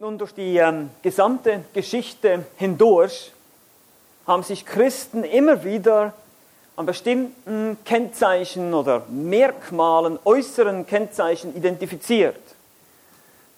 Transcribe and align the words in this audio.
Nun, 0.00 0.18
durch 0.18 0.34
die 0.34 0.56
ähm, 0.56 0.90
gesamte 1.02 1.62
Geschichte 1.72 2.44
hindurch 2.56 3.30
haben 4.26 4.42
sich 4.42 4.66
Christen 4.66 5.22
immer 5.22 5.62
wieder 5.62 6.14
an 6.74 6.84
bestimmten 6.84 7.78
Kennzeichen 7.84 8.74
oder 8.74 9.04
Merkmalen, 9.08 10.18
äußeren 10.24 10.84
Kennzeichen 10.84 11.54
identifiziert. 11.56 12.40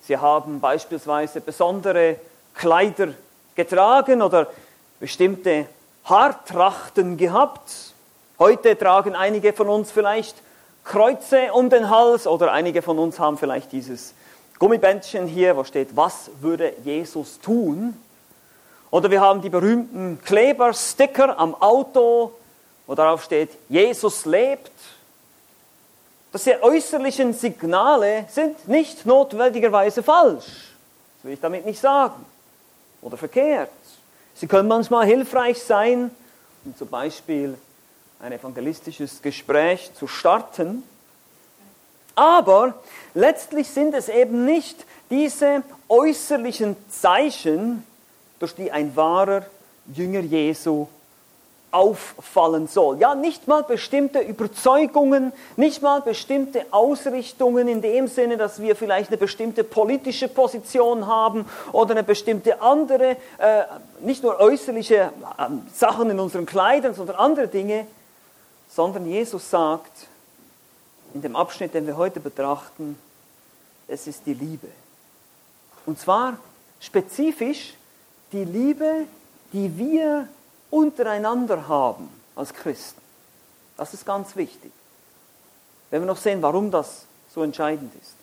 Sie 0.02 0.18
haben 0.18 0.60
beispielsweise 0.60 1.40
besondere 1.40 2.16
Kleider 2.54 3.14
getragen 3.54 4.20
oder 4.20 4.48
bestimmte 5.00 5.64
Haartrachten 6.04 7.16
gehabt. 7.16 7.94
Heute 8.38 8.76
tragen 8.76 9.14
einige 9.14 9.54
von 9.54 9.70
uns 9.70 9.90
vielleicht 9.90 10.36
Kreuze 10.84 11.54
um 11.54 11.70
den 11.70 11.88
Hals 11.88 12.26
oder 12.26 12.52
einige 12.52 12.82
von 12.82 12.98
uns 12.98 13.18
haben 13.18 13.38
vielleicht 13.38 13.72
dieses 13.72 14.12
Gummibändchen 14.58 15.26
hier, 15.26 15.56
wo 15.56 15.64
steht, 15.64 15.94
was 15.94 16.30
würde 16.40 16.74
Jesus 16.84 17.38
tun? 17.40 17.96
Oder 18.90 19.10
wir 19.10 19.20
haben 19.20 19.42
die 19.42 19.50
berühmten 19.50 20.20
Klebersticker 20.24 21.38
am 21.38 21.54
Auto, 21.54 22.32
wo 22.86 22.94
darauf 22.94 23.24
steht, 23.24 23.50
Jesus 23.68 24.24
lebt. 24.24 24.72
Diese 26.32 26.62
äußerlichen 26.62 27.32
Signale 27.32 28.26
sind 28.28 28.68
nicht 28.68 29.06
notwendigerweise 29.06 30.02
falsch. 30.02 30.44
Das 31.16 31.24
will 31.24 31.32
ich 31.32 31.40
damit 31.40 31.64
nicht 31.64 31.80
sagen. 31.80 32.24
Oder 33.02 33.16
verkehrt. 33.16 33.70
Sie 34.34 34.46
können 34.46 34.68
manchmal 34.68 35.06
hilfreich 35.06 35.62
sein, 35.62 36.10
um 36.64 36.76
zum 36.76 36.88
Beispiel 36.88 37.56
ein 38.20 38.32
evangelistisches 38.32 39.22
Gespräch 39.22 39.92
zu 39.94 40.06
starten. 40.06 40.82
Aber 42.14 42.74
letztlich 43.16 43.68
sind 43.68 43.94
es 43.94 44.08
eben 44.08 44.44
nicht 44.44 44.84
diese 45.10 45.62
äußerlichen 45.88 46.76
Zeichen, 46.90 47.84
durch 48.38 48.54
die 48.54 48.70
ein 48.70 48.94
wahrer 48.94 49.46
Jünger 49.92 50.20
Jesu 50.20 50.86
auffallen 51.70 52.68
soll. 52.68 52.98
Ja, 53.00 53.14
nicht 53.14 53.48
mal 53.48 53.62
bestimmte 53.62 54.20
Überzeugungen, 54.20 55.32
nicht 55.56 55.82
mal 55.82 56.00
bestimmte 56.00 56.64
Ausrichtungen 56.70 57.68
in 57.68 57.82
dem 57.82 58.06
Sinne, 58.08 58.36
dass 58.36 58.60
wir 58.60 58.76
vielleicht 58.76 59.10
eine 59.10 59.16
bestimmte 59.16 59.64
politische 59.64 60.28
Position 60.28 61.06
haben 61.06 61.46
oder 61.72 61.92
eine 61.92 62.02
bestimmte 62.02 62.60
andere, 62.60 63.16
äh, 63.38 63.64
nicht 64.00 64.22
nur 64.22 64.38
äußerliche 64.38 64.96
äh, 64.96 65.10
Sachen 65.74 66.10
in 66.10 66.20
unseren 66.20 66.46
Kleidern, 66.46 66.94
sondern 66.94 67.16
andere 67.16 67.48
Dinge, 67.48 67.86
sondern 68.68 69.06
Jesus 69.06 69.50
sagt, 69.50 70.08
in 71.14 71.22
dem 71.22 71.36
Abschnitt, 71.36 71.74
den 71.74 71.86
wir 71.86 71.96
heute 71.96 72.20
betrachten, 72.20 72.98
es 73.88 74.06
ist 74.06 74.26
die 74.26 74.34
Liebe. 74.34 74.68
Und 75.86 75.98
zwar 75.98 76.38
spezifisch 76.80 77.74
die 78.32 78.44
Liebe, 78.44 79.04
die 79.52 79.78
wir 79.78 80.28
untereinander 80.70 81.68
haben 81.68 82.08
als 82.34 82.52
Christen. 82.52 83.00
Das 83.76 83.94
ist 83.94 84.04
ganz 84.04 84.36
wichtig. 84.36 84.72
Wenn 85.90 86.02
wir 86.02 86.06
noch 86.06 86.16
sehen, 86.16 86.42
warum 86.42 86.70
das 86.70 87.06
so 87.32 87.42
entscheidend 87.42 87.92
ist. 88.00 88.14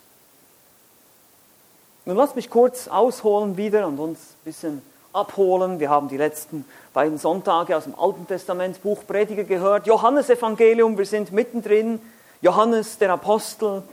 Nun 2.06 2.18
lasst 2.18 2.36
mich 2.36 2.50
kurz 2.50 2.88
ausholen 2.88 3.56
wieder 3.56 3.88
und 3.88 3.98
uns 3.98 4.20
ein 4.20 4.44
bisschen 4.44 4.82
abholen. 5.14 5.80
Wir 5.80 5.90
haben 5.90 6.10
die 6.10 6.18
letzten 6.18 6.66
beiden 6.94 7.18
Sonntage 7.18 7.78
aus 7.78 7.86
dem 7.86 7.98
Alten 7.98 8.28
Testament 8.28 8.82
Buch 8.84 9.04
Prediger 9.08 9.44
gehört. 9.44 9.88
Johannes 9.88 10.30
Evangelium, 10.30 10.98
wir 10.98 11.06
sind 11.06 11.32
mittendrin 11.32 12.02
Johannes, 12.44 12.98
der 12.98 13.10
Apostel, 13.14 13.84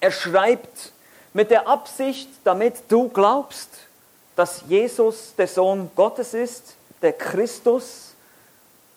er 0.00 0.10
schreibt 0.10 0.92
mit 1.34 1.50
der 1.50 1.68
Absicht, 1.68 2.30
damit 2.42 2.84
du 2.88 3.10
glaubst, 3.10 3.68
dass 4.34 4.64
Jesus 4.66 5.34
der 5.36 5.46
Sohn 5.46 5.90
Gottes 5.94 6.32
ist, 6.32 6.74
der 7.02 7.12
Christus, 7.12 8.14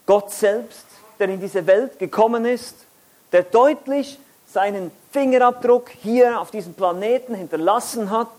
Gott 0.05 0.31
selbst, 0.31 0.85
der 1.19 1.27
in 1.27 1.41
diese 1.41 1.67
Welt 1.67 1.99
gekommen 1.99 2.45
ist, 2.45 2.77
der 3.33 3.43
deutlich 3.43 4.17
seinen 4.47 4.91
Fingerabdruck 5.11 5.89
hier 5.89 6.39
auf 6.39 6.49
diesem 6.49 6.73
Planeten 6.73 7.35
hinterlassen 7.35 8.11
hat, 8.11 8.29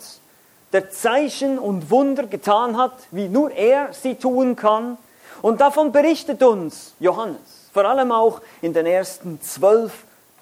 der 0.73 0.91
Zeichen 0.91 1.59
und 1.59 1.91
Wunder 1.91 2.27
getan 2.27 2.79
hat, 2.79 2.95
wie 3.11 3.29
nur 3.29 3.51
er 3.51 3.93
sie 3.93 4.15
tun 4.15 4.57
kann. 4.57 4.97
Und 5.43 5.61
davon 5.61 5.93
berichtet 5.93 6.43
uns 6.43 6.95
Johannes, 6.99 7.69
vor 7.75 7.85
allem 7.85 8.11
auch 8.11 8.41
in 8.63 8.73
den 8.73 8.87
ersten 8.87 9.39
zwölf 9.43 9.93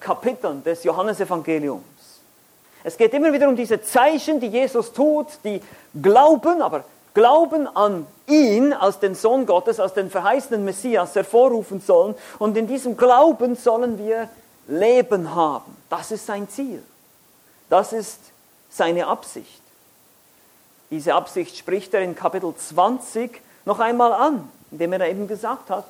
Kapiteln 0.02 0.62
des 0.64 0.84
Johannesevangeliums. 0.84 1.82
Es 2.84 2.96
geht 2.96 3.14
immer 3.14 3.32
wieder 3.32 3.48
um 3.48 3.56
diese 3.56 3.80
Zeichen, 3.80 4.40
die 4.40 4.48
Jesus 4.48 4.92
tut, 4.92 5.28
die 5.44 5.62
Glauben, 6.00 6.60
aber 6.60 6.84
Glauben 7.14 7.68
an 7.68 8.06
ihn 8.26 8.72
als 8.72 8.98
den 8.98 9.14
Sohn 9.14 9.46
Gottes, 9.46 9.78
als 9.78 9.94
den 9.94 10.10
verheißenen 10.10 10.64
Messias 10.64 11.14
hervorrufen 11.14 11.80
sollen. 11.80 12.14
Und 12.38 12.56
in 12.56 12.66
diesem 12.66 12.96
Glauben 12.96 13.54
sollen 13.54 13.98
wir 13.98 14.28
Leben 14.66 15.34
haben. 15.34 15.76
Das 15.90 16.10
ist 16.10 16.26
sein 16.26 16.48
Ziel. 16.48 16.82
Das 17.68 17.92
ist 17.92 18.18
seine 18.70 19.06
Absicht. 19.06 19.60
Diese 20.90 21.14
Absicht 21.14 21.56
spricht 21.56 21.94
er 21.94 22.02
in 22.02 22.14
Kapitel 22.14 22.54
20 22.54 23.40
noch 23.64 23.78
einmal 23.78 24.12
an, 24.12 24.48
indem 24.70 24.94
er 24.94 25.08
eben 25.08 25.28
gesagt 25.28 25.70
hat, 25.70 25.84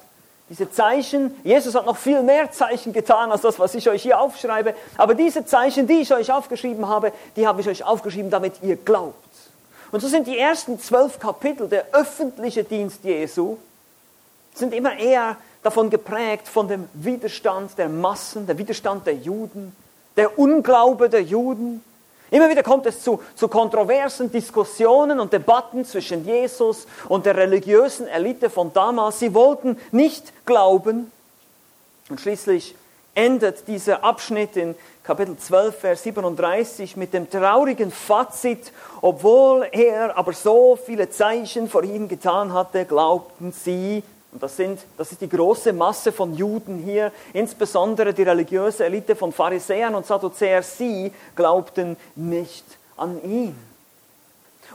diese 0.53 0.71
Zeichen, 0.71 1.35
Jesus 1.45 1.75
hat 1.75 1.87
noch 1.87 1.97
viel 1.97 2.23
mehr 2.23 2.53
Zeichen 2.53 2.93
getan 2.93 3.33
als 3.33 3.41
das, 3.41 3.59
was 3.59 3.75
ich 3.75 3.89
euch 3.89 4.03
hier 4.03 4.21
aufschreibe. 4.21 4.75
Aber 4.99 5.15
diese 5.15 5.47
Zeichen, 5.47 5.87
die 5.87 6.03
ich 6.03 6.13
euch 6.13 6.31
aufgeschrieben 6.31 6.87
habe, 6.89 7.11
die 7.37 7.47
habe 7.47 7.63
ich 7.63 7.69
euch 7.69 7.83
aufgeschrieben, 7.85 8.31
damit 8.31 8.57
ihr 8.61 8.77
glaubt. 8.77 9.17
Und 9.93 10.01
so 10.01 10.09
sind 10.09 10.27
die 10.27 10.39
ersten 10.39 10.79
zwölf 10.79 11.19
Kapitel, 11.19 11.69
der 11.69 11.87
öffentliche 11.95 12.65
Dienst 12.65 13.03
Jesu, 13.03 13.57
sind 14.53 14.75
immer 14.75 14.95
eher 14.99 15.39
davon 15.63 15.89
geprägt 15.89 16.47
von 16.47 16.69
dem 16.69 16.87
Widerstand 16.93 17.79
der 17.79 17.89
Massen, 17.89 18.47
der 18.47 18.59
Widerstand 18.59 19.07
der 19.07 19.15
Juden, 19.15 19.75
der 20.19 20.39
Unglaube 20.39 21.09
der 21.09 21.23
Juden, 21.23 21.83
Immer 22.33 22.49
wieder 22.49 22.63
kommt 22.63 22.87
es 22.87 23.03
zu, 23.03 23.21
zu 23.35 23.47
kontroversen 23.47 24.33
Diskussionen 24.33 25.21
und 25.21 25.35
Debatten 25.35 25.85
zwischen 25.85 26.25
Jesus 26.25 26.87
und 27.11 27.27
der 27.27 27.37
religiösen 27.37 28.09
Elite 28.09 28.49
von 28.49 28.73
damals. 28.73 29.19
Sie 29.19 29.35
wollten 29.35 29.79
nicht 29.91 30.33
glauben. 30.47 31.13
Und 32.09 32.21
schließlich 32.23 32.75
endet 33.15 33.69
dieser 33.69 34.03
Abschnitt 34.03 34.57
in 34.57 34.75
Kapitel 35.03 35.37
12, 35.37 35.79
Vers 35.79 36.03
37 36.05 36.97
mit 36.97 37.13
dem 37.13 37.29
traurigen 37.29 37.91
Fazit, 37.91 38.73
obwohl 39.03 39.69
er 39.71 40.17
aber 40.17 40.33
so 40.33 40.79
viele 40.83 41.11
Zeichen 41.11 41.69
vor 41.69 41.83
ihnen 41.85 42.09
getan 42.09 42.55
hatte, 42.55 42.87
glaubten 42.87 43.53
sie, 43.53 44.03
und 44.33 44.43
das, 44.43 44.57
sind, 44.57 44.81
das 44.97 45.13
ist 45.13 45.21
die 45.21 45.29
große 45.29 45.75
Masse 45.75 46.11
von 46.11 46.35
Juden 46.35 46.79
hier, 46.79 47.13
insbesondere 47.35 48.15
die 48.15 48.23
religiöse 48.23 48.87
Elite 48.87 49.15
von 49.15 49.31
Pharisäern 49.31 49.95
und 49.95 50.07
Sadduzäern, 50.07 50.63
sie 50.63 51.13
glaubten 51.37 51.99
nicht 52.17 52.65
an 52.97 53.23
ihn. 53.23 53.55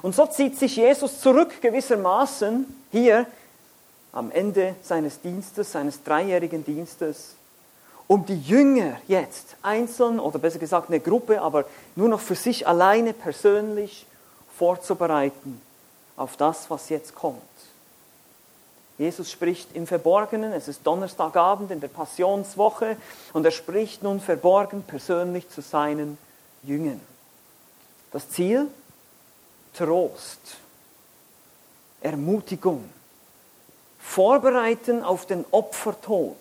Und 0.04 0.14
so 0.14 0.28
zieht 0.28 0.60
sich 0.60 0.76
Jesus 0.76 1.20
zurück 1.22 1.60
gewissermaßen 1.60 2.66
hier 2.92 3.26
am 4.12 4.30
Ende 4.30 4.76
seines 4.84 5.22
Dienstes, 5.22 5.72
seines 5.72 6.04
dreijährigen 6.04 6.64
Dienstes, 6.64 7.34
um 8.06 8.28
die 8.28 8.40
Jünger 8.40 9.02
jetzt 9.08 9.56
einzeln 9.64 10.20
oder 10.20 10.38
besser 10.38 10.60
gesagt 10.60 10.90
eine 10.90 11.00
Gruppe, 11.00 11.42
aber 11.42 11.66
nur 11.96 12.10
noch 12.10 12.22
für 12.22 12.36
sich 12.36 12.68
alleine 12.68 13.14
persönlich 13.14 14.06
vorzubereiten 14.56 15.60
auf 16.16 16.38
das, 16.38 16.70
was 16.70 16.90
jetzt 16.90 17.16
kommt. 17.16 17.42
Jesus 18.98 19.30
spricht 19.30 19.76
im 19.76 19.86
Verborgenen, 19.86 20.54
es 20.54 20.68
ist 20.68 20.86
Donnerstagabend 20.86 21.70
in 21.70 21.80
der 21.80 21.88
Passionswoche 21.88 22.98
und 23.34 23.46
er 23.46 23.52
spricht 23.52 24.02
nun 24.02 24.20
verborgen 24.20 24.82
persönlich 24.82 25.48
zu 25.50 25.62
seinen 25.62 26.18
Jüngern. 26.64 27.00
Das 28.12 28.30
Ziel? 28.30 28.68
Trost, 29.76 30.40
Ermutigung, 32.02 32.90
Vorbereiten 34.00 35.04
auf 35.04 35.28
den 35.28 35.46
Opfertod. 35.52 36.38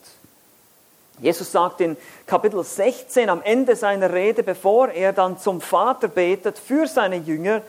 Jesus 1.18 1.52
sagt 1.52 1.82
in 1.82 1.98
Kapitel 2.26 2.64
16 2.64 3.28
am 3.28 3.42
Ende 3.42 3.76
seiner 3.76 4.10
Rede, 4.14 4.42
bevor 4.42 4.88
er 4.88 5.12
dann 5.12 5.38
zum 5.38 5.60
Vater 5.60 6.08
betet 6.08 6.58
für 6.58 6.86
seine 6.86 7.16
Jünger, 7.16 7.60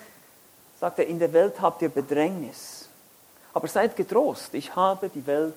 sagt 0.80 1.00
er, 1.00 1.08
in 1.08 1.20
der 1.20 1.34
Welt 1.34 1.60
habt 1.60 1.82
ihr 1.82 1.90
Bedrängnis 1.90 2.77
aber 3.54 3.68
seid 3.68 3.96
getrost, 3.96 4.54
ich 4.54 4.76
habe 4.76 5.10
die 5.10 5.26
Welt 5.26 5.56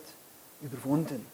überwunden. 0.63 1.27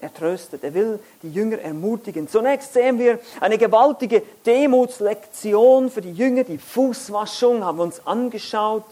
Er 0.00 0.12
tröstet, 0.12 0.64
er 0.64 0.74
will 0.74 0.98
die 1.22 1.32
Jünger 1.32 1.60
ermutigen. 1.60 2.28
Zunächst 2.28 2.72
sehen 2.72 2.98
wir 2.98 3.20
eine 3.40 3.56
gewaltige 3.56 4.22
Demutslektion 4.44 5.90
für 5.90 6.00
die 6.00 6.12
Jünger, 6.12 6.42
die 6.42 6.58
Fußwaschung 6.58 7.64
haben 7.64 7.78
wir 7.78 7.84
uns 7.84 8.04
angeschaut. 8.04 8.84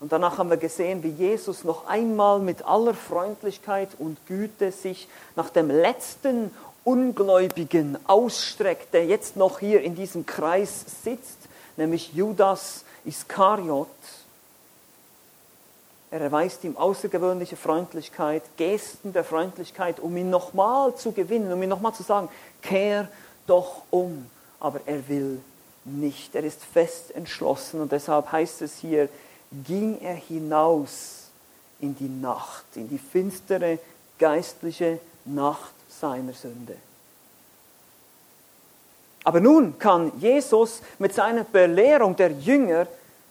Und 0.00 0.10
danach 0.10 0.38
haben 0.38 0.50
wir 0.50 0.56
gesehen, 0.56 1.04
wie 1.04 1.10
Jesus 1.10 1.62
noch 1.62 1.86
einmal 1.86 2.40
mit 2.40 2.66
aller 2.66 2.94
Freundlichkeit 2.94 3.90
und 4.00 4.18
Güte 4.26 4.72
sich 4.72 5.06
nach 5.36 5.50
dem 5.50 5.70
letzten 5.70 6.50
Ungläubigen 6.82 7.96
ausstreckt, 8.08 8.92
der 8.94 9.06
jetzt 9.06 9.36
noch 9.36 9.60
hier 9.60 9.82
in 9.82 9.94
diesem 9.94 10.26
Kreis 10.26 10.84
sitzt, 11.04 11.38
nämlich 11.76 12.12
Judas 12.12 12.84
Iskariot. 13.04 13.86
Er 16.12 16.20
erweist 16.20 16.62
ihm 16.62 16.76
außergewöhnliche 16.76 17.56
Freundlichkeit, 17.56 18.42
Gesten 18.58 19.14
der 19.14 19.24
Freundlichkeit, 19.24 19.98
um 19.98 20.14
ihn 20.14 20.28
nochmal 20.28 20.94
zu 20.94 21.12
gewinnen, 21.12 21.50
um 21.50 21.62
ihn 21.62 21.70
nochmal 21.70 21.94
zu 21.94 22.02
sagen, 22.02 22.28
kehr 22.60 23.08
doch 23.46 23.80
um. 23.88 24.26
Aber 24.60 24.80
er 24.84 25.08
will 25.08 25.40
nicht. 25.86 26.34
Er 26.34 26.44
ist 26.44 26.62
fest 26.62 27.16
entschlossen 27.16 27.80
und 27.80 27.92
deshalb 27.92 28.30
heißt 28.30 28.60
es 28.60 28.76
hier, 28.76 29.08
ging 29.66 30.02
er 30.02 30.14
hinaus 30.14 31.28
in 31.80 31.96
die 31.96 32.10
Nacht, 32.10 32.66
in 32.74 32.90
die 32.90 32.98
finstere 32.98 33.78
geistliche 34.18 34.98
Nacht 35.24 35.72
seiner 35.88 36.34
Sünde. 36.34 36.76
Aber 39.24 39.40
nun 39.40 39.78
kann 39.78 40.12
Jesus 40.18 40.82
mit 40.98 41.14
seiner 41.14 41.44
Belehrung 41.44 42.14
der 42.16 42.32
Jünger 42.32 42.86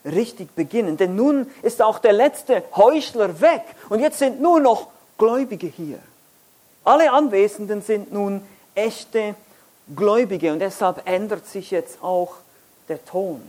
richtig 0.05 0.55
beginnen, 0.55 0.97
denn 0.97 1.15
nun 1.15 1.49
ist 1.61 1.81
auch 1.81 1.99
der 1.99 2.13
letzte 2.13 2.63
Heuchler 2.75 3.41
weg 3.41 3.63
und 3.89 3.99
jetzt 3.99 4.19
sind 4.19 4.41
nur 4.41 4.59
noch 4.59 4.87
Gläubige 5.17 5.67
hier. 5.67 5.99
Alle 6.83 7.11
Anwesenden 7.11 7.81
sind 7.81 8.11
nun 8.11 8.41
echte 8.73 9.35
Gläubige 9.95 10.51
und 10.51 10.59
deshalb 10.59 11.07
ändert 11.07 11.45
sich 11.45 11.71
jetzt 11.71 12.03
auch 12.03 12.35
der 12.87 13.03
Ton. 13.05 13.41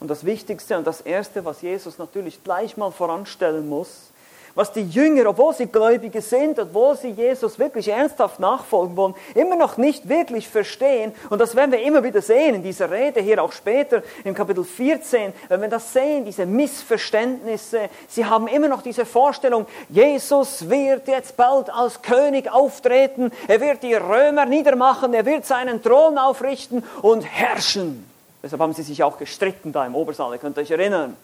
Und 0.00 0.08
das 0.08 0.24
Wichtigste 0.24 0.78
und 0.78 0.86
das 0.86 1.00
Erste, 1.00 1.44
was 1.44 1.62
Jesus 1.62 1.98
natürlich 1.98 2.42
gleich 2.42 2.76
mal 2.76 2.90
voranstellen 2.90 3.68
muss, 3.68 4.09
was 4.54 4.72
die 4.72 4.82
Jünger, 4.82 5.26
obwohl 5.28 5.54
sie 5.54 5.66
Gläubige 5.66 6.20
sind, 6.20 6.58
obwohl 6.58 6.96
sie 6.96 7.10
Jesus 7.10 7.58
wirklich 7.58 7.88
ernsthaft 7.88 8.40
nachfolgen 8.40 8.96
wollen, 8.96 9.14
immer 9.34 9.56
noch 9.56 9.76
nicht 9.76 10.08
wirklich 10.08 10.48
verstehen. 10.48 11.12
Und 11.28 11.40
das 11.40 11.54
werden 11.54 11.72
wir 11.72 11.82
immer 11.82 12.02
wieder 12.02 12.22
sehen 12.22 12.56
in 12.56 12.62
dieser 12.62 12.90
Rede 12.90 13.20
hier 13.20 13.42
auch 13.42 13.52
später 13.52 14.02
im 14.24 14.34
Kapitel 14.34 14.64
14, 14.64 15.32
wenn 15.48 15.60
wir 15.60 15.68
das 15.68 15.92
sehen, 15.92 16.24
diese 16.24 16.46
Missverständnisse. 16.46 17.88
Sie 18.08 18.24
haben 18.24 18.48
immer 18.48 18.68
noch 18.68 18.82
diese 18.82 19.06
Vorstellung, 19.06 19.66
Jesus 19.88 20.68
wird 20.68 21.08
jetzt 21.08 21.36
bald 21.36 21.70
als 21.70 22.02
König 22.02 22.50
auftreten, 22.50 23.30
er 23.48 23.60
wird 23.60 23.82
die 23.82 23.94
Römer 23.94 24.46
niedermachen, 24.46 25.14
er 25.14 25.26
wird 25.26 25.46
seinen 25.46 25.82
Thron 25.82 26.18
aufrichten 26.18 26.84
und 27.02 27.22
herrschen. 27.22 28.06
Deshalb 28.42 28.62
haben 28.62 28.72
sie 28.72 28.82
sich 28.82 29.02
auch 29.02 29.18
gestritten 29.18 29.72
da 29.72 29.84
im 29.84 29.94
Obersaal, 29.94 30.32
ihr 30.32 30.38
könnt 30.38 30.58
euch 30.58 30.70
erinnern. 30.70 31.16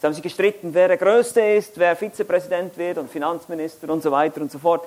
Sie 0.00 0.06
haben 0.06 0.14
sich 0.14 0.22
gestritten, 0.22 0.74
wer 0.74 0.88
der 0.88 0.96
Größte 0.96 1.40
ist, 1.40 1.76
wer 1.76 1.96
Vizepräsident 1.96 2.76
wird 2.76 2.98
und 2.98 3.10
Finanzminister 3.10 3.88
und 3.90 4.02
so 4.02 4.12
weiter 4.12 4.40
und 4.40 4.52
so 4.52 4.58
fort. 4.58 4.86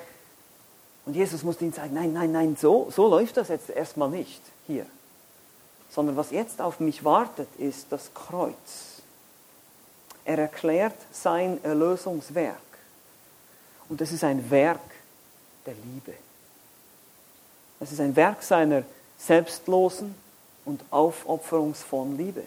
Und 1.05 1.15
Jesus 1.15 1.43
musste 1.43 1.65
ihnen 1.65 1.73
sagen, 1.73 1.93
nein, 1.93 2.13
nein, 2.13 2.31
nein, 2.31 2.55
so, 2.59 2.89
so 2.91 3.07
läuft 3.07 3.35
das 3.35 3.49
jetzt 3.49 3.69
erstmal 3.69 4.09
nicht 4.09 4.41
hier. 4.67 4.85
Sondern 5.89 6.15
was 6.15 6.31
jetzt 6.31 6.61
auf 6.61 6.79
mich 6.79 7.03
wartet, 7.03 7.49
ist 7.57 7.87
das 7.91 8.13
Kreuz. 8.13 9.01
Er 10.23 10.37
erklärt 10.37 10.95
sein 11.11 11.61
Erlösungswerk. 11.63 12.55
Und 13.89 13.99
das 13.99 14.13
ist 14.13 14.23
ein 14.23 14.49
Werk 14.49 14.79
der 15.65 15.73
Liebe. 15.73 16.13
Es 17.81 17.91
ist 17.91 17.99
ein 17.99 18.15
Werk 18.15 18.43
seiner 18.43 18.83
selbstlosen 19.17 20.15
und 20.63 20.81
aufopferungsvollen 20.91 22.17
Liebe. 22.17 22.43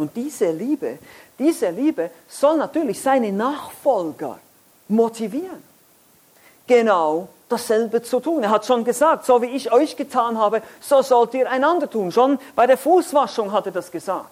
Und 0.00 0.16
diese 0.16 0.50
Liebe, 0.50 0.98
diese 1.38 1.68
Liebe 1.68 2.10
soll 2.26 2.56
natürlich 2.56 3.00
seine 3.00 3.30
Nachfolger 3.30 4.38
motivieren, 4.88 5.62
genau 6.66 7.28
dasselbe 7.50 8.02
zu 8.02 8.18
tun. 8.20 8.42
Er 8.42 8.50
hat 8.50 8.64
schon 8.64 8.82
gesagt, 8.82 9.26
so 9.26 9.42
wie 9.42 9.46
ich 9.46 9.70
euch 9.70 9.96
getan 9.96 10.38
habe, 10.38 10.62
so 10.80 11.02
sollt 11.02 11.34
ihr 11.34 11.50
einander 11.50 11.90
tun. 11.90 12.10
Schon 12.10 12.38
bei 12.56 12.66
der 12.66 12.78
Fußwaschung 12.78 13.52
hat 13.52 13.66
er 13.66 13.72
das 13.72 13.90
gesagt. 13.90 14.30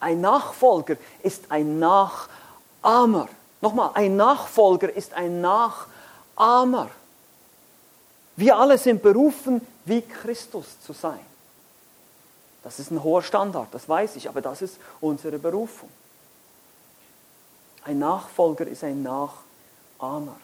Ein 0.00 0.20
Nachfolger 0.20 0.96
ist 1.22 1.44
ein 1.50 1.78
Nachahmer. 1.78 3.28
Nochmal, 3.60 3.90
ein 3.94 4.16
Nachfolger 4.16 4.92
ist 4.92 5.14
ein 5.14 5.40
Nachahmer. 5.40 6.90
Wir 8.34 8.56
alle 8.58 8.78
sind 8.78 9.00
berufen, 9.00 9.66
wie 9.84 10.02
Christus 10.02 10.80
zu 10.80 10.92
sein. 10.92 11.20
Das 12.66 12.80
ist 12.80 12.90
ein 12.90 13.04
hoher 13.04 13.22
Standard, 13.22 13.68
das 13.70 13.88
weiß 13.88 14.16
ich, 14.16 14.28
aber 14.28 14.40
das 14.40 14.60
ist 14.60 14.78
unsere 15.00 15.38
Berufung. 15.38 15.88
Ein 17.84 18.00
Nachfolger 18.00 18.66
ist 18.66 18.82
ein 18.82 19.04
Nachahmer. 19.04 20.34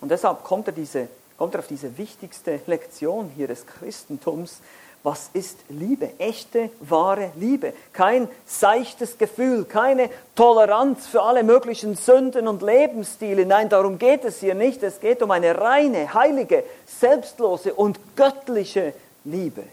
Und 0.00 0.10
deshalb 0.10 0.44
kommt 0.44 0.68
er, 0.68 0.72
diese, 0.72 1.08
kommt 1.36 1.56
er 1.56 1.58
auf 1.58 1.66
diese 1.66 1.98
wichtigste 1.98 2.60
Lektion 2.68 3.32
hier 3.34 3.48
des 3.48 3.66
Christentums. 3.66 4.60
Was 5.02 5.30
ist 5.32 5.58
Liebe? 5.68 6.20
Echte, 6.20 6.70
wahre 6.78 7.32
Liebe. 7.34 7.72
Kein 7.92 8.28
seichtes 8.46 9.18
Gefühl, 9.18 9.64
keine 9.64 10.08
Toleranz 10.36 11.08
für 11.08 11.22
alle 11.22 11.42
möglichen 11.42 11.96
Sünden 11.96 12.46
und 12.46 12.62
Lebensstile. 12.62 13.44
Nein, 13.44 13.68
darum 13.70 13.98
geht 13.98 14.24
es 14.24 14.38
hier 14.38 14.54
nicht. 14.54 14.84
Es 14.84 15.00
geht 15.00 15.20
um 15.20 15.32
eine 15.32 15.60
reine, 15.60 16.14
heilige, 16.14 16.62
selbstlose 16.86 17.74
und 17.74 17.98
göttliche 18.14 18.94
Liebe. 19.24 19.64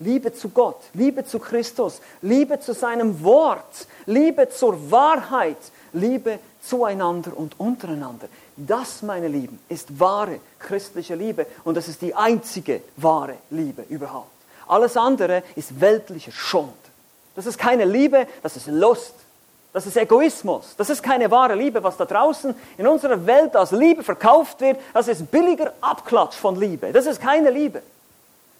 Liebe 0.00 0.32
zu 0.32 0.50
Gott, 0.50 0.80
Liebe 0.94 1.24
zu 1.24 1.40
Christus, 1.40 2.00
Liebe 2.22 2.60
zu 2.60 2.72
seinem 2.72 3.22
Wort, 3.24 3.88
Liebe 4.06 4.48
zur 4.48 4.90
Wahrheit, 4.90 5.56
Liebe 5.92 6.38
zueinander 6.62 7.36
und 7.36 7.58
untereinander. 7.58 8.28
Das, 8.56 9.02
meine 9.02 9.26
Lieben, 9.26 9.58
ist 9.68 9.98
wahre 9.98 10.38
christliche 10.58 11.16
Liebe 11.16 11.46
und 11.64 11.76
das 11.76 11.88
ist 11.88 12.00
die 12.02 12.14
einzige 12.14 12.82
wahre 12.96 13.34
Liebe 13.50 13.82
überhaupt. 13.88 14.30
Alles 14.68 14.96
andere 14.96 15.42
ist 15.56 15.80
weltlicher 15.80 16.32
Schund. 16.32 16.72
Das 17.34 17.46
ist 17.46 17.58
keine 17.58 17.84
Liebe, 17.84 18.26
das 18.42 18.56
ist 18.56 18.66
Lust. 18.68 19.14
Das 19.72 19.86
ist 19.86 19.96
Egoismus. 19.96 20.74
Das 20.76 20.90
ist 20.90 21.02
keine 21.02 21.30
wahre 21.30 21.54
Liebe, 21.54 21.82
was 21.82 21.96
da 21.96 22.04
draußen 22.04 22.54
in 22.78 22.86
unserer 22.86 23.26
Welt 23.26 23.54
als 23.54 23.70
Liebe 23.70 24.02
verkauft 24.02 24.60
wird. 24.60 24.78
Das 24.94 25.08
ist 25.08 25.30
billiger 25.30 25.72
Abklatsch 25.80 26.36
von 26.36 26.56
Liebe. 26.56 26.92
Das 26.92 27.06
ist 27.06 27.20
keine 27.20 27.50
Liebe. 27.50 27.82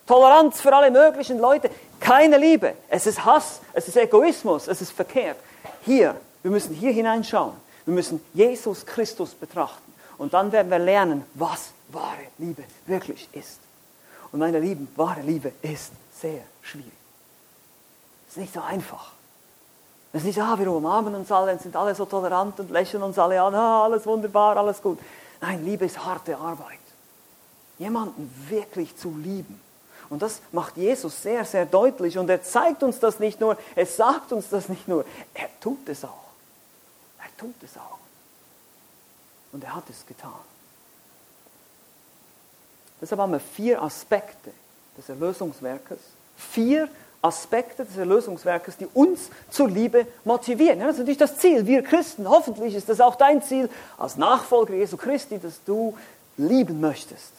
Toleranz 0.09 0.61
für 0.61 0.75
alle 0.75 0.91
möglichen 0.91 1.39
Leute, 1.39 1.71
keine 2.01 2.39
Liebe. 2.39 2.75
Es 2.89 3.07
ist 3.07 3.25
Hass, 3.27 3.61
es 3.75 3.89
ist 3.89 3.97
Egoismus, 3.99 4.67
es 4.67 4.81
ist 4.81 4.91
verkehrt. 4.91 5.37
Hier, 5.83 6.17
wir 6.43 6.51
müssen 6.51 6.75
hier 6.75 6.93
hineinschauen. 6.93 7.53
Wir 7.85 7.95
müssen 7.95 8.25
Jesus 8.33 8.87
Christus 8.87 9.35
betrachten. 9.35 9.93
Und 10.17 10.33
dann 10.33 10.51
werden 10.51 10.71
wir 10.71 10.79
lernen, 10.79 11.25
was 11.35 11.73
wahre 11.89 12.27
Liebe 12.39 12.65
wirklich 12.87 13.29
ist. 13.33 13.61
Und 14.33 14.41
meine 14.41 14.59
Lieben, 14.59 14.89
wahre 14.97 15.21
Liebe 15.21 15.53
ist 15.61 15.93
sehr 16.19 16.43
schwierig. 16.63 16.93
Es 18.29 18.37
ist 18.37 18.41
nicht 18.41 18.55
so 18.55 18.61
einfach. 18.61 19.13
Es 20.13 20.21
ist 20.21 20.27
nicht 20.27 20.37
so, 20.37 20.43
ah, 20.43 20.59
wir 20.59 20.73
umarmen 20.73 21.15
uns 21.15 21.31
alle 21.31 21.53
und 21.53 21.61
sind 21.61 21.77
alle 21.77 21.95
so 21.95 22.07
tolerant 22.07 22.59
und 22.61 22.71
lächeln 22.71 23.03
uns 23.03 23.19
alle 23.19 23.41
an, 23.43 23.55
ah, 23.55 23.85
alles 23.85 24.07
wunderbar, 24.07 24.57
alles 24.57 24.81
gut. 24.81 24.99
Nein, 25.41 25.65
Liebe 25.65 25.85
ist 25.85 26.03
harte 26.03 26.37
Arbeit. 26.37 26.79
Jemanden 27.79 28.31
wirklich 28.49 28.97
zu 28.97 29.11
lieben, 29.11 29.61
und 30.11 30.23
das 30.23 30.41
macht 30.53 30.77
Jesus 30.77 31.23
sehr, 31.23 31.45
sehr 31.45 31.67
deutlich. 31.67 32.17
Und 32.17 32.31
er 32.31 32.43
zeigt 32.43 32.83
uns 32.83 32.99
das 32.99 33.19
nicht 33.19 33.41
nur, 33.41 33.57
er 33.75 33.87
sagt 33.87 34.33
uns 34.33 34.49
das 34.49 34.69
nicht 34.69 34.89
nur, 34.89 35.05
er 35.35 35.49
tut 35.61 35.89
es 35.89 36.05
auch. 36.05 36.29
Er 37.19 37.37
tut 37.37 37.55
es 37.63 37.77
auch. 37.77 37.99
Und 39.53 39.65
er 39.65 39.75
hat 39.75 39.89
es 39.91 40.07
getan. 40.07 40.33
Deshalb 43.01 43.21
haben 43.21 43.33
wir 43.33 43.41
vier 43.41 43.83
Aspekte 43.83 44.51
des 44.97 45.09
Erlösungswerkes. 45.09 45.99
Vier 46.37 46.89
Aspekte 47.21 47.85
des 47.85 47.97
Erlösungswerkes, 47.97 48.77
die 48.77 48.87
uns 48.87 49.31
zur 49.51 49.69
Liebe 49.69 50.07
motivieren. 50.25 50.81
Ja, 50.81 50.87
das 50.87 50.95
ist 50.95 51.01
natürlich 51.01 51.19
das 51.19 51.37
Ziel. 51.39 51.67
Wir 51.67 51.83
Christen, 51.83 52.29
hoffentlich 52.29 52.75
ist 52.75 52.89
das 52.89 53.01
auch 53.01 53.17
dein 53.17 53.43
Ziel 53.43 53.69
als 53.99 54.17
Nachfolger 54.17 54.75
Jesu 54.75 54.97
Christi, 54.97 55.39
dass 55.39 55.63
du 55.65 55.97
lieben 56.37 56.81
möchtest. 56.81 57.33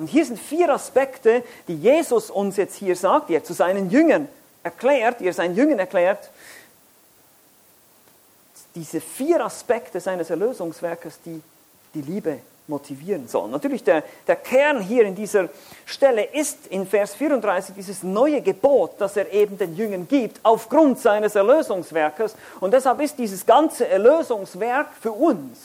Und 0.00 0.06
hier 0.06 0.24
sind 0.24 0.38
vier 0.38 0.70
Aspekte, 0.70 1.44
die 1.68 1.76
Jesus 1.76 2.30
uns 2.30 2.56
jetzt 2.56 2.76
hier 2.76 2.96
sagt, 2.96 3.28
die 3.28 3.34
er 3.34 3.44
zu 3.44 3.52
seinen 3.52 3.90
Jüngern 3.90 4.28
erklärt, 4.62 5.20
die 5.20 5.26
er 5.26 5.34
seinen 5.34 5.54
Jüngern 5.54 5.78
erklärt. 5.78 6.30
Diese 8.74 9.02
vier 9.02 9.44
Aspekte 9.44 10.00
seines 10.00 10.30
Erlösungswerkes, 10.30 11.18
die 11.22 11.42
die 11.92 12.00
Liebe 12.00 12.38
motivieren 12.66 13.28
sollen. 13.28 13.50
Natürlich 13.50 13.84
der, 13.84 14.02
der 14.26 14.36
Kern 14.36 14.80
hier 14.80 15.04
in 15.04 15.14
dieser 15.14 15.50
Stelle 15.84 16.24
ist 16.24 16.68
in 16.68 16.86
Vers 16.86 17.14
34 17.16 17.74
dieses 17.74 18.02
neue 18.02 18.40
Gebot, 18.40 18.92
das 18.98 19.18
er 19.18 19.30
eben 19.30 19.58
den 19.58 19.76
Jüngern 19.76 20.08
gibt, 20.08 20.40
aufgrund 20.44 20.98
seines 20.98 21.34
Erlösungswerkes. 21.34 22.36
Und 22.60 22.72
deshalb 22.72 23.02
ist 23.02 23.18
dieses 23.18 23.44
ganze 23.44 23.86
Erlösungswerk 23.86 24.86
für 24.98 25.12
uns 25.12 25.58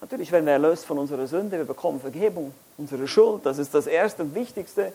Natürlich 0.00 0.30
werden 0.30 0.46
wir 0.46 0.52
erlöst 0.52 0.84
von 0.84 0.98
unserer 0.98 1.26
Sünde, 1.26 1.58
wir 1.58 1.64
bekommen 1.64 2.00
Vergebung 2.00 2.54
unserer 2.76 3.06
Schuld, 3.08 3.44
das 3.44 3.58
ist 3.58 3.74
das 3.74 3.86
Erste 3.86 4.22
und 4.22 4.34
Wichtigste. 4.34 4.92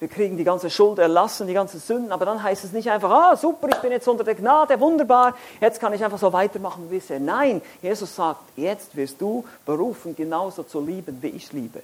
Wir 0.00 0.08
kriegen 0.08 0.36
die 0.36 0.44
ganze 0.44 0.70
Schuld 0.70 0.98
erlassen, 0.98 1.48
die 1.48 1.54
ganzen 1.54 1.80
Sünden, 1.80 2.12
aber 2.12 2.24
dann 2.24 2.40
heißt 2.40 2.64
es 2.64 2.72
nicht 2.72 2.88
einfach, 2.88 3.10
ah 3.10 3.36
super, 3.36 3.68
ich 3.68 3.76
bin 3.76 3.90
jetzt 3.90 4.06
unter 4.06 4.22
der 4.22 4.36
Gnade, 4.36 4.78
wunderbar, 4.78 5.36
jetzt 5.60 5.80
kann 5.80 5.92
ich 5.92 6.04
einfach 6.04 6.18
so 6.18 6.32
weitermachen 6.32 6.86
wie 6.88 6.96
bisher. 6.96 7.18
Nein, 7.18 7.62
Jesus 7.82 8.14
sagt, 8.14 8.42
jetzt 8.56 8.94
wirst 8.94 9.20
du 9.20 9.44
berufen, 9.66 10.14
genauso 10.14 10.62
zu 10.62 10.80
lieben, 10.80 11.18
wie 11.20 11.28
ich 11.28 11.52
liebe. 11.52 11.82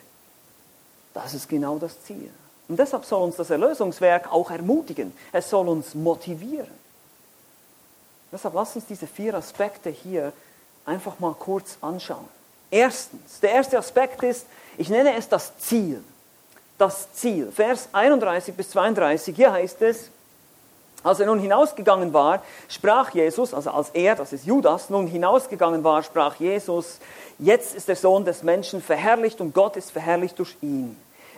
Das 1.13 1.35
ist 1.35 1.49
genau 1.49 1.79
das 1.79 2.03
Ziel. 2.03 2.31
Und 2.69 2.79
deshalb 2.79 3.05
soll 3.05 3.23
uns 3.23 3.37
das 3.37 3.51
Erlösungswerk 3.51 4.33
auch 4.33 4.51
ermutigen. 4.51 5.13
Es 5.33 5.51
soll 5.51 5.69
uns 5.69 5.95
motivieren. 5.95 6.85
Deshalb 8.33 8.55
lasst 8.55 8.77
uns 8.77 8.87
diese 8.87 9.07
vier 9.07 9.35
Aspekte 9.35 9.91
hier 9.91 10.33
einfach 10.85 11.19
mal 11.19 11.35
kurz 11.35 11.79
anschauen. 11.81 12.29
Erstens, 12.71 13.41
der 13.41 13.53
erste 13.53 13.79
Aspekt 13.79 14.23
ist, 14.23 14.47
ich 14.77 14.89
nenne 14.89 15.17
es 15.17 15.29
das 15.29 15.57
Ziel. 15.59 16.03
Das 16.79 17.13
Ziel. 17.13 17.53
Vers 17.53 17.89
31 17.93 18.55
bis 18.55 18.71
32, 18.71 19.37
hier 19.37 19.53
heißt 19.53 19.81
es, 19.83 20.11
als 21.05 21.21
er 21.21 21.27
nun 21.27 21.39
hinausgegangen 21.39 22.13
war, 22.15 22.43
sprach 22.69 23.11
Jesus, 23.11 23.53
also 23.53 23.71
als 23.71 23.91
er, 23.91 24.17
das 24.17 24.33
ist 24.33 24.47
Judas, 24.47 24.89
nun 24.89 25.07
hinausgegangen 25.07 25.85
war, 25.85 26.03
sprach 26.03 26.37
Jesus, 26.37 26.99
jetzt 27.39 27.75
ist 27.75 27.89
der 27.89 27.97
Sohn 27.97 28.25
des 28.25 28.43
Menschen 28.43 28.81
verherrlicht 28.81 29.41
und 29.43 29.55
Gott 29.55 29.77
ist 29.77 29.91
verherrlicht 29.91 30.39
durch 30.39 30.57
ihn. 30.63 30.97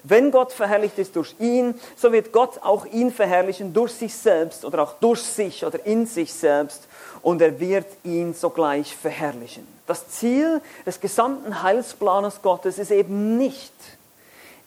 Wenn 0.09 0.31
Gott 0.31 0.53
verherrlicht 0.53 0.99
ist 0.99 1.17
durch 1.17 1.35
ihn, 1.41 1.75
so 1.97 2.13
wird 2.13 2.33
Gott 2.33 2.63
auch 2.63 2.87
ihn 2.87 3.11
verherrlichen 3.11 3.73
durch 3.73 3.93
sich 3.93 4.15
selbst 4.15 4.65
oder 4.65 4.83
auch 4.85 4.93
durch 5.01 5.23
sich 5.23 5.65
oder 5.65 5.85
in 5.85 6.07
sich 6.07 6.33
selbst 6.33 6.87
und 7.23 7.43
er 7.43 7.59
wird 7.59 7.87
ihn 8.05 8.33
sogleich 8.33 8.95
verherrlichen. 8.95 9.67
Das 9.89 10.09
Ziel 10.09 10.61
des 10.85 11.01
gesamten 11.01 11.61
Heilsplanes 11.63 12.41
Gottes 12.41 12.79
ist 12.79 12.93
eben 12.93 13.37
nicht 13.37 13.73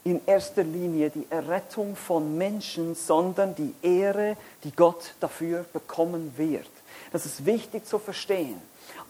in 0.04 0.20
erster 0.26 0.64
Linie 0.64 1.10
die 1.10 1.28
Errettung 1.30 1.96
von 1.96 2.38
Menschen, 2.38 2.96
sondern 2.96 3.56
die 3.56 3.74
Ehre, 3.82 4.36
die 4.66 4.72
Gott 4.72 5.14
dafür 5.22 5.64
bekommen 5.72 6.34
wird. 6.36 6.68
Das 7.14 7.26
ist 7.26 7.46
wichtig 7.46 7.86
zu 7.86 7.98
verstehen. 7.98 8.62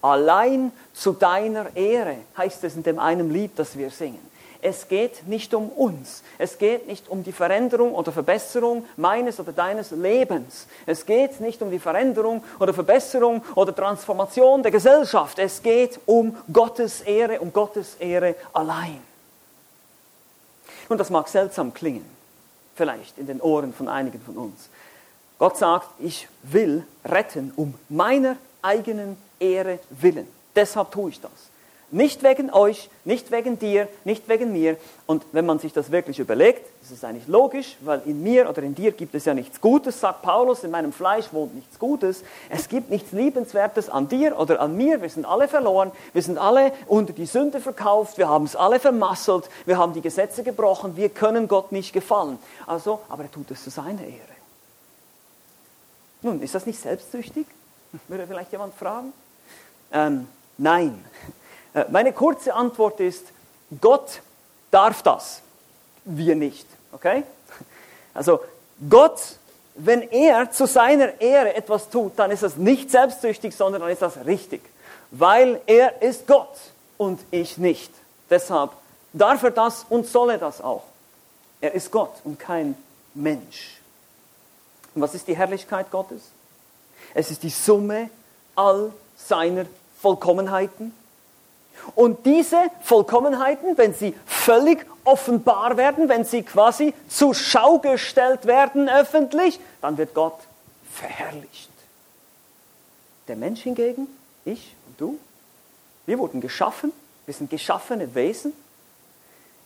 Allein 0.02 0.72
zu 0.94 1.14
deiner 1.14 1.76
Ehre 1.76 2.18
heißt 2.38 2.64
es 2.64 2.76
in 2.76 2.84
dem 2.84 3.00
einen 3.00 3.32
Lied, 3.32 3.52
das 3.56 3.78
wir 3.78 3.90
singen. 3.90 4.29
Es 4.62 4.88
geht 4.88 5.26
nicht 5.28 5.54
um 5.54 5.70
uns. 5.70 6.22
Es 6.38 6.58
geht 6.58 6.88
nicht 6.88 7.08
um 7.08 7.24
die 7.24 7.32
Veränderung 7.32 7.94
oder 7.94 8.12
Verbesserung 8.12 8.86
meines 8.98 9.40
oder 9.40 9.54
deines 9.54 9.92
Lebens. 9.92 10.68
Es 10.86 11.06
geht 11.06 11.40
nicht 11.40 11.62
um 11.62 11.72
die 11.72 11.80
Veränderung 11.80 12.44
oder 12.60 12.74
Verbesserung 12.74 13.42
oder 13.56 13.74
Transformation 13.74 14.62
der 14.62 14.72
Gesellschaft. 14.72 15.40
Es 15.40 15.62
geht 15.62 16.00
um 16.06 16.36
Gottes 16.52 17.02
Ehre, 17.02 17.40
um 17.40 17.54
Gottes 17.54 17.96
Ehre 18.00 18.36
allein. 18.52 19.02
Und 20.90 20.98
das 20.98 21.10
mag 21.10 21.30
seltsam 21.30 21.74
klingen, 21.74 22.06
vielleicht 22.76 23.18
in 23.18 23.28
den 23.28 23.40
Ohren 23.40 23.74
von 23.74 23.88
einigen 23.88 24.20
von 24.22 24.36
uns. 24.36 24.70
Gott 25.38 25.58
sagt, 25.58 25.88
ich 26.00 26.28
will 26.44 26.86
retten 27.06 27.54
um 27.56 27.76
meiner 27.88 28.36
eigenen 28.62 29.16
Ehre 29.40 29.80
willen. 29.90 30.28
Deshalb 30.54 30.92
tue 30.92 31.12
ich 31.12 31.22
das. 31.22 31.32
Nicht 31.92 32.22
wegen 32.22 32.52
euch, 32.52 32.90
nicht 33.04 33.32
wegen 33.32 33.58
dir, 33.58 33.88
nicht 34.04 34.30
wegen 34.30 34.52
mir. 34.52 34.78
Und 35.08 35.26
wenn 35.32 35.46
man 35.46 35.58
sich 35.58 35.74
das 35.74 35.92
wirklich 35.92 36.20
überlegt, 36.20 36.62
ist 36.84 36.92
es 36.92 37.04
eigentlich 37.04 37.28
logisch, 37.28 37.78
weil 37.82 38.02
in 38.06 38.22
mir 38.22 38.48
oder 38.48 38.62
in 38.62 38.76
dir 38.76 38.92
gibt 38.92 39.16
es 39.16 39.26
ja 39.26 39.34
nichts 39.34 39.60
Gutes, 39.60 40.00
sagt 40.00 40.22
Paulus, 40.22 40.64
in 40.64 40.70
meinem 40.70 40.94
Fleisch 40.94 41.34
wohnt 41.34 41.56
nichts 41.56 41.80
Gutes. 41.80 42.24
Es 42.50 42.70
gibt 42.70 42.92
nichts 42.92 43.12
Liebenswertes 43.12 43.90
an 43.90 44.08
dir 44.08 44.38
oder 44.38 44.62
an 44.62 44.78
mir. 44.78 45.02
Wir 45.02 45.10
sind 45.10 45.26
alle 45.26 45.48
verloren, 45.48 45.92
wir 46.14 46.22
sind 46.22 46.38
alle 46.38 46.72
unter 46.86 47.14
die 47.14 47.26
Sünde 47.26 47.60
verkauft, 47.60 48.20
wir 48.20 48.30
haben 48.30 48.46
es 48.46 48.56
alle 48.56 48.80
vermasselt, 48.80 49.50
wir 49.66 49.78
haben 49.80 49.94
die 49.94 50.02
Gesetze 50.02 50.44
gebrochen, 50.44 50.96
wir 50.96 51.10
können 51.10 51.48
Gott 51.48 51.72
nicht 51.72 51.92
gefallen. 51.92 52.38
Also, 52.68 53.00
aber 53.10 53.24
er 53.24 53.32
tut 53.32 53.50
es 53.50 53.64
zu 53.64 53.72
seiner 53.72 54.04
Ehre. 54.04 54.40
Nun, 56.22 56.42
ist 56.42 56.54
das 56.54 56.66
nicht 56.66 56.80
selbstsüchtig? 56.80 57.48
Würde 58.08 58.28
vielleicht 58.28 58.52
jemand 58.52 58.76
fragen? 58.76 59.14
Ähm, 59.92 60.28
nein. 60.58 61.04
Äh, 61.74 61.86
meine 61.90 62.14
kurze 62.14 62.54
Antwort 62.54 63.00
ist, 63.00 63.26
Gott 63.80 64.22
darf 64.72 65.04
das, 65.04 65.42
wir 66.06 66.36
nicht. 66.36 66.68
Okay? 66.92 67.24
Also 68.14 68.40
Gott, 68.90 69.22
wenn 69.76 70.02
er 70.02 70.52
zu 70.52 70.66
seiner 70.66 71.22
Ehre 71.22 71.56
etwas 71.56 71.90
tut, 71.90 72.18
dann 72.18 72.32
ist 72.32 72.44
das 72.44 72.58
nicht 72.58 72.92
selbstsüchtig, 72.92 73.56
sondern 73.56 73.82
dann 73.82 73.92
ist 73.92 74.02
das 74.02 74.26
richtig. 74.26 74.62
Weil 75.12 75.62
er 75.66 76.02
ist 76.02 76.28
Gott 76.28 76.56
und 76.98 77.20
ich 77.32 77.58
nicht. 77.58 77.92
Deshalb 78.30 78.72
darf 79.14 79.44
er 79.44 79.52
das 79.52 79.86
und 79.90 80.08
soll 80.08 80.32
er 80.32 80.38
das 80.38 80.62
auch. 80.62 80.84
Er 81.62 81.74
ist 81.74 81.92
Gott 81.92 82.14
und 82.24 82.40
kein 82.40 82.76
Mensch. 83.14 83.80
Und 84.94 85.02
was 85.02 85.16
ist 85.16 85.28
die 85.28 85.36
Herrlichkeit 85.36 85.92
Gottes? 85.92 86.22
Es 87.14 87.32
ist 87.32 87.44
die 87.44 87.50
Summe 87.50 88.10
all 88.56 88.92
seiner 89.18 89.66
Vollkommenheiten 90.02 90.94
und 91.96 92.26
diese 92.26 92.58
Vollkommenheiten, 92.82 93.78
wenn 93.78 93.94
sie 93.94 94.16
völlig 94.26 94.86
offenbar 95.04 95.78
werden, 95.78 96.10
wenn 96.10 96.24
sie 96.24 96.44
quasi 96.44 96.94
zur 97.08 97.34
Schau 97.34 97.80
gestellt 97.80 98.46
werden 98.46 98.90
öffentlich, 98.90 99.60
dann 99.82 99.98
wird 99.98 100.14
Gott 100.14 100.40
verherrlicht. 100.92 101.70
Der 103.28 103.36
Mensch 103.36 103.62
hingegen, 103.62 104.08
ich 104.46 104.76
und 104.88 105.00
du, 105.00 105.20
wir 106.06 106.20
wurden 106.20 106.42
geschaffen, 106.42 106.92
wir 107.26 107.34
sind 107.34 107.50
geschaffene 107.50 108.14
Wesen, 108.16 108.54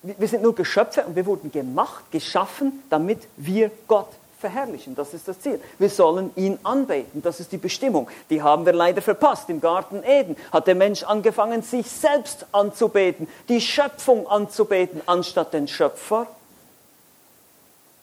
wir 0.01 0.27
sind 0.27 0.43
nur 0.43 0.53
Geschöpfe 0.53 1.05
und 1.05 1.15
wir 1.15 1.25
wurden 1.25 1.51
gemacht, 1.51 2.11
geschaffen, 2.11 2.83
damit 2.89 3.19
wir 3.37 3.71
Gott 3.87 4.09
verherrlichen. 4.43 4.93
Das 4.93 5.13
ist 5.13 5.25
das 5.25 5.39
Ziel. 5.39 5.61
Wir 5.79 5.89
sollen 5.89 6.31
ihn 6.35 6.59
anbeten. 6.63 7.21
Das 7.21 7.39
ist 7.39 7.53
die 7.53 7.57
Bestimmung. 7.57 8.09
Die 8.29 8.41
haben 8.41 8.65
wir 8.65 8.73
leider 8.73 9.01
verpasst. 9.01 9.49
Im 9.49 9.61
Garten 9.61 10.03
Eden 10.03 10.35
hat 10.51 10.67
der 10.67 10.75
Mensch 10.75 11.03
angefangen, 11.03 11.61
sich 11.61 11.89
selbst 11.89 12.45
anzubeten, 12.51 13.29
die 13.47 13.61
Schöpfung 13.61 14.27
anzubeten, 14.27 15.01
anstatt 15.05 15.53
den 15.53 15.69
Schöpfer. 15.69 16.27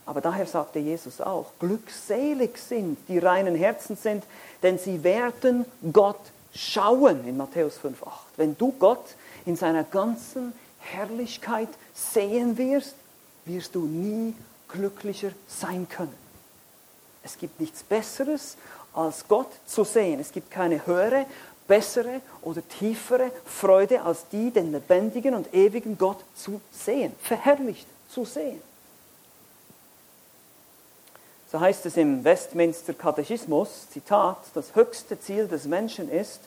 Aber 0.06 0.22
daher 0.22 0.46
sagte 0.46 0.78
Jesus 0.78 1.20
auch, 1.20 1.52
glückselig 1.60 2.56
sind, 2.56 2.96
die 3.06 3.18
reinen 3.18 3.54
Herzen 3.54 3.96
sind, 3.96 4.24
denn 4.62 4.78
sie 4.78 5.04
werden 5.04 5.66
Gott 5.92 6.20
schauen 6.54 7.28
in 7.28 7.36
Matthäus 7.36 7.78
5,8. 7.78 7.92
Wenn 8.38 8.56
du 8.56 8.72
Gott 8.78 9.04
in 9.44 9.56
seiner 9.56 9.84
ganzen 9.84 10.54
Herrlichkeit 10.78 11.68
sehen 11.94 12.56
wirst, 12.56 12.94
wirst 13.44 13.74
du 13.74 13.84
nie 13.84 14.34
glücklicher 14.68 15.32
sein 15.46 15.86
können. 15.86 16.19
Es 17.22 17.38
gibt 17.38 17.60
nichts 17.60 17.82
Besseres, 17.82 18.56
als 18.94 19.26
Gott 19.28 19.50
zu 19.66 19.84
sehen. 19.84 20.20
Es 20.20 20.32
gibt 20.32 20.50
keine 20.50 20.86
höhere, 20.86 21.26
bessere 21.68 22.20
oder 22.42 22.66
tiefere 22.66 23.30
Freude, 23.44 24.02
als 24.02 24.28
die, 24.28 24.50
den 24.50 24.72
lebendigen 24.72 25.34
und 25.34 25.54
ewigen 25.54 25.96
Gott 25.96 26.18
zu 26.34 26.60
sehen, 26.72 27.14
verherrlicht 27.22 27.86
zu 28.08 28.24
sehen. 28.24 28.60
So 31.52 31.60
heißt 31.60 31.86
es 31.86 31.96
im 31.96 32.24
Westminster 32.24 32.94
Katechismus, 32.94 33.88
Zitat, 33.92 34.38
das 34.54 34.74
höchste 34.74 35.20
Ziel 35.20 35.48
des 35.48 35.64
Menschen 35.64 36.08
ist, 36.08 36.40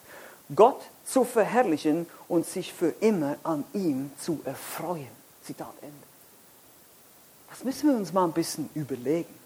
Gott 0.55 0.81
zu 1.05 1.23
verherrlichen 1.23 2.05
und 2.27 2.45
sich 2.45 2.73
für 2.73 2.93
immer 2.99 3.37
an 3.43 3.63
ihm 3.73 4.11
zu 4.19 4.39
erfreuen. 4.45 5.07
Zitat 5.43 5.73
Ende. 5.81 5.95
Das 7.49 7.63
müssen 7.63 7.89
wir 7.89 7.97
uns 7.97 8.13
mal 8.13 8.25
ein 8.25 8.31
bisschen 8.31 8.69
überlegen. 8.73 9.42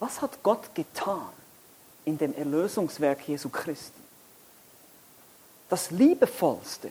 Was 0.00 0.22
hat 0.22 0.42
Gott 0.42 0.74
getan 0.74 1.28
in 2.04 2.18
dem 2.18 2.34
Erlösungswerk 2.34 3.28
Jesu 3.28 3.50
Christi? 3.50 4.00
Das 5.68 5.90
liebevollste 5.90 6.90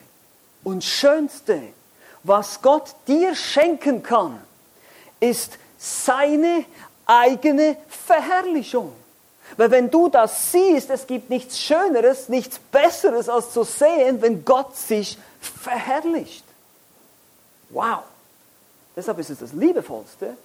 und 0.64 0.82
schönste, 0.82 1.60
was 2.22 2.62
Gott 2.62 2.94
dir 3.06 3.34
schenken 3.34 4.02
kann, 4.02 4.40
ist 5.18 5.58
seine 5.76 6.64
eigene 7.04 7.76
Verherrlichung. 7.88 8.92
Weil 9.56 9.72
wenn 9.72 9.90
du 9.90 10.08
das 10.08 10.52
siehst, 10.52 10.88
es 10.90 11.06
gibt 11.06 11.28
nichts 11.28 11.58
Schöneres, 11.58 12.28
nichts 12.28 12.58
Besseres 12.58 13.28
als 13.28 13.52
zu 13.52 13.64
sehen, 13.64 14.22
wenn 14.22 14.44
Gott 14.44 14.76
sich 14.76 15.18
verherrlicht. 15.40 16.44
Wow. 17.70 18.04
Deshalb 18.94 19.18
ist 19.18 19.30
es 19.30 19.40
das 19.40 19.52
Liebevollste 19.52 20.36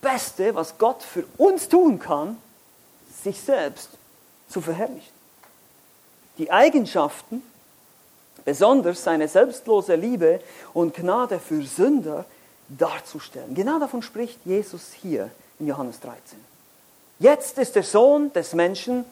Beste, 0.00 0.54
was 0.54 0.78
Gott 0.78 1.02
für 1.02 1.24
uns 1.38 1.68
tun 1.68 1.98
kann, 1.98 2.36
sich 3.22 3.40
selbst 3.40 3.90
zu 4.48 4.60
verherrlichen. 4.60 5.12
Die 6.38 6.50
Eigenschaften, 6.50 7.42
besonders 8.44 9.02
seine 9.02 9.28
selbstlose 9.28 9.94
Liebe 9.94 10.40
und 10.74 10.94
Gnade 10.94 11.38
für 11.38 11.62
Sünder 11.62 12.24
darzustellen. 12.68 13.54
Genau 13.54 13.78
davon 13.78 14.02
spricht 14.02 14.38
Jesus 14.44 14.92
hier 14.92 15.30
in 15.58 15.66
Johannes 15.66 16.00
13. 16.00 16.38
Jetzt 17.18 17.58
ist 17.58 17.76
der 17.76 17.84
Sohn 17.84 18.32
des 18.32 18.52
Menschen 18.52 19.04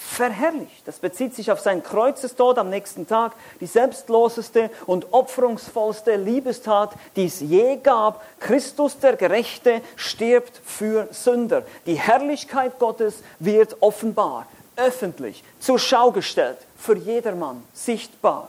verherrlicht. 0.00 0.86
Das 0.88 0.98
bezieht 0.98 1.34
sich 1.34 1.52
auf 1.52 1.60
seinen 1.60 1.82
Kreuzestod 1.82 2.58
am 2.58 2.70
nächsten 2.70 3.06
Tag, 3.06 3.32
die 3.60 3.66
selbstloseste 3.66 4.70
und 4.86 5.12
opferungsvollste 5.12 6.16
Liebestat, 6.16 6.92
die 7.16 7.26
es 7.26 7.40
je 7.40 7.76
gab. 7.76 8.24
Christus 8.40 8.98
der 8.98 9.16
Gerechte 9.16 9.82
stirbt 9.96 10.60
für 10.64 11.06
Sünder. 11.12 11.64
Die 11.84 11.96
Herrlichkeit 11.96 12.78
Gottes 12.78 13.22
wird 13.38 13.76
offenbar, 13.80 14.46
öffentlich, 14.76 15.44
zur 15.60 15.78
Schau 15.78 16.12
gestellt, 16.12 16.58
für 16.78 16.96
jedermann, 16.96 17.62
sichtbar. 17.74 18.48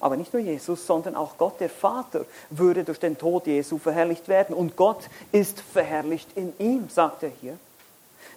Aber 0.00 0.16
nicht 0.16 0.34
nur 0.34 0.42
Jesus, 0.42 0.86
sondern 0.86 1.14
auch 1.14 1.38
Gott, 1.38 1.60
der 1.60 1.70
Vater, 1.70 2.26
würde 2.50 2.84
durch 2.84 2.98
den 2.98 3.16
Tod 3.16 3.46
Jesu 3.46 3.78
verherrlicht 3.78 4.28
werden. 4.28 4.54
Und 4.54 4.76
Gott 4.76 5.04
ist 5.32 5.60
verherrlicht 5.60 6.28
in 6.34 6.52
ihm, 6.58 6.88
sagt 6.90 7.22
er 7.22 7.30
hier. 7.40 7.56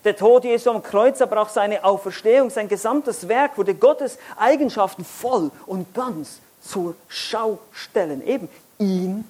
Der 0.03 0.15
Tod 0.15 0.45
Jesu 0.45 0.69
am 0.69 0.81
Kreuz, 0.81 1.21
aber 1.21 1.41
auch 1.41 1.49
seine 1.49 1.83
Auferstehung, 1.83 2.49
sein 2.49 2.69
gesamtes 2.69 3.27
Werk 3.27 3.57
wurde 3.57 3.75
Gottes 3.75 4.17
Eigenschaften 4.37 5.03
voll 5.03 5.51
und 5.65 5.93
ganz 5.93 6.39
zur 6.61 6.95
Schau 7.07 7.59
stellen. 7.71 8.25
Eben 8.25 8.47
ihn 8.77 9.27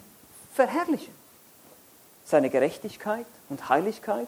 verherrlichen. 0.53 1.13
Seine 2.25 2.51
Gerechtigkeit 2.51 3.25
und 3.49 3.69
Heiligkeit, 3.69 4.27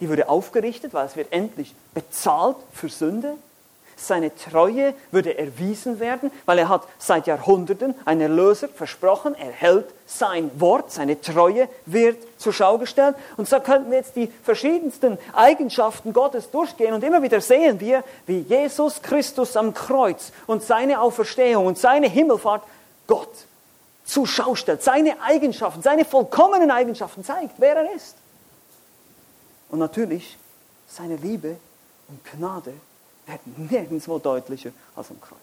die 0.00 0.08
würde 0.10 0.28
aufgerichtet, 0.28 0.92
weil 0.92 1.06
es 1.06 1.16
wird 1.16 1.32
endlich 1.32 1.74
bezahlt 1.94 2.56
für 2.72 2.90
Sünde. 2.90 3.36
Seine 4.00 4.32
Treue 4.32 4.94
würde 5.10 5.36
erwiesen 5.36 5.98
werden, 5.98 6.30
weil 6.46 6.60
er 6.60 6.68
hat 6.68 6.84
seit 6.98 7.26
Jahrhunderten 7.26 7.96
einen 8.04 8.20
Erlöser 8.20 8.68
versprochen. 8.68 9.34
Er 9.34 9.50
hält 9.50 9.86
sein 10.06 10.52
Wort, 10.60 10.92
seine 10.92 11.20
Treue 11.20 11.68
wird 11.84 12.16
zur 12.38 12.52
Schau 12.52 12.78
gestellt. 12.78 13.16
Und 13.36 13.48
so 13.48 13.58
könnten 13.58 13.90
wir 13.90 13.98
jetzt 13.98 14.14
die 14.14 14.32
verschiedensten 14.44 15.18
Eigenschaften 15.32 16.12
Gottes 16.12 16.50
durchgehen 16.52 16.94
und 16.94 17.02
immer 17.02 17.22
wieder 17.22 17.40
sehen 17.40 17.80
wir, 17.80 18.04
wie 18.26 18.38
Jesus 18.38 19.02
Christus 19.02 19.56
am 19.56 19.74
Kreuz 19.74 20.32
und 20.46 20.62
seine 20.62 21.00
Auferstehung 21.00 21.66
und 21.66 21.76
seine 21.76 22.08
Himmelfahrt 22.08 22.62
Gott 23.08 23.46
zur 24.04 24.28
Schau 24.28 24.54
stellt, 24.54 24.82
seine 24.82 25.20
Eigenschaften, 25.22 25.82
seine 25.82 26.04
vollkommenen 26.04 26.70
Eigenschaften 26.70 27.24
zeigt, 27.24 27.56
wer 27.58 27.76
er 27.76 27.94
ist. 27.94 28.14
Und 29.70 29.80
natürlich 29.80 30.38
seine 30.86 31.16
Liebe 31.16 31.56
und 32.08 32.24
Gnade 32.24 32.74
nirgendwo 33.56 34.18
deutlicher 34.18 34.70
als 34.96 35.10
am 35.10 35.20
Kreuz. 35.20 35.38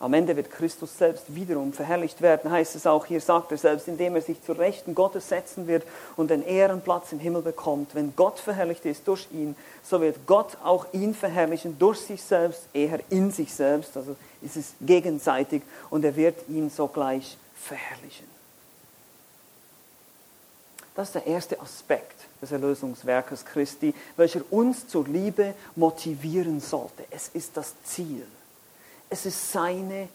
Am 0.00 0.14
Ende 0.14 0.36
wird 0.36 0.50
Christus 0.52 0.96
selbst 0.96 1.34
wiederum 1.34 1.72
verherrlicht 1.72 2.22
werden, 2.22 2.52
heißt 2.52 2.76
es 2.76 2.86
auch 2.86 3.06
hier, 3.06 3.20
sagt 3.20 3.50
er 3.50 3.58
selbst, 3.58 3.88
indem 3.88 4.14
er 4.14 4.22
sich 4.22 4.40
zur 4.44 4.56
Rechten 4.56 4.94
Gottes 4.94 5.28
setzen 5.28 5.66
wird 5.66 5.82
und 6.16 6.30
den 6.30 6.44
Ehrenplatz 6.44 7.10
im 7.10 7.18
Himmel 7.18 7.42
bekommt. 7.42 7.96
Wenn 7.96 8.14
Gott 8.14 8.38
verherrlicht 8.38 8.86
ist 8.86 9.08
durch 9.08 9.26
ihn, 9.32 9.56
so 9.82 10.00
wird 10.00 10.24
Gott 10.26 10.56
auch 10.62 10.86
ihn 10.92 11.14
verherrlichen 11.14 11.80
durch 11.80 11.98
sich 11.98 12.22
selbst, 12.22 12.68
eher 12.72 13.00
in 13.10 13.32
sich 13.32 13.52
selbst, 13.52 13.96
also 13.96 14.14
ist 14.40 14.56
es 14.56 14.74
gegenseitig 14.80 15.62
und 15.90 16.04
er 16.04 16.14
wird 16.14 16.48
ihn 16.48 16.70
sogleich 16.70 17.36
verherrlichen. 17.56 18.37
Das 20.98 21.10
ist 21.10 21.14
der 21.14 21.28
erste 21.28 21.60
Aspekt 21.60 22.26
des 22.42 22.50
Erlösungswerkes 22.50 23.44
Christi, 23.44 23.94
welcher 24.16 24.40
uns 24.50 24.88
zur 24.88 25.06
Liebe 25.06 25.54
motivieren 25.76 26.60
sollte. 26.60 27.04
Es 27.12 27.28
ist 27.28 27.56
das 27.56 27.72
Ziel. 27.84 28.26
Es 29.08 29.24
ist 29.24 29.52
seine 29.52 30.08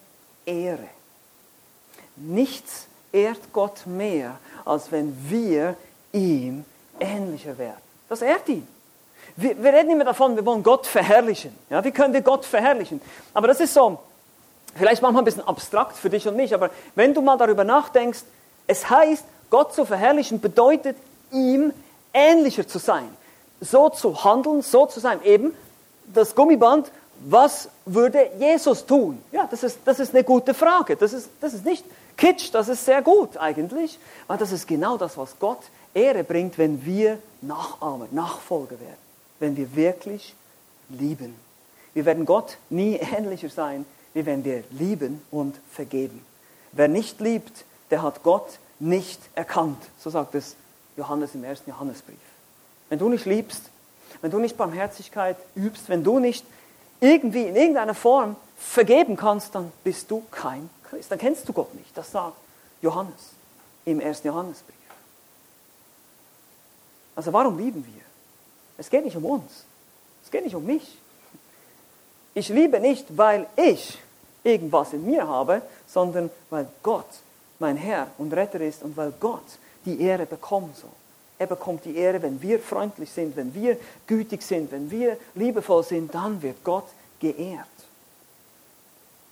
Ehre. 0.46 0.90
Nichts 2.18 2.88
ehrt 3.13 3.40
Gott 3.54 3.86
mehr, 3.86 4.38
als 4.66 4.92
wenn 4.92 5.16
wir 5.30 5.78
ihm 6.12 6.66
ähnlicher 7.00 7.58
werden. 7.58 7.82
Das 8.10 8.22
ehrt 8.22 8.50
ihn. 8.50 8.68
Wir, 9.38 9.63
wir 9.63 9.72
reden 9.72 9.92
immer 9.92 10.04
davon, 10.04 10.36
wir 10.36 10.46
wollen 10.46 10.63
Gott 10.63 10.86
verherrlichen. 10.86 11.58
Ja, 11.70 11.82
wie 11.82 11.92
können 11.92 12.13
wir 12.13 12.20
Gott 12.20 12.44
verherrlichen? 12.44 13.00
Aber 13.34 13.48
das 13.48 13.62
ist 13.62 13.74
so, 13.74 14.00
vielleicht 14.75 15.02
manchmal 15.02 15.22
ein 15.22 15.25
bisschen 15.25 15.48
abstrakt 15.48 15.96
für 15.96 16.10
dich 16.10 16.28
und 16.28 16.36
mich, 16.36 16.54
aber 16.54 16.72
wenn 16.96 17.13
du 17.13 17.22
mal 17.22 17.38
darüber 17.38 17.63
nachdenkst, 17.63 18.24
es 18.68 18.90
heißt, 18.90 19.24
Gott 19.53 19.72
zu 19.75 19.86
verherrlichen 19.86 20.41
bedeutet, 20.41 20.98
ihm 21.31 21.72
ähnlicher 22.12 22.67
zu 22.67 22.79
sein, 22.79 23.07
so 23.62 23.88
zu 23.89 24.24
handeln, 24.24 24.63
so 24.63 24.88
zu 24.88 25.00
sein. 25.00 25.22
Eben 25.24 25.53
das 26.12 26.33
Gummiband, 26.33 26.91
was 27.19 27.69
würde 27.86 28.31
Jesus 28.39 28.83
tun? 28.83 29.22
Ja, 29.31 29.45
das 29.45 29.62
ist, 29.62 29.77
das 29.86 30.00
ist 30.00 30.12
eine 30.15 30.24
gute 30.24 30.55
Frage. 30.55 30.95
Das 30.95 31.13
ist, 31.13 31.29
das 31.39 31.53
ist 31.53 31.65
nicht 31.65 31.86
Kitsch, 32.17 32.50
das 32.51 32.67
ist 32.67 32.83
sehr 32.83 33.03
gut 33.03 33.38
eigentlich, 33.38 34.00
weil 34.25 34.39
das 34.39 34.51
ist 34.51 34.67
genau 34.67 34.98
das, 34.98 35.19
was 35.19 35.38
Gott 35.38 35.62
Ehre 35.93 36.24
bringt, 36.24 36.57
wenn 36.57 36.83
wir 36.83 37.20
Nachahmer, 37.44 38.07
Nachfolger 38.09 38.79
werden, 38.79 39.03
wenn 39.39 39.55
wir 39.55 39.75
wirklich 39.75 40.33
lieben. 40.89 41.35
Wir 41.94 42.05
werden 42.05 42.25
Gott 42.25 42.57
nie 42.72 42.96
ähnlicher 42.96 43.50
sein, 43.50 43.85
wie 44.16 44.25
wenn 44.25 44.44
wir 44.44 44.63
lieben 44.72 45.22
und 45.29 45.55
vergeben. 45.72 46.25
Wer 46.72 46.87
nicht 46.87 47.20
liebt, 47.22 47.66
der 47.92 48.01
hat 48.01 48.24
Gott 48.24 48.57
nicht 48.83 49.19
erkannt. 49.33 49.81
So 49.98 50.09
sagt 50.09 50.35
es 50.35 50.55
Johannes 50.98 51.33
im 51.35 51.43
ersten 51.43 51.69
Johannesbrief. 51.69 52.17
Wenn 52.89 53.00
du 53.00 53.09
nicht 53.09 53.25
liebst, 53.25 53.63
wenn 54.22 54.29
du 54.29 54.39
nicht 54.39 54.57
Barmherzigkeit 54.57 55.37
übst, 55.55 55.89
wenn 55.89 56.03
du 56.03 56.19
nicht 56.19 56.46
irgendwie 57.00 57.43
in 57.43 57.55
irgendeiner 57.55 57.96
Form 57.96 58.35
vergeben 58.57 59.15
kannst, 59.17 59.55
dann 59.55 59.72
bist 59.83 60.11
du 60.11 60.24
kein 60.31 60.69
Christ. 60.89 61.11
Dann 61.11 61.19
kennst 61.19 61.48
du 61.48 61.53
Gott 61.53 61.74
nicht. 61.74 61.98
Das 61.98 62.11
sagt 62.11 62.35
Johannes 62.81 63.31
im 63.85 64.00
ersten 64.00 64.27
Johannesbrief. 64.27 64.75
Also 67.15 67.31
warum 67.33 67.57
lieben 67.57 67.85
wir? 67.85 68.03
Es 68.77 68.89
geht 68.89 69.05
nicht 69.05 69.15
um 69.17 69.25
uns. 69.25 69.65
Es 70.24 70.31
geht 70.31 70.43
nicht 70.43 70.55
um 70.55 70.65
mich. 70.65 70.98
Ich 72.33 72.50
liebe 72.50 72.79
nicht, 72.79 73.17
weil 73.17 73.48
ich 73.55 74.00
irgendwas 74.43 74.93
in 74.93 75.05
mir 75.05 75.27
habe, 75.27 75.61
sondern 75.87 76.29
weil 76.50 76.67
Gott 76.81 77.05
mein 77.64 77.78
Herr 77.78 78.08
und 78.18 78.34
Retter 78.34 78.60
ist 78.60 78.84
und 78.84 78.98
weil 78.98 79.14
Gott 79.22 79.58
die 79.86 80.02
Ehre 80.02 80.26
bekommen 80.26 80.74
soll. 80.76 80.92
Er 81.40 81.48
bekommt 81.48 81.86
die 81.86 81.96
Ehre, 81.96 82.22
wenn 82.22 82.42
wir 82.42 82.60
freundlich 82.60 83.10
sind, 83.10 83.36
wenn 83.38 83.54
wir 83.54 83.78
gütig 84.06 84.44
sind, 84.44 84.70
wenn 84.72 84.92
wir 84.92 85.18
liebevoll 85.34 85.84
sind, 85.84 86.14
dann 86.14 86.42
wird 86.42 86.62
Gott 86.62 86.88
geehrt. 87.22 87.68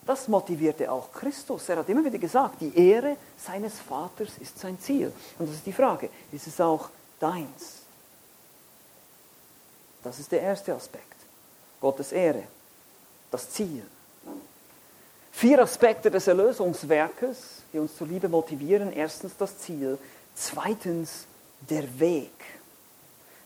Das 0.06 0.30
motivierte 0.30 0.90
auch 0.90 1.12
Christus. 1.12 1.68
Er 1.68 1.78
hat 1.78 1.90
immer 1.90 2.06
wieder 2.06 2.18
gesagt, 2.18 2.62
die 2.62 2.76
Ehre 2.76 3.18
seines 3.38 3.80
Vaters 3.80 4.30
ist 4.40 4.58
sein 4.58 4.80
Ziel. 4.80 5.12
Und 5.38 5.48
das 5.50 5.58
ist 5.58 5.66
die 5.66 5.74
Frage, 5.74 6.10
ist 6.32 6.48
es 6.48 6.60
auch 6.60 6.90
deins? 7.20 7.82
Das 10.04 10.20
ist 10.20 10.32
der 10.32 10.42
erste 10.42 10.74
Aspekt. 10.74 11.06
Gottes 11.82 12.14
Ehre, 12.14 12.44
das 13.30 13.50
Ziel. 13.50 13.84
Vier 15.42 15.58
Aspekte 15.58 16.12
des 16.12 16.28
Erlösungswerkes, 16.28 17.64
die 17.74 17.80
uns 17.80 17.98
zur 17.98 18.06
Liebe 18.06 18.30
motivieren. 18.30 18.94
Erstens 18.94 19.36
das 19.38 19.58
Ziel, 19.58 19.98
Zweitens 20.36 21.26
der 21.68 22.00
Weg. 22.00 22.30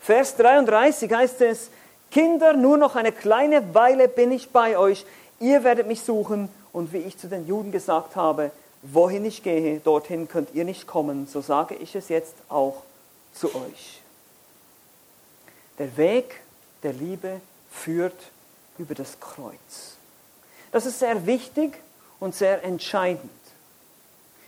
Vers 0.01 0.35
33 0.35 1.09
heißt 1.09 1.39
es, 1.39 1.69
Kinder, 2.11 2.51
nur 2.51 2.75
noch 2.75 2.97
eine 2.97 3.13
kleine 3.13 3.73
Weile 3.73 4.09
bin 4.09 4.33
ich 4.33 4.49
bei 4.49 4.77
euch, 4.77 5.05
ihr 5.39 5.63
werdet 5.63 5.87
mich 5.87 6.01
suchen 6.01 6.49
und 6.73 6.91
wie 6.91 6.97
ich 6.97 7.17
zu 7.17 7.29
den 7.29 7.47
Juden 7.47 7.71
gesagt 7.71 8.17
habe, 8.17 8.51
wohin 8.81 9.23
ich 9.23 9.41
gehe, 9.41 9.79
dorthin 9.79 10.27
könnt 10.27 10.53
ihr 10.53 10.65
nicht 10.65 10.87
kommen, 10.87 11.27
so 11.27 11.39
sage 11.39 11.75
ich 11.75 11.95
es 11.95 12.09
jetzt 12.09 12.35
auch 12.49 12.83
zu 13.33 13.55
euch. 13.55 14.01
Der 15.79 15.95
Weg 15.95 16.41
der 16.83 16.91
Liebe 16.91 17.39
führt 17.71 18.31
über 18.77 18.95
das 18.95 19.17
Kreuz. 19.21 19.94
Das 20.75 20.85
ist 20.85 20.99
sehr 20.99 21.25
wichtig 21.25 21.71
und 22.19 22.35
sehr 22.35 22.61
entscheidend. 22.65 23.31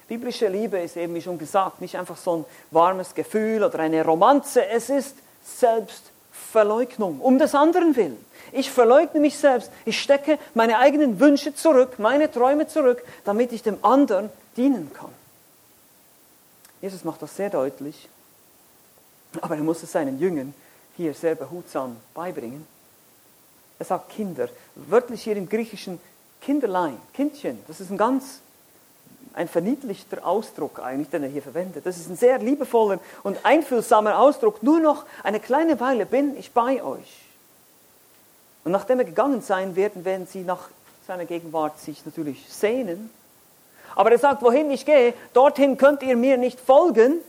Biblische 0.09 0.49
Liebe 0.49 0.77
ist 0.77 0.97
eben, 0.97 1.15
wie 1.15 1.21
schon 1.21 1.37
gesagt, 1.37 1.79
nicht 1.79 1.97
einfach 1.97 2.17
so 2.17 2.39
ein 2.39 2.45
warmes 2.69 3.15
Gefühl 3.15 3.63
oder 3.63 3.79
eine 3.79 4.03
Romanze. 4.03 4.67
Es 4.67 4.89
ist 4.89 5.15
Selbstverleugnung, 5.45 7.21
um 7.21 7.39
des 7.39 7.55
anderen 7.55 7.95
willen. 7.95 8.17
Ich 8.51 8.69
verleugne 8.69 9.21
mich 9.21 9.37
selbst. 9.37 9.71
Ich 9.85 10.01
stecke 10.01 10.37
meine 10.53 10.79
eigenen 10.79 11.17
Wünsche 11.21 11.55
zurück, 11.55 11.97
meine 11.97 12.29
Träume 12.29 12.67
zurück, 12.67 13.01
damit 13.23 13.53
ich 13.53 13.63
dem 13.63 13.77
anderen 13.81 14.29
dienen 14.57 14.91
kann. 14.93 15.13
Jesus 16.81 17.05
macht 17.05 17.21
das 17.21 17.37
sehr 17.37 17.51
deutlich, 17.51 18.09
aber 19.39 19.55
er 19.55 19.63
muss 19.63 19.81
es 19.81 19.93
seinen 19.93 20.19
Jüngern 20.19 20.53
hier 20.97 21.13
sehr 21.13 21.35
behutsam 21.35 21.95
beibringen. 22.13 22.67
Er 23.79 23.85
sagt 23.85 24.09
Kinder, 24.09 24.49
wörtlich 24.75 25.23
hier 25.23 25.37
im 25.37 25.47
Griechischen 25.47 25.99
Kinderlein, 26.41 26.97
Kindchen, 27.13 27.59
das 27.67 27.79
ist 27.79 27.89
ein 27.89 27.97
ganz 27.97 28.41
ein 29.37 29.47
verniedlichter 29.47 30.25
Ausdruck 30.25 30.79
eigentlich, 30.79 31.09
den 31.09 31.21
er 31.21 31.29
hier 31.29 31.43
verwendet. 31.43 31.85
Das 31.85 31.97
ist 31.97 32.09
ein 32.09 32.15
sehr 32.15 32.39
liebevoller 32.39 32.99
und 33.21 33.37
einfühlsamer 33.45 34.17
Ausdruck. 34.17 34.63
Nur 34.63 34.79
noch 34.79 35.05
eine 35.23 35.39
kleine 35.39 35.79
Weile 35.79 36.07
bin 36.07 36.35
ich 36.35 36.51
bei 36.51 36.83
euch. 36.83 37.21
Und 38.63 38.71
nachdem 38.71 38.97
er 38.97 39.05
gegangen 39.05 39.41
sein 39.41 39.75
werden, 39.75 40.05
werden 40.05 40.25
sie 40.25 40.41
nach 40.41 40.69
seiner 41.05 41.25
Gegenwart 41.25 41.79
sich 41.79 42.03
natürlich 42.05 42.51
sehnen. 42.51 43.11
Aber 43.95 44.11
er 44.11 44.17
sagt, 44.17 44.41
wohin 44.41 44.71
ich 44.71 44.85
gehe, 44.85 45.13
dorthin 45.33 45.77
könnt 45.77 46.01
ihr 46.01 46.15
mir 46.15 46.37
nicht 46.37 46.59
folgen. 46.59 47.19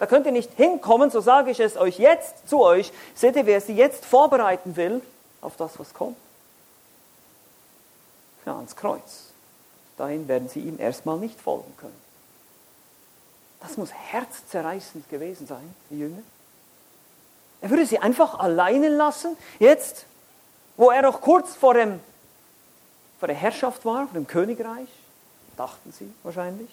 Da 0.00 0.06
könnt 0.06 0.26
ihr 0.26 0.32
nicht 0.32 0.52
hinkommen, 0.56 1.10
so 1.10 1.20
sage 1.20 1.52
ich 1.52 1.60
es 1.60 1.76
euch 1.76 1.98
jetzt 1.98 2.48
zu 2.48 2.60
euch. 2.60 2.92
Seht 3.14 3.36
ihr, 3.36 3.46
wer 3.46 3.60
sie 3.60 3.74
jetzt 3.74 4.04
vorbereiten 4.04 4.76
will 4.76 5.00
auf 5.40 5.56
das, 5.56 5.78
was 5.78 5.94
kommt? 5.94 6.16
Ja, 8.46 8.56
ans 8.56 8.74
Kreuz 8.74 9.26
dahin 9.96 10.28
werden 10.28 10.48
sie 10.48 10.60
ihm 10.60 10.78
erstmal 10.78 11.18
nicht 11.18 11.40
folgen 11.40 11.72
können. 11.76 12.06
Das 13.60 13.76
muss 13.76 13.92
herzzerreißend 13.92 15.08
gewesen 15.08 15.46
sein, 15.46 15.74
die 15.90 15.98
Jünger. 15.98 16.22
Er 17.60 17.70
würde 17.70 17.86
sie 17.86 17.98
einfach 17.98 18.38
alleine 18.38 18.88
lassen, 18.88 19.36
jetzt, 19.58 20.06
wo 20.76 20.90
er 20.90 21.02
noch 21.02 21.20
kurz 21.20 21.54
vor 21.54 21.74
dem 21.74 22.00
vor 23.18 23.28
der 23.28 23.36
Herrschaft 23.36 23.86
war, 23.86 24.06
vor 24.06 24.14
dem 24.14 24.26
Königreich, 24.26 24.88
dachten 25.56 25.90
sie 25.90 26.12
wahrscheinlich. 26.22 26.68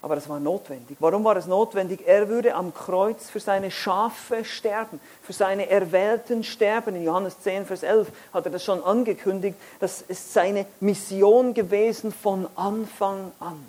Aber 0.00 0.14
das 0.14 0.28
war 0.28 0.38
notwendig. 0.38 0.96
Warum 1.00 1.24
war 1.24 1.36
es 1.36 1.46
notwendig? 1.46 2.06
Er 2.06 2.28
würde 2.28 2.54
am 2.54 2.72
Kreuz 2.72 3.30
für 3.30 3.40
seine 3.40 3.70
Schafe 3.70 4.44
sterben, 4.44 5.00
für 5.22 5.32
seine 5.32 5.68
Erwählten 5.68 6.44
sterben. 6.44 6.94
In 6.94 7.02
Johannes 7.02 7.40
10, 7.40 7.66
Vers 7.66 7.82
11 7.82 8.08
hat 8.32 8.44
er 8.44 8.52
das 8.52 8.64
schon 8.64 8.82
angekündigt. 8.82 9.56
Das 9.80 10.02
ist 10.02 10.32
seine 10.32 10.66
Mission 10.78 11.52
gewesen 11.52 12.12
von 12.12 12.46
Anfang 12.54 13.32
an. 13.40 13.64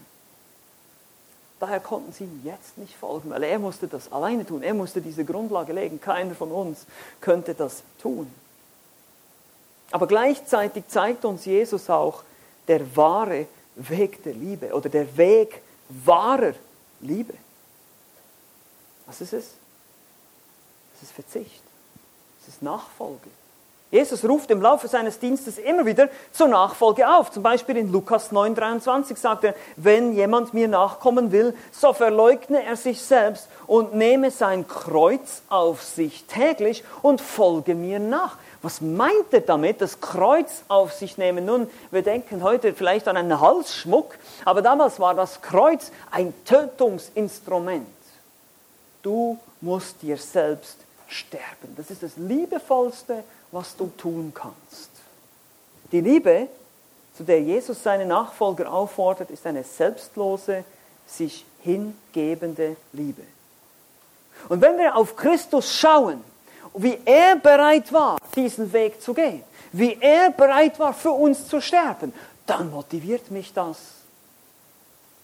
Daher 1.60 1.80
konnten 1.80 2.13
sie 2.13 2.26
ihm 2.26 2.42
jetzt 2.46 2.78
nicht 2.78 2.96
folgen, 2.96 3.32
weil 3.32 3.44
er 3.44 3.60
musste 3.60 3.88
das 3.88 4.12
alleine 4.12 4.46
tun. 4.46 4.62
Er 4.62 4.76
musste 4.76 5.02
diese 5.02 5.26
Grundlage 5.26 5.74
legen. 5.74 6.00
Keiner 6.00 6.36
von 6.36 6.52
uns 6.52 6.86
könnte 7.20 7.56
das 7.56 7.84
tun. 8.02 8.32
Aber 9.92 10.06
gleichzeitig 10.06 10.88
zeigt 10.88 11.26
uns 11.26 11.46
Jesus 11.46 11.89
auch 11.89 12.24
der 12.68 12.96
wahre 12.96 13.48
Weg 13.76 14.24
der 14.24 14.34
Liebe 14.34 14.74
oder 14.74 14.89
der 14.89 15.18
Weg 15.18 15.62
wahrer 15.89 16.54
Liebe. 17.02 17.34
Was 19.06 19.21
ist 19.21 19.34
es? 19.34 19.45
Es 20.95 21.04
ist 21.04 21.12
Verzicht. 21.12 21.62
Es 22.41 22.49
ist 22.49 22.62
Nachfolge. 22.62 23.30
Jesus 23.91 24.23
ruft 24.23 24.52
im 24.52 24.62
Laufe 24.62 24.88
seines 24.88 25.17
Dienstes 25.17 25.58
immer 25.58 25.84
wieder 25.84 26.10
zur 26.32 26.47
Nachfolge 26.47 27.10
auf. 27.10 27.32
Zum 27.32 27.41
Beispiel 27.41 27.75
in 27.78 27.91
Lukas 27.91 28.32
9,23 28.32 29.17
sagt 29.17 29.45
er, 29.45 29.56
wenn 29.78 30.13
jemand 30.13 30.54
mir 30.54 30.67
nachkommen 30.67 31.32
will, 31.32 31.56
so 31.71 31.93
verleugne 31.93 32.63
er 32.63 32.75
sich 32.75 33.02
selbst 33.02 33.47
und 33.65 33.95
nehme 33.95 34.30
sein 34.30 34.67
Kreuz 34.67 35.41
auf 35.49 35.82
sich 35.82 36.25
täglich 36.25 36.84
und 37.02 37.19
folge 37.19 37.73
mir 37.73 37.97
nach. 37.99 38.38
Was 38.62 38.82
meint 38.82 39.32
er 39.32 39.41
damit, 39.41 39.80
das 39.80 40.02
Kreuz 40.02 40.63
auf 40.67 40.93
sich 40.93 41.17
nehmen? 41.17 41.45
Nun, 41.45 41.69
wir 41.91 42.02
denken 42.02 42.43
heute 42.43 42.74
vielleicht 42.74 43.08
an 43.08 43.15
einen 43.15 43.39
Halsschmuck, 43.39 44.17
aber 44.43 44.62
damals 44.62 45.00
war 45.00 45.15
das 45.15 45.41
Kreuz 45.41 45.91
ein 46.12 46.34
Tötungsinstrument. 46.43 47.88
Du 49.02 49.39
musst 49.62 50.02
dir 50.02 50.17
selbst 50.17 50.78
sterben. 51.08 51.74
Das 51.78 51.89
ist 51.89 52.04
das 52.04 52.17
Liebevollste, 52.17 53.24
was 53.52 53.76
du 53.78 53.91
tun 53.98 54.34
kannst. 54.36 54.89
Die 55.91 56.02
Liebe, 56.02 56.48
zu 57.15 57.24
der 57.24 57.41
Jesus 57.41 57.82
seine 57.82 58.06
Nachfolger 58.06 58.72
auffordert, 58.72 59.32
ist 59.32 59.45
eine 59.48 59.63
selbstlose, 59.63 60.63
sich 61.08 61.45
hingebende 61.62 62.76
Liebe. 62.93 63.24
Und 64.48 64.62
wenn 64.62 64.78
wir 64.78 64.95
auf 64.95 65.15
Christus 65.15 65.74
schauen, 65.74 66.24
wie 66.73 66.99
er 67.05 67.36
bereit 67.36 67.91
war, 67.91 68.17
diesen 68.36 68.71
Weg 68.71 69.01
zu 69.01 69.13
gehen, 69.13 69.43
wie 69.71 69.97
er 69.99 70.32
bereit 70.32 70.79
war, 70.79 70.93
für 70.93 71.12
uns 71.12 71.47
zu 71.47 71.62
sterben, 71.62 72.13
dann 72.45 72.71
motiviert 72.71 73.29
mich 73.32 73.53
das, 73.53 73.77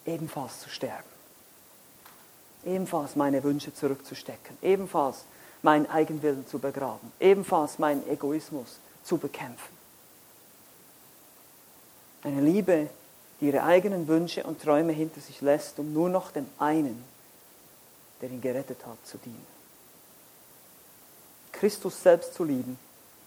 ebenfalls 0.05 0.59
zu 0.59 0.69
sterben. 0.69 1.03
Ebenfalls 2.65 3.15
meine 3.15 3.43
Wünsche 3.43 3.73
zurückzustecken, 3.73 4.57
ebenfalls 4.61 5.25
meinen 5.61 5.89
Eigenwillen 5.89 6.47
zu 6.47 6.59
begraben, 6.59 7.11
ebenfalls 7.19 7.79
meinen 7.79 8.07
Egoismus 8.07 8.79
zu 9.03 9.17
bekämpfen. 9.17 9.75
Eine 12.23 12.41
Liebe, 12.41 12.89
die 13.39 13.47
ihre 13.47 13.63
eigenen 13.63 14.07
Wünsche 14.07 14.43
und 14.43 14.61
Träume 14.61 14.93
hinter 14.93 15.21
sich 15.21 15.41
lässt, 15.41 15.77
um 15.77 15.93
nur 15.93 16.09
noch 16.09 16.31
dem 16.31 16.47
einen, 16.57 17.03
der 18.21 18.29
ihn 18.29 18.41
gerettet 18.41 18.85
hat, 18.85 18.97
zu 19.05 19.17
dienen. 19.17 19.54
Christus 21.59 22.01
selbst 22.01 22.33
zu 22.33 22.43
lieben 22.43 22.77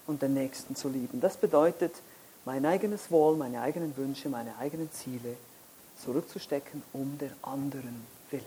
und 0.06 0.22
den 0.22 0.34
Nächsten 0.34 0.76
zu 0.76 0.88
lieben. 0.88 1.20
Das 1.20 1.36
bedeutet, 1.36 1.92
mein 2.44 2.64
eigenes 2.64 3.10
Wohl, 3.10 3.36
meine 3.36 3.60
eigenen 3.60 3.96
Wünsche, 3.96 4.28
meine 4.28 4.56
eigenen 4.58 4.90
Ziele 4.92 5.36
zurückzustecken 6.02 6.82
um 6.92 7.18
der 7.18 7.30
anderen 7.42 8.06
willen. 8.30 8.44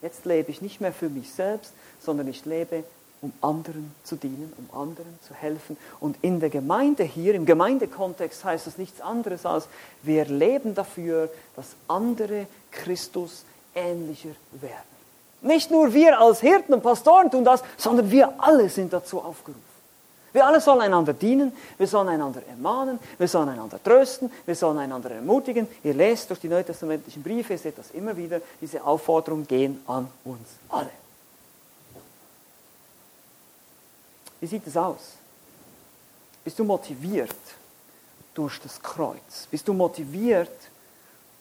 Jetzt 0.00 0.24
lebe 0.24 0.50
ich 0.50 0.62
nicht 0.62 0.80
mehr 0.80 0.92
für 0.92 1.08
mich 1.08 1.32
selbst, 1.32 1.72
sondern 2.00 2.28
ich 2.28 2.44
lebe, 2.44 2.84
um 3.20 3.32
anderen 3.40 3.92
zu 4.04 4.14
dienen, 4.14 4.52
um 4.56 4.80
anderen 4.80 5.18
zu 5.26 5.34
helfen. 5.34 5.76
Und 5.98 6.16
in 6.22 6.38
der 6.38 6.50
Gemeinde 6.50 7.02
hier, 7.02 7.34
im 7.34 7.46
Gemeindekontext 7.46 8.44
heißt 8.44 8.66
das 8.66 8.78
nichts 8.78 9.00
anderes 9.00 9.44
als, 9.44 9.66
wir 10.02 10.24
leben 10.26 10.74
dafür, 10.74 11.28
dass 11.56 11.74
andere 11.88 12.46
Christus 12.70 13.44
ähnlicher 13.74 14.30
werden. 14.52 14.97
Nicht 15.40 15.70
nur 15.70 15.94
wir 15.94 16.18
als 16.20 16.40
Hirten 16.40 16.74
und 16.74 16.82
Pastoren 16.82 17.30
tun 17.30 17.44
das, 17.44 17.62
sondern 17.76 18.10
wir 18.10 18.32
alle 18.38 18.68
sind 18.68 18.92
dazu 18.92 19.20
aufgerufen. 19.20 19.68
Wir 20.32 20.46
alle 20.46 20.60
sollen 20.60 20.82
einander 20.82 21.14
dienen, 21.14 21.52
wir 21.78 21.86
sollen 21.86 22.08
einander 22.08 22.42
ermahnen, 22.48 22.98
wir 23.16 23.28
sollen 23.28 23.48
einander 23.48 23.82
trösten, 23.82 24.30
wir 24.44 24.54
sollen 24.54 24.78
einander 24.78 25.10
ermutigen. 25.10 25.66
Ihr 25.82 25.94
lest 25.94 26.28
durch 26.28 26.40
die 26.40 26.48
neutestamentlichen 26.48 27.22
Briefe, 27.22 27.54
ihr 27.54 27.58
seht 27.58 27.78
das 27.78 27.90
immer 27.92 28.16
wieder, 28.16 28.40
diese 28.60 28.84
Aufforderungen 28.84 29.46
gehen 29.46 29.82
an 29.86 30.08
uns 30.24 30.48
alle. 30.68 30.90
Wie 34.40 34.46
sieht 34.46 34.66
es 34.66 34.76
aus? 34.76 35.14
Bist 36.44 36.58
du 36.58 36.64
motiviert 36.64 37.34
durch 38.34 38.60
das 38.60 38.80
Kreuz? 38.80 39.48
Bist 39.50 39.66
du 39.66 39.72
motiviert 39.72 40.52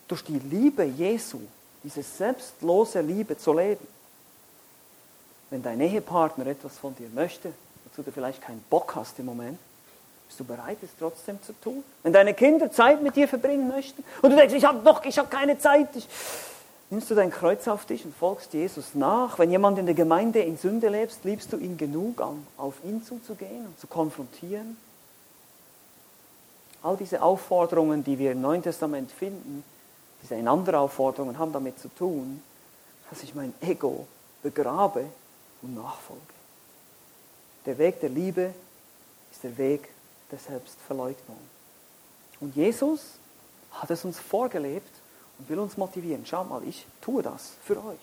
durch 0.08 0.24
die 0.24 0.40
Liebe 0.40 0.84
Jesu 0.84 1.40
diese 1.88 2.04
selbstlose 2.04 3.00
Liebe 3.00 3.38
zu 3.38 3.54
leben. 3.54 3.88
Wenn 5.50 5.64
dein 5.64 5.80
Ehepartner 5.80 6.46
etwas 6.48 6.78
von 6.78 6.94
dir 6.94 7.08
möchte, 7.16 7.54
wozu 7.86 8.04
du 8.04 8.12
vielleicht 8.12 8.42
keinen 8.42 8.62
Bock 8.70 8.94
hast 8.96 9.18
im 9.20 9.26
Moment, 9.26 9.58
bist 10.28 10.38
du 10.38 10.44
bereit, 10.44 10.78
es 10.82 10.90
trotzdem 11.00 11.42
zu 11.42 11.54
tun? 11.62 11.86
Wenn 12.04 12.12
deine 12.12 12.34
Kinder 12.34 12.70
Zeit 12.70 13.02
mit 13.02 13.16
dir 13.16 13.30
verbringen 13.30 13.70
möchten 13.70 14.04
und 14.22 14.32
du 14.32 14.36
denkst, 14.36 14.54
ich 14.54 14.66
habe 14.66 14.80
doch, 14.84 15.06
ich 15.06 15.18
habe 15.18 15.30
keine 15.30 15.58
Zeit, 15.58 15.88
ich, 15.96 16.10
nimmst 16.90 17.10
du 17.10 17.16
dein 17.16 17.32
Kreuz 17.32 17.66
auf 17.70 17.86
dich 17.86 18.04
und 18.04 18.14
folgst 18.14 18.52
Jesus 18.52 18.94
nach. 18.94 19.40
Wenn 19.40 19.50
jemand 19.50 19.80
in 19.80 19.86
der 19.86 19.96
Gemeinde 19.96 20.42
in 20.42 20.58
Sünde 20.58 20.90
lebt, 20.90 21.24
liebst 21.24 21.54
du 21.54 21.58
ihn 21.58 21.78
genug, 21.78 22.20
um 22.20 22.46
auf 22.58 22.74
ihn 22.84 23.02
zuzugehen 23.02 23.66
und 23.66 23.80
zu 23.80 23.88
konfrontieren? 23.88 24.76
All 26.84 26.98
diese 26.98 27.22
Aufforderungen, 27.22 28.04
die 28.04 28.20
wir 28.20 28.34
im 28.34 28.42
Neuen 28.42 28.62
Testament 28.62 29.10
finden, 29.10 29.64
diese 30.22 30.36
Einanderaufforderungen 30.36 31.38
haben 31.38 31.54
damit 31.54 31.80
zu 31.80 31.90
tun, 31.90 32.42
dass 33.10 33.24
ich 33.24 33.36
mein 33.36 33.54
Ego 33.62 34.08
begrabe 34.44 35.06
und 35.62 35.76
nachfolge. 35.76 36.22
Der 37.66 37.78
Weg 37.78 38.00
der 38.00 38.10
Liebe 38.10 38.54
ist 39.32 39.44
der 39.44 39.58
Weg 39.58 39.90
der 40.32 40.40
Selbstverleugnung. 40.40 41.38
Und 42.40 42.56
Jesus 42.56 43.02
hat 43.72 43.92
es 43.92 44.06
uns 44.06 44.20
vorgelebt 44.20 44.92
und 45.38 45.50
will 45.50 45.60
uns 45.60 45.78
motivieren. 45.78 46.26
Schau 46.26 46.44
mal, 46.44 46.64
ich 46.64 46.86
tue 47.02 47.24
das 47.24 47.52
für 47.64 47.78
euch. 47.78 47.98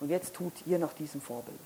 Und 0.00 0.08
jetzt 0.08 0.34
tut 0.34 0.52
ihr 0.66 0.78
nach 0.78 0.92
diesem 0.94 1.20
Vorbild. 1.20 1.58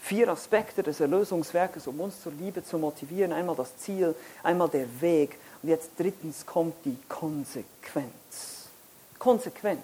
Vier 0.00 0.28
Aspekte 0.28 0.82
des 0.82 1.00
Erlösungswerkes, 1.00 1.86
um 1.86 2.00
uns 2.00 2.20
zur 2.22 2.32
Liebe 2.32 2.64
zu 2.64 2.78
motivieren. 2.78 3.32
Einmal 3.32 3.54
das 3.54 3.76
Ziel, 3.76 4.16
einmal 4.42 4.68
der 4.68 5.00
Weg 5.00 5.38
und 5.62 5.68
jetzt 5.68 5.90
drittens 5.96 6.44
kommt 6.44 6.74
die 6.84 6.96
Konsequenz. 7.08 8.51
Konsequenz. 9.22 9.78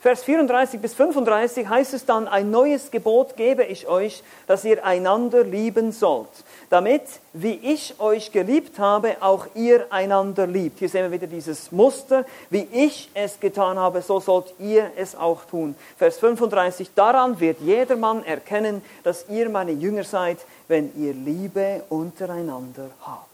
Vers 0.00 0.24
34 0.24 0.80
bis 0.80 0.94
35 0.94 1.68
heißt 1.68 1.94
es 1.94 2.04
dann, 2.04 2.26
ein 2.26 2.50
neues 2.50 2.90
Gebot 2.90 3.36
gebe 3.36 3.64
ich 3.64 3.86
euch, 3.86 4.24
dass 4.48 4.64
ihr 4.64 4.84
einander 4.84 5.44
lieben 5.44 5.92
sollt, 5.92 6.28
damit, 6.68 7.02
wie 7.32 7.54
ich 7.54 8.00
euch 8.00 8.32
geliebt 8.32 8.80
habe, 8.80 9.16
auch 9.20 9.46
ihr 9.54 9.92
einander 9.92 10.48
liebt. 10.48 10.80
Hier 10.80 10.88
sehen 10.88 11.04
wir 11.04 11.12
wieder 11.12 11.28
dieses 11.28 11.70
Muster, 11.70 12.24
wie 12.50 12.66
ich 12.72 13.10
es 13.14 13.38
getan 13.38 13.78
habe, 13.78 14.02
so 14.02 14.18
sollt 14.18 14.54
ihr 14.58 14.90
es 14.96 15.14
auch 15.14 15.44
tun. 15.44 15.76
Vers 15.96 16.18
35, 16.18 16.90
daran 16.96 17.38
wird 17.38 17.60
jedermann 17.60 18.24
erkennen, 18.24 18.82
dass 19.04 19.26
ihr 19.28 19.48
meine 19.50 19.72
Jünger 19.72 20.04
seid, 20.04 20.38
wenn 20.66 20.92
ihr 20.96 21.12
Liebe 21.12 21.84
untereinander 21.88 22.90
habt. 23.04 23.28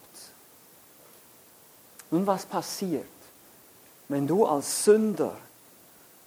Nun, 2.10 2.26
was 2.26 2.44
passiert? 2.44 3.13
Wenn 4.08 4.26
du 4.26 4.44
als 4.44 4.84
Sünder, 4.84 5.32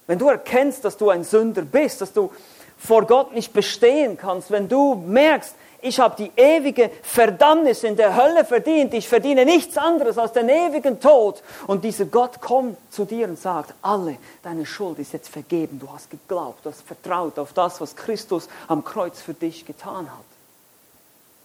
wenn 0.07 0.19
du 0.19 0.29
erkennst, 0.29 0.85
dass 0.85 0.97
du 0.97 1.09
ein 1.09 1.23
Sünder 1.23 1.61
bist, 1.63 2.01
dass 2.01 2.13
du 2.13 2.31
vor 2.77 3.05
Gott 3.05 3.33
nicht 3.33 3.53
bestehen 3.53 4.17
kannst, 4.17 4.51
wenn 4.51 4.69
du 4.69 4.95
merkst, 4.95 5.55
ich 5.81 5.99
habe 5.99 6.15
die 6.17 6.31
ewige 6.35 6.89
Verdammnis 7.03 7.83
in 7.83 7.95
der 7.95 8.15
Hölle 8.15 8.45
verdient, 8.45 8.93
ich 8.93 9.07
verdiene 9.07 9.45
nichts 9.45 9.77
anderes 9.77 10.17
als 10.17 10.33
den 10.33 10.49
ewigen 10.49 10.99
Tod. 10.99 11.43
Und 11.67 11.83
dieser 11.83 12.05
Gott 12.05 12.41
kommt 12.41 12.77
zu 12.91 13.05
dir 13.05 13.27
und 13.27 13.39
sagt, 13.39 13.73
alle, 13.81 14.17
deine 14.41 14.65
Schuld 14.65 14.97
ist 14.97 15.13
jetzt 15.13 15.29
vergeben, 15.29 15.79
du 15.79 15.91
hast 15.91 16.09
geglaubt, 16.09 16.65
du 16.65 16.71
hast 16.71 16.81
vertraut 16.81 17.37
auf 17.37 17.53
das, 17.53 17.79
was 17.79 17.95
Christus 17.95 18.49
am 18.67 18.83
Kreuz 18.83 19.21
für 19.21 19.35
dich 19.35 19.65
getan 19.65 20.07
hat. 20.07 20.25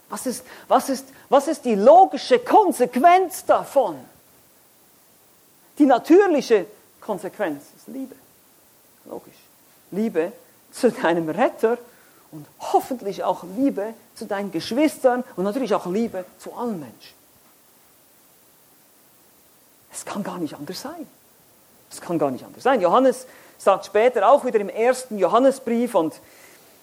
Was 0.09 0.25
ist, 0.25 0.45
was 0.67 0.89
ist, 0.89 1.07
was 1.29 1.47
ist 1.47 1.65
die 1.65 1.75
logische 1.75 2.39
Konsequenz 2.39 3.45
davon? 3.45 3.95
Die 5.77 5.85
natürliche 5.85 6.65
Konsequenz 7.01 7.63
ist 7.75 7.87
Liebe. 7.87 8.15
Logisch. 9.05 9.33
Liebe 9.91 10.31
zu 10.71 10.91
deinem 10.91 11.29
Retter 11.29 11.77
und 12.31 12.47
hoffentlich 12.59 13.23
auch 13.23 13.43
Liebe 13.57 13.93
zu 14.15 14.25
deinen 14.25 14.51
Geschwistern 14.51 15.23
und 15.35 15.43
natürlich 15.43 15.73
auch 15.73 15.85
Liebe 15.85 16.25
zu 16.39 16.53
allen 16.53 16.79
Menschen. 16.79 17.13
Es 19.91 20.05
kann 20.05 20.23
gar 20.23 20.39
nicht 20.39 20.55
anders 20.55 20.81
sein. 20.81 21.07
Es 21.91 22.01
kann 22.01 22.17
gar 22.17 22.31
nicht 22.31 22.43
anders 22.43 22.63
sein. 22.63 22.81
Johannes 22.81 23.27
sagt 23.59 23.85
später 23.85 24.27
auch 24.27 24.43
wieder 24.45 24.59
im 24.59 24.69
ersten 24.69 25.19
Johannesbrief 25.19 25.93
und 25.93 26.15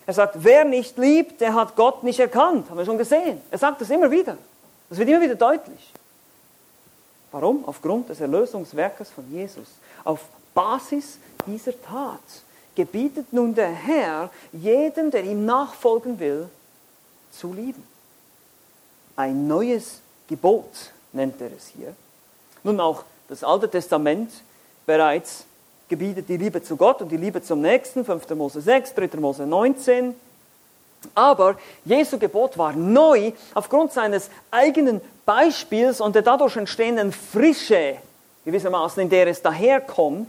er 0.06 0.14
sagt, 0.14 0.36
wer 0.38 0.64
nicht 0.64 0.96
liebt, 0.98 1.40
der 1.40 1.54
hat 1.54 1.76
Gott 1.76 2.02
nicht 2.02 2.20
erkannt. 2.20 2.70
Haben 2.70 2.78
wir 2.78 2.84
schon 2.84 2.98
gesehen. 2.98 3.40
Er 3.50 3.58
sagt 3.58 3.80
das 3.80 3.90
immer 3.90 4.10
wieder. 4.10 4.36
Das 4.88 4.98
wird 4.98 5.08
immer 5.08 5.20
wieder 5.20 5.34
deutlich. 5.34 5.92
Warum? 7.32 7.64
Aufgrund 7.66 8.08
des 8.08 8.20
Erlösungswerkes 8.20 9.10
von 9.10 9.30
Jesus. 9.30 9.68
Auf 10.04 10.20
Basis 10.54 11.18
dieser 11.46 11.80
Tat 11.80 12.20
gebietet 12.74 13.32
nun 13.32 13.54
der 13.54 13.70
Herr, 13.70 14.30
jeden, 14.52 15.10
der 15.10 15.24
ihm 15.24 15.44
nachfolgen 15.44 16.18
will, 16.18 16.48
zu 17.30 17.52
lieben. 17.52 17.82
Ein 19.16 19.46
neues 19.46 20.00
Gebot 20.28 20.92
nennt 21.12 21.40
er 21.40 21.50
es 21.56 21.68
hier. 21.68 21.94
Nun 22.62 22.80
auch 22.80 23.04
das 23.28 23.44
Alte 23.44 23.70
Testament 23.70 24.30
bereits 24.86 25.44
gebietet 25.88 26.28
die 26.28 26.36
Liebe 26.36 26.62
zu 26.62 26.76
Gott 26.76 27.02
und 27.02 27.10
die 27.10 27.16
Liebe 27.16 27.42
zum 27.42 27.60
Nächsten, 27.60 28.04
5. 28.04 28.30
Mose 28.30 28.60
6, 28.60 28.94
3. 28.94 29.10
Mose 29.18 29.46
19. 29.46 30.14
Aber 31.14 31.56
Jesu 31.84 32.18
Gebot 32.18 32.58
war 32.58 32.72
neu 32.72 33.32
aufgrund 33.54 33.92
seines 33.92 34.30
eigenen 34.50 35.00
Beispiels 35.24 36.00
und 36.00 36.14
der 36.14 36.22
dadurch 36.22 36.56
entstehenden 36.56 37.12
Frische, 37.12 37.96
gewissermaßen, 38.44 39.02
in 39.02 39.10
der 39.10 39.26
es 39.26 39.42
daherkommt. 39.42 40.28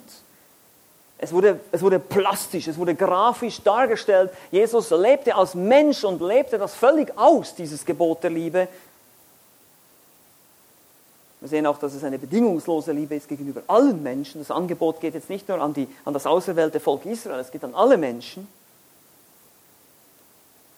Es 1.18 1.32
wurde, 1.32 1.60
es 1.72 1.82
wurde 1.82 2.00
plastisch, 2.00 2.68
es 2.68 2.78
wurde 2.78 2.96
grafisch 2.96 3.62
dargestellt. 3.62 4.32
Jesus 4.50 4.90
lebte 4.90 5.36
als 5.36 5.54
Mensch 5.54 6.04
und 6.04 6.22
lebte 6.22 6.58
das 6.58 6.74
völlig 6.74 7.16
aus, 7.18 7.54
dieses 7.54 7.86
Gebot 7.86 8.24
der 8.24 8.32
Liebe. 8.32 8.68
Wir 11.42 11.50
sehen 11.50 11.66
auch, 11.66 11.78
dass 11.80 11.94
es 11.94 12.04
eine 12.04 12.20
bedingungslose 12.20 12.92
Liebe 12.92 13.16
ist 13.16 13.28
gegenüber 13.28 13.62
allen 13.68 14.02
Menschen. 14.02 14.42
Das 14.42 14.52
Angebot 14.52 15.00
geht 15.00 15.16
jetzt 15.16 15.30
nicht 15.30 15.48
nur 15.48 15.60
an, 15.60 15.74
die, 15.74 15.88
an 16.06 16.14
das 16.14 16.26
auserwählte 16.26 16.80
Volk 16.80 17.06
Israel, 17.06 17.40
es 17.40 17.52
geht 17.52 17.64
an 17.64 17.76
alle 17.76 17.98
Menschen. 17.98 18.48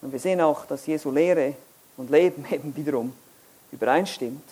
Und 0.04 0.12
wir 0.12 0.20
sehen 0.20 0.42
auch, 0.42 0.66
dass 0.66 0.86
Jesu 0.86 1.10
Lehre 1.10 1.56
und 1.98 2.12
Leben 2.12 2.46
eben 2.52 2.76
wiederum 2.76 3.14
übereinstimmt. 3.72 4.44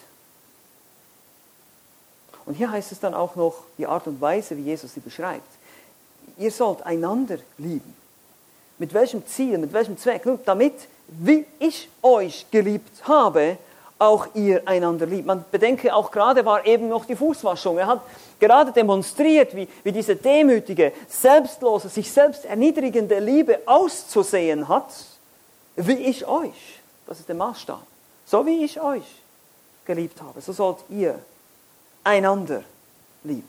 Und 2.45 2.55
hier 2.55 2.71
heißt 2.71 2.91
es 2.91 2.99
dann 2.99 3.13
auch 3.13 3.35
noch 3.35 3.55
die 3.77 3.85
Art 3.85 4.07
und 4.07 4.19
Weise, 4.19 4.57
wie 4.57 4.63
Jesus 4.63 4.93
sie 4.93 4.99
beschreibt. 4.99 5.47
Ihr 6.37 6.51
sollt 6.51 6.81
einander 6.83 7.37
lieben. 7.57 7.95
Mit 8.79 8.93
welchem 8.93 9.25
Ziel, 9.27 9.57
mit 9.59 9.73
welchem 9.73 9.97
Zweck? 9.97 10.25
Nun, 10.25 10.39
damit, 10.43 10.73
wie 11.07 11.45
ich 11.59 11.87
euch 12.01 12.47
geliebt 12.49 13.07
habe, 13.07 13.57
auch 13.99 14.27
ihr 14.33 14.67
einander 14.67 15.05
liebt. 15.05 15.27
Man 15.27 15.45
bedenke, 15.51 15.93
auch 15.93 16.09
gerade 16.09 16.43
war 16.43 16.65
eben 16.65 16.89
noch 16.89 17.05
die 17.05 17.15
Fußwaschung. 17.15 17.77
Er 17.77 17.85
hat 17.85 18.01
gerade 18.39 18.71
demonstriert, 18.71 19.55
wie, 19.55 19.67
wie 19.83 19.91
diese 19.91 20.15
demütige, 20.15 20.93
selbstlose, 21.07 21.89
sich 21.89 22.11
selbst 22.11 22.45
erniedrigende 22.45 23.19
Liebe 23.19 23.59
auszusehen 23.67 24.67
hat, 24.67 24.89
wie 25.75 25.93
ich 25.93 26.27
euch. 26.27 26.79
Das 27.07 27.19
ist 27.19 27.27
der 27.27 27.35
Maßstab. 27.35 27.85
So 28.25 28.45
wie 28.45 28.63
ich 28.63 28.79
euch 28.79 29.03
geliebt 29.85 30.21
habe, 30.21 30.41
so 30.41 30.53
sollt 30.53 30.77
ihr 30.89 31.19
einander 32.03 32.63
lieben. 33.23 33.47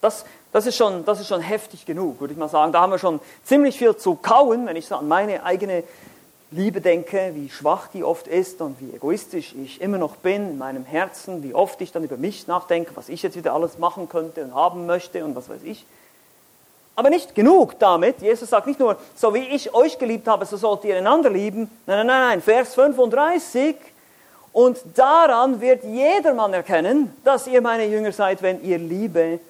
Das, 0.00 0.24
das, 0.52 0.66
ist 0.66 0.76
schon, 0.76 1.04
das 1.04 1.20
ist 1.20 1.28
schon 1.28 1.40
heftig 1.40 1.86
genug, 1.86 2.20
würde 2.20 2.32
ich 2.32 2.38
mal 2.38 2.48
sagen. 2.48 2.72
Da 2.72 2.80
haben 2.80 2.90
wir 2.90 2.98
schon 2.98 3.20
ziemlich 3.44 3.78
viel 3.78 3.96
zu 3.96 4.16
kauen, 4.16 4.66
wenn 4.66 4.76
ich 4.76 4.86
so 4.86 4.96
an 4.96 5.06
meine 5.06 5.44
eigene 5.44 5.84
Liebe 6.50 6.80
denke, 6.80 7.32
wie 7.34 7.48
schwach 7.48 7.88
die 7.88 8.04
oft 8.04 8.26
ist 8.26 8.60
und 8.60 8.78
wie 8.80 8.94
egoistisch 8.94 9.54
ich 9.54 9.80
immer 9.80 9.98
noch 9.98 10.16
bin 10.16 10.50
in 10.50 10.58
meinem 10.58 10.84
Herzen, 10.84 11.42
wie 11.42 11.54
oft 11.54 11.80
ich 11.80 11.92
dann 11.92 12.04
über 12.04 12.18
mich 12.18 12.46
nachdenke, 12.46 12.90
was 12.96 13.08
ich 13.08 13.22
jetzt 13.22 13.36
wieder 13.36 13.54
alles 13.54 13.78
machen 13.78 14.08
könnte 14.08 14.44
und 14.44 14.54
haben 14.54 14.84
möchte 14.84 15.24
und 15.24 15.34
was 15.34 15.48
weiß 15.48 15.62
ich. 15.62 15.86
Aber 16.94 17.10
nicht 17.10 17.34
genug 17.34 17.78
damit. 17.78 18.20
Jesus 18.20 18.50
sagt 18.50 18.66
nicht 18.66 18.78
nur, 18.78 18.96
so 19.14 19.32
wie 19.32 19.46
ich 19.48 19.74
euch 19.74 19.98
geliebt 19.98 20.28
habe, 20.28 20.44
so 20.44 20.56
sollt 20.56 20.84
ihr 20.84 20.96
einander 20.96 21.30
lieben. 21.30 21.70
Nein, 21.86 21.98
nein, 21.98 22.06
nein, 22.06 22.28
nein. 22.28 22.42
Vers 22.42 22.74
35. 22.74 23.76
Und 24.52 24.78
daran 24.94 25.60
wird 25.60 25.84
jedermann 25.84 26.52
erkennen, 26.52 27.16
dass 27.24 27.46
ihr 27.46 27.62
meine 27.62 27.86
Jünger 27.86 28.12
seid, 28.12 28.42
wenn 28.42 28.62
ihr 28.62 28.78
Liebe 28.78 29.40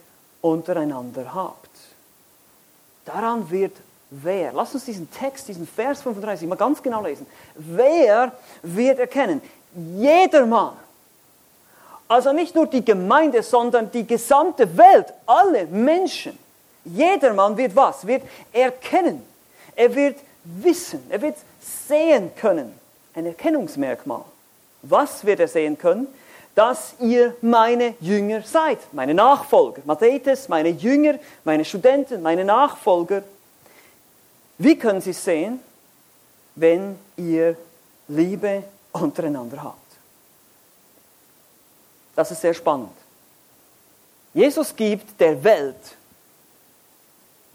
untereinander 0.41 1.35
habt. 1.35 1.71
Daran 3.05 3.51
wird 3.51 3.73
wer, 4.11 4.53
lass 4.53 4.75
uns 4.75 4.85
diesen 4.85 5.11
Text, 5.11 5.49
diesen 5.49 5.67
Vers 5.67 6.03
35 6.03 6.47
mal 6.49 6.57
ganz 6.57 6.83
genau 6.83 7.03
lesen. 7.03 7.27
Wer 7.57 8.33
wird 8.63 8.99
erkennen? 8.99 9.41
Jedermann. 9.97 10.75
Also 12.07 12.33
nicht 12.33 12.55
nur 12.55 12.67
die 12.67 12.85
Gemeinde, 12.85 13.43
sondern 13.43 13.91
die 13.91 14.07
gesamte 14.07 14.77
Welt, 14.77 15.07
alle 15.27 15.67
Menschen. 15.67 16.39
Jedermann 16.85 17.57
wird 17.57 17.75
was? 17.77 18.07
Wird 18.07 18.23
erkennen. 18.53 19.23
Er 19.75 19.95
wird 19.95 20.19
wissen. 20.45 21.03
Er 21.09 21.21
wird 21.23 21.37
sehen 21.61 22.35
können. 22.35 22.79
Ein 23.15 23.27
Erkennungsmerkmal. 23.27 24.25
Was 24.83 25.25
wird 25.25 25.41
er 25.41 25.49
sehen 25.49 25.79
können? 25.79 26.09
Dass 26.55 26.95
ihr 27.01 27.35
meine 27.41 27.95
Jünger 28.01 28.43
seid, 28.43 28.79
meine 28.93 29.15
Nachfolger. 29.15 29.81
Matthäus, 29.85 30.49
meine 30.49 30.69
Jünger, 30.69 31.19
meine 31.45 31.65
Studenten, 31.65 32.21
meine 32.21 32.45
Nachfolger. 32.45 33.23
Wie 34.59 34.79
können 34.79 35.01
Sie 35.01 35.11
es 35.11 35.25
sehen, 35.25 35.61
wenn 36.55 36.99
ihr 37.17 37.57
Liebe 38.09 38.65
untereinander 38.93 39.63
habt? 39.63 39.79
Das 42.15 42.31
ist 42.31 42.43
sehr 42.43 42.53
spannend. 42.53 42.93
Jesus 44.35 44.75
gibt 44.77 45.19
der 45.19 45.43
Welt 45.43 45.97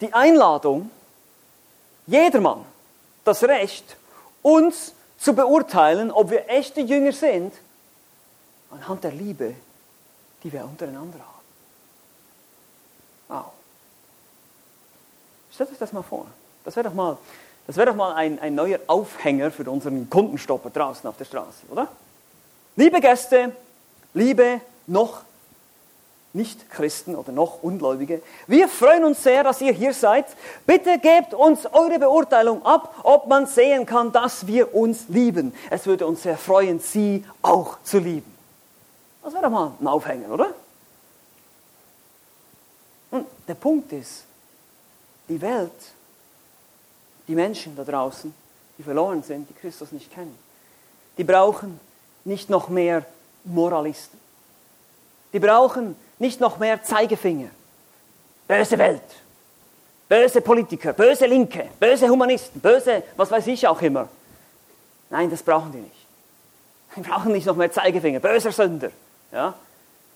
die 0.02 0.14
Einladung, 0.14 0.92
jedermann 2.06 2.66
das 3.24 3.44
Recht, 3.44 3.98
uns 4.42 4.94
zu 5.18 5.34
beurteilen, 5.34 6.12
ob 6.12 6.30
wir 6.30 6.50
echte 6.50 6.82
Jünger 6.82 7.12
sind, 7.12 7.54
anhand 8.72 9.04
der 9.04 9.12
Liebe, 9.12 9.56
die 10.44 10.54
wir 10.54 10.64
untereinander 10.64 11.20
haben. 11.20 11.38
Wow. 13.28 13.52
Stellt 15.54 15.72
euch 15.72 15.78
das 15.78 15.92
mal 15.92 16.04
vor. 16.04 16.28
Das 16.64 16.76
wäre 16.76 16.88
doch 16.88 16.94
mal, 16.94 17.18
das 17.66 17.76
wär 17.76 17.86
doch 17.88 17.96
mal 17.96 18.14
ein, 18.14 18.40
ein 18.40 18.56
neuer 18.56 18.80
Aufhänger 18.88 19.52
für 19.52 19.70
unseren 19.70 20.10
Kundenstopper 20.10 20.70
draußen 20.70 21.10
auf 21.10 21.18
der 21.18 21.26
Straße, 21.26 21.66
oder? 21.70 21.88
Liebe 22.76 23.02
Gäste, 23.02 23.56
liebe 24.14 24.62
noch 24.86 25.24
nicht-Christen 26.34 27.16
oder 27.16 27.32
noch 27.32 27.64
Ungläubige, 27.64 28.22
wir 28.48 28.68
freuen 28.68 29.04
uns 29.04 29.24
sehr, 29.24 29.44
dass 29.44 29.62
ihr 29.62 29.74
hier 29.74 29.94
seid. 29.94 30.26
Bitte 30.66 31.00
gebt 31.00 31.34
uns 31.34 31.66
eure 31.66 32.00
Beurteilung 32.00 32.66
ab, 32.66 32.96
ob 33.04 33.28
man 33.28 33.48
sehen 33.48 33.86
kann, 33.86 34.12
dass 34.12 34.46
wir 34.46 34.76
uns 34.76 35.06
lieben. 35.08 35.54
Es 35.70 35.86
würde 35.86 36.06
uns 36.06 36.24
sehr 36.24 36.38
freuen, 36.38 36.80
Sie 36.80 37.26
auch 37.42 37.78
zu 37.84 38.00
lieben. 38.00 38.36
Das 39.24 39.34
wäre 39.34 39.44
doch 39.44 39.50
mal 39.50 39.72
ein 39.80 39.88
Aufhänger, 39.88 40.30
oder? 40.30 40.54
Und 43.12 43.26
der 43.48 43.56
Punkt 43.56 43.92
ist, 43.94 44.26
die 45.28 45.42
Welt 45.42 45.72
die 47.28 47.36
Menschen 47.36 47.76
da 47.76 47.84
draußen, 47.84 48.34
die 48.78 48.84
verloren 48.84 49.24
sind, 49.24 49.50
die 49.50 49.54
Christus 49.54 49.92
nicht 49.92 50.14
kennen, 50.14 50.38
die 51.18 51.24
brauchen 51.24 51.80
nicht 52.24 52.50
noch 52.50 52.70
mehr 52.70 53.06
Moralisten. 53.44 54.18
Die 55.34 55.40
brauchen 55.40 55.96
nicht 56.20 56.40
noch 56.40 56.58
mehr 56.58 56.84
Zeigefinger. 56.84 57.50
Böse 58.48 58.78
Welt, 58.78 59.02
böse 60.08 60.42
Politiker, 60.42 60.94
böse 60.94 61.26
Linke, 61.26 61.68
böse 61.80 62.08
Humanisten, 62.08 62.62
böse, 62.62 63.04
was 63.16 63.30
weiß 63.30 63.48
ich 63.48 63.68
auch 63.68 63.82
immer. 63.82 64.08
Nein, 65.10 65.30
das 65.30 65.44
brauchen 65.44 65.72
die 65.72 65.80
nicht. 65.80 66.06
Die 66.96 67.02
brauchen 67.02 67.32
nicht 67.32 67.46
noch 67.46 67.56
mehr 67.56 67.72
Zeigefinger, 67.72 68.20
böser 68.20 68.52
Sünder. 68.52 68.90
Ja? 69.32 69.54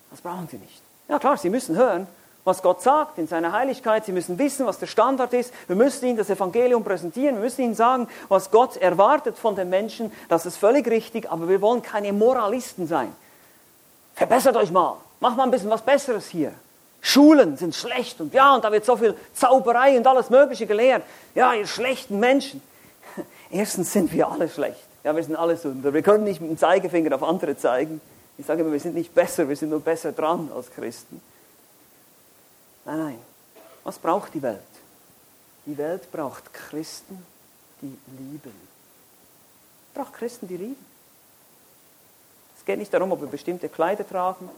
Das 0.10 0.22
brauchen 0.22 0.48
sie 0.50 0.58
nicht. 0.58 0.82
Ja 1.08 1.20
klar, 1.20 1.38
sie 1.38 1.50
müssen 1.50 1.76
hören, 1.76 2.08
was 2.44 2.62
Gott 2.62 2.82
sagt 2.82 3.18
in 3.18 3.28
seiner 3.28 3.52
Heiligkeit. 3.52 4.06
Sie 4.06 4.12
müssen 4.12 4.40
wissen, 4.40 4.66
was 4.66 4.80
der 4.80 4.88
Standard 4.88 5.34
ist. 5.34 5.54
Wir 5.68 5.76
müssen 5.76 6.06
ihnen 6.06 6.18
das 6.18 6.30
Evangelium 6.30 6.84
präsentieren. 6.84 7.36
Wir 7.36 7.44
müssen 7.44 7.62
ihnen 7.62 7.76
sagen, 7.76 8.08
was 8.30 8.50
Gott 8.50 8.78
erwartet 8.78 9.38
von 9.38 9.56
den 9.56 9.70
Menschen. 9.70 10.12
Das 10.28 10.46
ist 10.46 10.58
völlig 10.58 10.88
richtig, 10.88 11.30
aber 11.30 11.48
wir 11.48 11.62
wollen 11.62 11.82
keine 11.82 12.14
Moralisten 12.14 12.88
sein. 12.88 13.14
Verbessert 14.16 14.56
euch 14.56 14.72
mal. 14.72 14.98
Macht 15.21 15.38
mal 15.38 15.43
ein 15.43 15.51
bisschen 15.51 15.69
was 15.69 15.84
Besseres 15.84 16.27
hier. 16.27 16.51
Schulen 16.99 17.55
sind 17.55 17.73
schlecht 17.73 18.19
und 18.19 18.34
ja, 18.34 18.55
und 18.55 18.63
da 18.63 18.71
wird 18.71 18.86
so 18.86 18.97
viel 18.97 19.15
Zauberei 19.34 19.97
und 19.97 20.05
alles 20.05 20.29
Mögliche 20.29 20.65
gelehrt. 20.65 21.03
Ja, 21.34 21.53
ihr 21.53 21.67
schlechten 21.67 22.19
Menschen. 22.19 22.62
Erstens 23.51 23.93
sind 23.93 24.12
wir 24.12 24.27
alle 24.27 24.49
schlecht. 24.49 24.84
Ja, 25.03 25.15
wir 25.15 25.23
sind 25.23 25.36
alle 25.36 25.57
Sünder. 25.57 25.93
Wir 25.93 26.01
können 26.01 26.23
nicht 26.23 26.41
mit 26.41 26.49
dem 26.49 26.57
Zeigefinger 26.57 27.15
auf 27.15 27.23
andere 27.23 27.55
zeigen. 27.55 28.01
Ich 28.38 28.45
sage 28.45 28.62
immer, 28.62 28.71
wir 28.71 28.79
sind 28.79 28.95
nicht 28.95 29.13
besser, 29.13 29.47
wir 29.47 29.55
sind 29.55 29.69
nur 29.69 29.79
besser 29.79 30.12
dran 30.12 30.49
als 30.55 30.71
Christen. 30.71 31.21
Nein, 32.86 32.99
nein. 32.99 33.19
Was 33.84 33.99
braucht 33.99 34.34
die 34.34 34.41
Welt? 34.41 34.60
Die 35.67 35.77
Welt 35.77 36.12
braucht 36.12 36.51
Christen, 36.53 37.23
die 37.81 37.95
lieben. 38.17 38.53
Braucht 39.93 40.13
Christen, 40.13 40.47
die 40.47 40.57
lieben. 40.57 40.86
Es 42.57 42.65
geht 42.65 42.79
nicht 42.79 42.93
darum, 42.93 43.12
ob 43.12 43.21
wir 43.21 43.27
bestimmte 43.27 43.69
Kleider 43.69 44.07
tragen, 44.07 44.49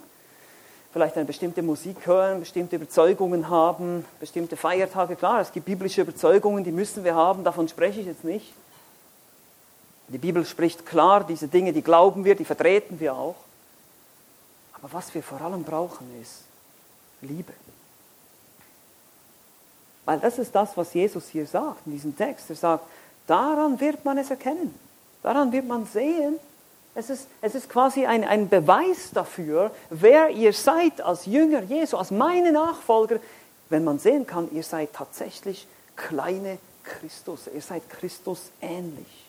vielleicht 0.94 1.18
eine 1.18 1.26
bestimmte 1.26 1.64
Musik 1.64 2.06
hören, 2.06 2.40
bestimmte 2.40 2.76
Überzeugungen 2.76 3.50
haben, 3.50 4.06
bestimmte 4.20 4.56
Feiertage. 4.56 5.16
Klar, 5.16 5.42
es 5.42 5.52
gibt 5.52 5.66
biblische 5.66 6.02
Überzeugungen, 6.02 6.64
die 6.64 6.72
müssen 6.72 7.04
wir 7.04 7.16
haben, 7.16 7.44
davon 7.44 7.68
spreche 7.68 8.00
ich 8.00 8.06
jetzt 8.06 8.24
nicht. 8.24 8.54
Die 10.08 10.20
Bibel 10.20 10.46
spricht 10.46 10.86
klar, 10.86 11.24
diese 11.24 11.48
Dinge, 11.48 11.74
die 11.74 11.82
glauben 11.82 12.24
wir, 12.24 12.36
die 12.36 12.46
vertreten 12.46 13.00
wir 13.00 13.16
auch. 13.16 13.36
Aber 14.74 14.94
was 14.94 15.14
wir 15.16 15.24
vor 15.24 15.42
allem 15.42 15.64
brauchen, 15.64 16.08
ist 16.22 16.44
Liebe. 17.22 17.54
Weil 20.06 20.20
das 20.20 20.38
ist 20.38 20.54
das, 20.54 20.78
was 20.78 20.94
Jesus 20.94 21.30
hier 21.30 21.48
sagt 21.48 21.88
in 21.88 21.94
diesem 21.94 22.16
Text. 22.16 22.50
Er 22.50 22.56
sagt, 22.56 22.86
daran 23.26 23.80
wird 23.80 24.06
man 24.06 24.18
es 24.20 24.30
erkennen. 24.30 24.76
Daran 25.24 25.52
wird 25.52 25.66
man 25.66 25.88
sehen, 25.88 26.38
es 26.96 27.10
ist, 27.10 27.28
es 27.42 27.56
ist 27.56 27.70
quasi 27.70 28.06
ein, 28.06 28.24
ein 28.24 28.50
Beweis 28.50 29.12
dafür, 29.14 29.72
wer 29.90 30.30
ihr 30.30 30.54
seid 30.54 31.02
als 31.02 31.26
Jünger 31.26 31.64
Jesu, 31.64 31.98
als 31.98 32.12
meine 32.12 32.52
Nachfolger, 32.52 33.20
wenn 33.70 33.84
man 33.84 33.98
sehen 33.98 34.28
kann, 34.28 34.50
ihr 34.52 34.64
seid 34.64 34.94
tatsächlich 34.94 35.68
kleine 35.96 36.60
Christus, 36.84 37.50
ihr 37.54 37.62
seid 37.62 37.90
Christus 37.90 38.52
ähnlich. 38.62 39.26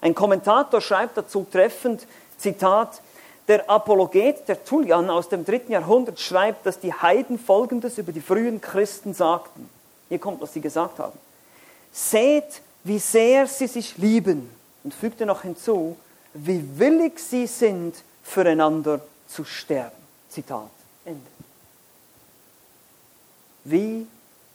Ein 0.00 0.14
Kommentator 0.14 0.80
schreibt 0.80 1.16
dazu 1.16 1.46
treffend, 1.50 2.06
Zitat, 2.38 3.02
der 3.46 3.68
Apologet, 3.68 4.46
der 4.48 4.64
Tullian 4.64 5.10
aus 5.10 5.28
dem 5.28 5.44
dritten 5.44 5.72
Jahrhundert, 5.72 6.20
schreibt, 6.20 6.66
dass 6.66 6.78
die 6.80 6.92
Heiden 6.92 7.38
Folgendes 7.38 7.98
über 7.98 8.12
die 8.12 8.20
frühen 8.20 8.60
Christen 8.60 9.14
sagten. 9.14 9.68
Hier 10.08 10.18
kommt, 10.18 10.40
was 10.40 10.52
sie 10.52 10.60
gesagt 10.60 10.98
haben. 10.98 11.18
Seht, 11.92 12.62
wie 12.84 12.98
sehr 12.98 13.46
sie 13.46 13.66
sich 13.66 13.96
lieben. 13.96 14.50
Und 14.84 14.94
fügte 14.94 15.26
noch 15.26 15.42
hinzu, 15.42 15.96
wie 16.46 16.78
willig 16.78 17.18
sie 17.18 17.46
sind, 17.46 17.94
füreinander 18.22 19.00
zu 19.26 19.44
sterben. 19.44 19.96
Zitat. 20.28 20.70
Ende. 21.04 21.20
Wie 23.64 24.06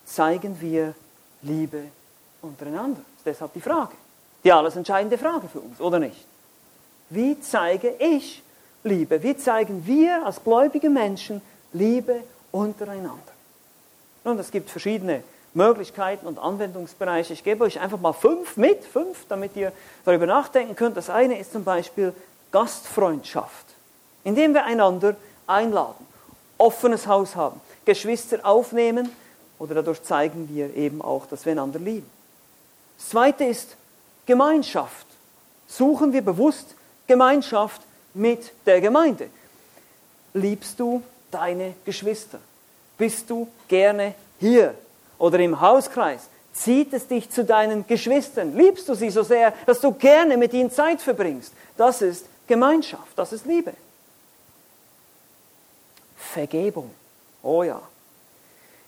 zeigen 0.05 0.59
wir 0.59 0.93
Liebe 1.41 1.83
untereinander? 2.41 3.01
Das 3.01 3.17
ist 3.17 3.25
deshalb 3.25 3.53
die 3.53 3.61
Frage. 3.61 3.93
Die 4.43 4.51
alles 4.51 4.75
entscheidende 4.75 5.17
Frage 5.17 5.47
für 5.47 5.59
uns, 5.59 5.79
oder 5.79 5.99
nicht? 5.99 6.25
Wie 7.09 7.39
zeige 7.39 7.95
ich 7.99 8.43
Liebe? 8.83 9.21
Wie 9.21 9.37
zeigen 9.37 9.85
wir 9.85 10.25
als 10.25 10.43
gläubige 10.43 10.89
Menschen 10.89 11.41
Liebe 11.71 12.23
untereinander? 12.51 13.33
Nun, 14.23 14.39
es 14.39 14.51
gibt 14.51 14.69
verschiedene 14.69 15.23
Möglichkeiten 15.53 16.25
und 16.25 16.39
Anwendungsbereiche. 16.39 17.33
Ich 17.33 17.43
gebe 17.43 17.63
euch 17.63 17.79
einfach 17.79 17.99
mal 17.99 18.13
fünf 18.13 18.57
mit, 18.57 18.83
fünf, 18.83 19.25
damit 19.29 19.55
ihr 19.55 19.71
darüber 20.05 20.25
nachdenken 20.25 20.75
könnt. 20.75 20.97
Das 20.97 21.09
eine 21.09 21.37
ist 21.39 21.51
zum 21.51 21.63
Beispiel 21.63 22.13
Gastfreundschaft, 22.51 23.65
indem 24.23 24.53
wir 24.53 24.63
einander 24.65 25.15
einladen, 25.47 26.05
offenes 26.57 27.07
Haus 27.07 27.35
haben, 27.35 27.59
Geschwister 27.85 28.39
aufnehmen 28.43 29.09
oder 29.59 29.75
dadurch 29.75 30.03
zeigen 30.03 30.49
wir 30.53 30.75
eben 30.75 31.01
auch, 31.01 31.25
dass 31.25 31.45
wir 31.45 31.51
einander 31.51 31.79
lieben. 31.79 32.09
Das 32.97 33.09
zweite 33.09 33.43
ist 33.43 33.75
Gemeinschaft. 34.25 35.07
Suchen 35.67 36.13
wir 36.13 36.21
bewusst 36.21 36.75
Gemeinschaft 37.07 37.81
mit 38.13 38.51
der 38.65 38.81
Gemeinde. 38.81 39.29
Liebst 40.33 40.79
du 40.79 41.03
deine 41.31 41.73
Geschwister? 41.85 42.39
Bist 42.97 43.29
du 43.29 43.47
gerne 43.67 44.13
hier? 44.39 44.75
Oder 45.17 45.39
im 45.39 45.61
Hauskreis, 45.61 46.29
zieht 46.53 46.93
es 46.93 47.07
dich 47.07 47.29
zu 47.29 47.43
deinen 47.43 47.85
Geschwistern? 47.87 48.55
Liebst 48.55 48.87
du 48.87 48.93
sie 48.93 49.09
so 49.09 49.23
sehr, 49.23 49.53
dass 49.65 49.81
du 49.81 49.91
gerne 49.91 50.37
mit 50.37 50.53
ihnen 50.53 50.71
Zeit 50.71 51.01
verbringst? 51.01 51.53
Das 51.77 52.01
ist 52.01 52.25
Gemeinschaft, 52.47 53.11
das 53.15 53.33
ist 53.33 53.45
Liebe. 53.45 53.73
Vergebung. 56.15 56.91
Oh 57.41 57.63
ja. 57.63 57.81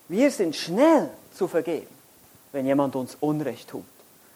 Wir 0.07 0.29
sind 0.31 0.55
schnell 0.55 1.09
zu 1.33 1.47
vergeben, 1.47 1.87
wenn 2.51 2.65
jemand 2.65 2.95
uns 2.95 3.17
Unrecht 3.19 3.69
tut. 3.69 3.83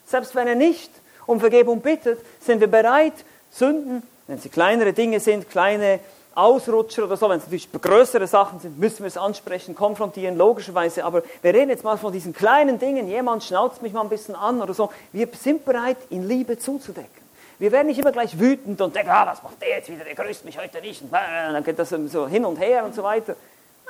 Selbst 0.06 0.34
wenn 0.36 0.48
er 0.48 0.56
nicht 0.56 0.92
um 1.28 1.40
Vergebung 1.40 1.82
bittet, 1.82 2.20
sind 2.42 2.60
wir 2.60 2.68
bereit, 2.68 3.14
Sünden, 3.52 4.04
wenn 4.28 4.40
sie 4.40 4.50
kleinere 4.50 4.94
Dinge 4.94 5.20
sind, 5.20 5.50
kleine 5.50 6.00
Ausrutscher 6.40 7.04
oder 7.04 7.18
so, 7.18 7.30
wenn 7.30 7.38
es 7.38 7.44
natürlich 7.44 7.72
größere 7.72 8.28
Sachen 8.28 8.60
sind, 8.60 8.80
müssen 8.80 9.00
wir 9.00 9.08
es 9.08 9.18
ansprechen, 9.18 9.76
konfrontieren, 9.76 10.38
logischerweise. 10.38 11.04
Aber 11.06 11.24
wir 11.42 11.54
reden 11.54 11.70
jetzt 11.70 11.84
mal 11.84 11.98
von 11.98 12.14
diesen 12.14 12.34
kleinen 12.34 12.80
Dingen. 12.80 13.08
Jemand 13.08 13.44
schnauzt 13.44 13.82
mich 13.82 13.94
mal 13.94 14.02
ein 14.02 14.10
bisschen 14.10 14.36
an 14.36 14.62
oder 14.62 14.74
so. 14.74 14.90
Wir 15.12 15.28
sind 15.38 15.66
bereit, 15.66 15.98
in 16.10 16.28
Liebe 16.28 16.58
zuzudecken. 16.58 17.20
Wir 17.60 17.72
werden 17.72 17.88
nicht 17.88 18.00
immer 18.00 18.14
gleich 18.14 18.40
wütend 18.40 18.80
und 18.80 18.96
denken, 18.96 19.12
ah, 19.12 19.28
was 19.28 19.44
macht 19.44 19.62
der 19.62 19.70
jetzt 19.70 19.90
wieder, 19.90 20.06
der 20.06 20.16
grüßt 20.16 20.46
mich 20.46 20.58
heute 20.58 20.80
nicht. 20.80 21.02
Und 21.02 21.12
dann 21.12 21.64
geht 21.64 21.78
das 21.78 21.90
so 21.90 22.28
hin 22.28 22.46
und 22.46 22.58
her 22.58 22.86
und 22.86 22.96
so 22.96 23.04
weiter. 23.04 23.36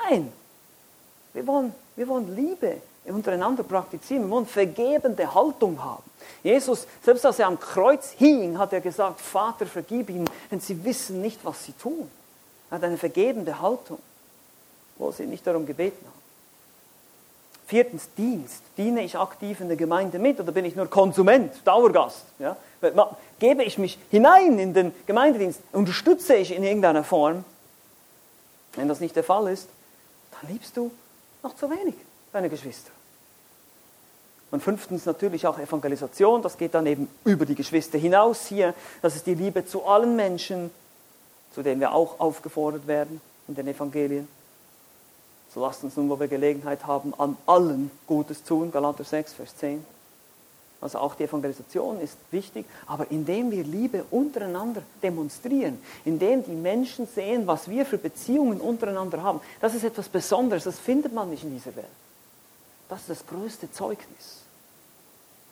Nein, 0.09 0.33
wir 1.33 1.45
wollen, 1.45 1.73
wir 1.95 2.07
wollen 2.07 2.35
Liebe 2.35 2.77
untereinander 3.05 3.63
praktizieren. 3.63 4.23
Wir 4.23 4.31
wollen 4.31 4.47
vergebende 4.47 5.33
Haltung 5.33 5.83
haben. 5.83 6.03
Jesus, 6.41 6.88
selbst 7.03 7.25
als 7.25 7.38
er 7.38 7.47
am 7.47 7.59
Kreuz 7.59 8.12
hing, 8.17 8.57
hat 8.57 8.73
er 8.73 8.81
gesagt, 8.81 9.21
Vater, 9.21 9.67
vergib 9.67 10.09
ihnen, 10.09 10.29
denn 10.49 10.59
sie 10.59 10.83
wissen 10.83 11.21
nicht, 11.21 11.39
was 11.43 11.65
sie 11.65 11.73
tun 11.73 12.09
hat 12.71 12.84
eine 12.84 12.97
vergebende 12.97 13.62
Haltung, 13.62 13.99
wo 14.97 15.12
sie 15.12 15.25
nicht 15.25 15.45
darum 15.45 15.65
gebeten 15.65 16.05
haben. 16.05 16.19
Viertens, 17.67 18.10
Dienst. 18.17 18.63
Diene 18.77 19.03
ich 19.03 19.15
aktiv 19.17 19.62
in 19.62 19.67
der 19.67 19.77
Gemeinde 19.77 20.17
mit 20.17 20.39
oder 20.39 20.51
bin 20.51 20.65
ich 20.65 20.75
nur 20.75 20.88
Konsument, 20.88 21.53
Dauergast? 21.65 22.25
Ja? 22.39 22.58
Gebe 23.38 23.63
ich 23.63 23.77
mich 23.77 23.99
hinein 24.10 24.58
in 24.58 24.73
den 24.73 24.91
Gemeindedienst? 25.05 25.62
Unterstütze 25.71 26.36
ich 26.36 26.51
in 26.51 26.63
irgendeiner 26.63 27.03
Form? 27.03 27.43
Wenn 28.73 28.88
das 28.88 28.99
nicht 28.99 29.15
der 29.15 29.23
Fall 29.23 29.51
ist, 29.51 29.67
dann 30.32 30.51
liebst 30.51 30.75
du 30.77 30.91
noch 31.43 31.55
zu 31.55 31.69
wenig 31.69 31.93
deine 32.34 32.49
Geschwister. 32.49 32.91
Und 34.51 34.63
fünftens 34.63 35.05
natürlich 35.05 35.45
auch 35.45 35.60
Evangelisation, 35.60 36.41
das 36.41 36.58
geht 36.58 36.73
dann 36.73 36.88
eben 36.88 37.08
über 37.23 37.45
die 37.45 37.53
Geschwister 37.53 37.99
hinaus 37.99 38.47
hier. 38.47 38.73
Das 39.03 39.15
ist 39.15 39.27
die 39.27 39.36
Liebe 39.36 39.65
zu 39.65 39.86
allen 39.86 40.15
Menschen, 40.15 40.71
zu 41.53 41.63
dem 41.63 41.79
wir 41.79 41.93
auch 41.93 42.19
aufgefordert 42.19 42.88
werden 42.88 43.21
in 43.47 43.55
den 43.55 43.67
Evangelien. 43.67 44.27
So 45.53 45.62
lasst 45.62 45.83
uns 45.83 45.97
nun, 45.97 46.09
wo 46.09 46.19
wir 46.19 46.27
Gelegenheit 46.27 46.85
haben, 46.85 47.13
an 47.17 47.35
allen 47.47 47.89
Gutes 48.05 48.43
tun, 48.43 48.71
Galater 48.71 49.03
6, 49.03 49.33
Vers 49.33 49.55
10. 49.57 49.83
Also 50.81 50.99
auch 50.99 51.15
die 51.15 51.23
Evangelisation 51.23 51.99
ist 51.99 52.17
wichtig, 52.31 52.65
aber 52.85 53.12
indem 53.12 53.51
wir 53.51 53.63
Liebe 53.63 54.05
untereinander 54.12 54.81
demonstrieren, 55.03 55.81
indem 56.05 56.43
die 56.45 56.51
Menschen 56.51 57.05
sehen, 57.05 57.47
was 57.47 57.69
wir 57.69 57.85
für 57.85 57.97
Beziehungen 57.97 58.62
untereinander 58.62 59.21
haben, 59.21 59.41
das 59.59 59.75
ist 59.75 59.83
etwas 59.83 60.07
Besonderes, 60.07 60.63
das 60.63 60.79
findet 60.79 61.13
man 61.13 61.29
nicht 61.29 61.43
in 61.43 61.53
dieser 61.53 61.75
Welt. 61.75 61.85
Das 62.88 63.01
ist 63.01 63.09
das 63.09 63.27
größte 63.27 63.71
Zeugnis, 63.71 64.38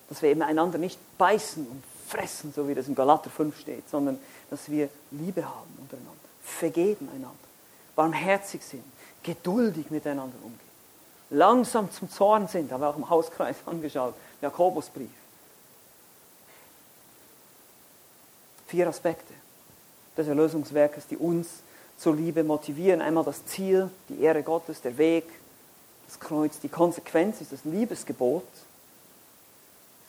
dass 0.08 0.22
wir 0.22 0.30
eben 0.30 0.42
einander 0.42 0.78
nicht 0.78 1.00
beißen 1.18 1.68
und 1.68 1.84
fressen, 2.08 2.54
so 2.54 2.68
wie 2.68 2.76
das 2.76 2.88
in 2.88 2.96
Galater 2.96 3.30
5 3.30 3.60
steht, 3.60 3.90
sondern 3.90 4.18
dass 4.50 4.70
wir 4.70 4.90
Liebe 5.12 5.44
haben 5.44 5.78
untereinander, 5.80 6.14
vergeben 6.44 7.10
einander, 7.10 7.36
barmherzig 7.96 8.64
sind, 8.64 8.84
geduldig 9.24 9.92
miteinander 9.92 10.38
umgehen, 10.42 10.60
langsam 11.30 11.92
zum 11.92 12.10
Zorn 12.10 12.48
sind, 12.48 12.72
haben 12.72 12.82
wir 12.82 12.90
auch 12.90 12.98
im 12.98 13.10
Hauskreis 13.10 13.58
angeschaut, 13.66 14.14
Jakobusbrief. 14.42 15.10
Vier 18.68 18.88
Aspekte 18.88 19.34
des 20.18 20.28
Erlösungswerkes, 20.28 21.08
die 21.08 21.18
uns 21.18 21.48
zur 21.98 22.16
Liebe 22.16 22.44
motivieren. 22.44 23.02
Einmal 23.02 23.24
das 23.24 23.46
Ziel, 23.46 23.90
die 24.10 24.22
Ehre 24.22 24.44
Gottes, 24.44 24.82
der 24.82 24.98
Weg, 24.98 25.26
das 26.08 26.20
Kreuz, 26.20 26.60
die 26.60 26.70
Konsequenz 26.70 27.42
ist 27.42 27.52
das 27.52 27.66
Liebesgebot. 27.66 28.44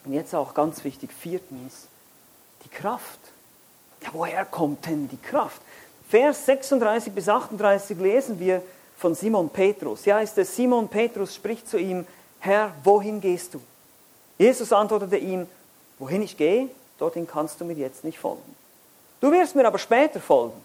Und 0.05 0.13
jetzt 0.13 0.35
auch 0.35 0.55
ganz 0.55 0.85
wichtig, 0.85 1.13
viertens, 1.13 1.87
die 2.65 2.69
Kraft. 2.69 3.19
Ja, 4.03 4.11
woher 4.13 4.45
kommt 4.45 4.87
denn 4.87 5.09
die 5.09 5.17
Kraft? 5.17 5.61
Vers 6.09 6.47
36 6.47 7.13
bis 7.13 7.29
38 7.29 7.99
lesen 7.99 8.39
wir 8.39 8.63
von 8.97 9.15
Simon 9.15 9.51
Petrus. 9.51 10.05
Ja, 10.05 10.21
ist 10.21 10.39
es 10.39 10.55
Simon 10.57 10.89
Petrus 10.89 11.35
spricht 11.35 11.69
zu 11.69 11.79
ihm, 11.79 12.07
Herr, 12.41 12.73
wohin 12.85 13.21
gehst 13.21 13.55
du? 13.55 13.61
Jesus 14.39 14.73
antwortete 14.73 15.17
ihm, 15.17 15.47
wohin 15.99 16.23
ich 16.23 16.37
gehe, 16.37 16.69
dorthin 16.99 17.27
kannst 17.27 17.61
du 17.61 17.65
mir 17.65 17.75
jetzt 17.75 18.05
nicht 18.05 18.19
folgen. 18.19 18.57
Du 19.21 19.33
wirst 19.33 19.57
mir 19.57 19.67
aber 19.67 19.79
später 19.79 20.21
folgen. 20.21 20.61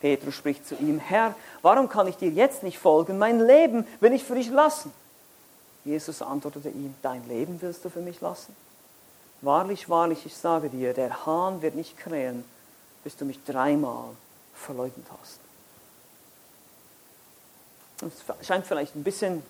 Petrus 0.00 0.34
spricht 0.34 0.66
zu 0.66 0.74
ihm, 0.76 0.98
Herr, 0.98 1.34
warum 1.62 1.88
kann 1.88 2.06
ich 2.06 2.16
dir 2.16 2.30
jetzt 2.30 2.62
nicht 2.62 2.78
folgen? 2.78 3.18
Mein 3.18 3.40
Leben 3.40 3.86
will 4.00 4.12
ich 4.12 4.24
für 4.24 4.34
dich 4.34 4.50
lassen. 4.50 4.92
Jesus 5.84 6.22
antwortete 6.22 6.70
ihm, 6.70 6.94
dein 7.02 7.26
Leben 7.28 7.60
willst 7.60 7.84
du 7.84 7.90
für 7.90 8.00
mich 8.00 8.20
lassen? 8.20 8.54
Wahrlich, 9.42 9.88
wahrlich, 9.88 10.24
ich 10.24 10.36
sage 10.36 10.70
dir, 10.70 10.94
der 10.94 11.26
Hahn 11.26 11.60
wird 11.60 11.74
nicht 11.74 11.98
krähen, 11.98 12.44
bis 13.02 13.16
du 13.16 13.24
mich 13.24 13.42
dreimal 13.44 14.10
verleugnet 14.54 15.06
hast. 15.20 15.38
Es 18.40 18.46
scheint 18.46 18.66
vielleicht 18.66 18.96
ein 18.96 19.04
bisschen 19.04 19.42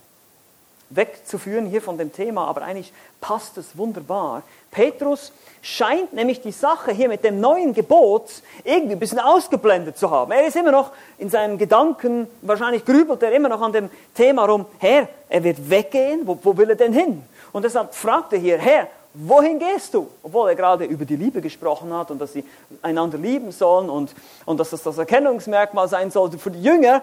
wegzuführen 0.91 1.67
hier 1.67 1.83
von 1.83 1.99
dem 1.99 2.13
Thema, 2.13 2.47
aber 2.47 2.63
eigentlich 2.63 2.93
passt 3.21 3.59
es 3.59 3.77
wunderbar. 3.77 4.43
Petrus 4.71 5.33
scheint 5.63 6.13
nämlich 6.13 6.41
die 6.43 6.53
Sache 6.53 6.93
hier 6.93 7.09
mit 7.09 7.25
dem 7.25 7.41
neuen 7.41 7.73
Gebot 7.73 8.43
irgendwie 8.65 8.95
ein 8.95 8.99
bisschen 8.99 9.21
ausgeblendet 9.21 9.97
zu 9.97 10.11
haben. 10.11 10.33
Er 10.33 10.47
ist 10.47 10.57
immer 10.57 10.73
noch 10.73 10.91
in 11.19 11.31
seinen 11.31 11.59
Gedanken, 11.59 12.27
wahrscheinlich 12.43 12.85
grübelt 12.85 13.23
er 13.23 13.33
immer 13.33 13.49
noch 13.49 13.63
an 13.63 13.73
dem 13.73 13.91
Thema 14.15 14.45
rum, 14.45 14.67
Herr, 14.79 15.09
er 15.29 15.45
wird 15.45 15.71
weggehen, 15.71 16.27
wo, 16.27 16.39
wo 16.43 16.57
will 16.57 16.71
er 16.71 16.77
denn 16.77 16.93
hin? 16.93 17.23
Und 17.53 17.65
deshalb 17.65 17.95
fragt 17.95 18.33
er 18.33 18.39
hier, 18.39 18.59
Herr, 18.59 18.89
wohin 19.15 19.59
gehst 19.59 19.95
du? 19.95 20.09
Obwohl 20.23 20.51
er 20.51 20.57
gerade 20.57 20.85
über 20.85 21.05
die 21.05 21.17
Liebe 21.17 21.41
gesprochen 21.41 21.93
hat 21.95 22.11
und 22.11 22.21
dass 22.21 22.33
sie 22.33 22.45
einander 22.83 23.17
lieben 23.17 23.53
sollen 23.53 23.89
und, 23.89 24.15
und 24.45 24.59
dass 24.59 24.71
das 24.71 24.83
das 24.83 24.99
Erkennungsmerkmal 24.99 25.89
sein 25.89 26.11
sollte 26.11 26.37
für 26.37 26.51
die 26.51 26.63
Jünger. 26.63 27.03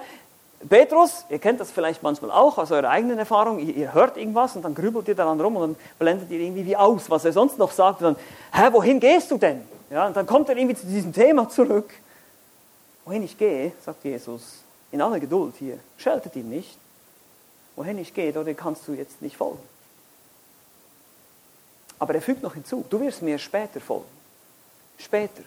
Petrus, 0.70 1.26
ihr 1.30 1.39
kennt 1.39 1.59
das 1.59 1.72
vielleicht 1.72 2.03
manchmal 2.03 2.32
auch 2.32 2.57
aus 2.57 2.72
eurer 2.72 2.89
eigenen 2.89 3.18
Erfahrung, 3.18 3.59
ihr, 3.59 3.76
ihr, 3.76 3.93
hört 3.93 4.18
irgendwas 4.18 4.55
und 4.55 4.64
dann 4.64 4.76
grübelt 4.76 5.07
ihr 5.07 5.16
daran 5.16 5.39
rum 5.41 5.55
und 5.55 5.62
dann 5.62 5.76
blendet 5.97 6.30
ihr 6.30 6.39
irgendwie 6.39 6.66
wie 6.66 6.76
aus, 6.76 7.09
was 7.09 7.26
er 7.26 7.34
sonst 7.34 7.57
noch 7.57 7.72
sagt. 7.72 8.01
Und 8.01 8.16
dann, 8.16 8.64
hä, 8.64 8.70
wohin 8.72 8.99
gehst 8.99 9.32
du 9.32 9.38
denn? 9.38 9.62
Ja, 9.89 10.07
und 10.07 10.16
dann 10.16 10.26
kommt 10.26 10.49
er 10.49 10.57
irgendwie 10.57 10.76
zu 10.76 10.86
diesem 10.86 11.12
Thema 11.12 11.49
zurück. 11.49 11.91
Wohin 13.05 13.24
ich 13.24 13.38
gehe, 13.38 13.72
sagt 13.84 14.03
Jesus, 14.03 14.62
in 14.91 15.01
aller 15.01 15.20
Geduld 15.20 15.55
hier, 15.57 15.80
scheltet 15.97 16.36
ihn 16.36 16.49
nicht. 16.49 16.78
Wohin 17.76 17.97
ich 17.97 18.14
gehe, 18.14 18.32
dort 18.32 18.55
kannst 18.57 18.88
du 18.88 18.93
jetzt 18.93 19.22
nicht 19.22 19.38
folgen. 19.38 19.64
Aber 21.97 22.16
er 22.16 22.22
fügt 22.22 22.43
noch 22.43 22.53
hinzu, 22.53 22.86
du 22.89 22.99
wirst 22.99 23.22
mir 23.22 23.38
später 23.38 23.80
folgen. 23.80 24.05
Später. 24.97 25.43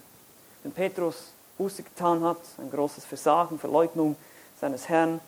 Wenn 0.62 0.72
Petrus 0.72 1.32
Buße 1.58 1.82
getan 1.82 2.22
hat, 2.24 2.38
ein 2.58 2.70
großes 2.70 3.04
Versagen, 3.04 3.58
Verleugnung 3.58 4.16
seines 4.64 4.88
Herrn, 4.88 5.20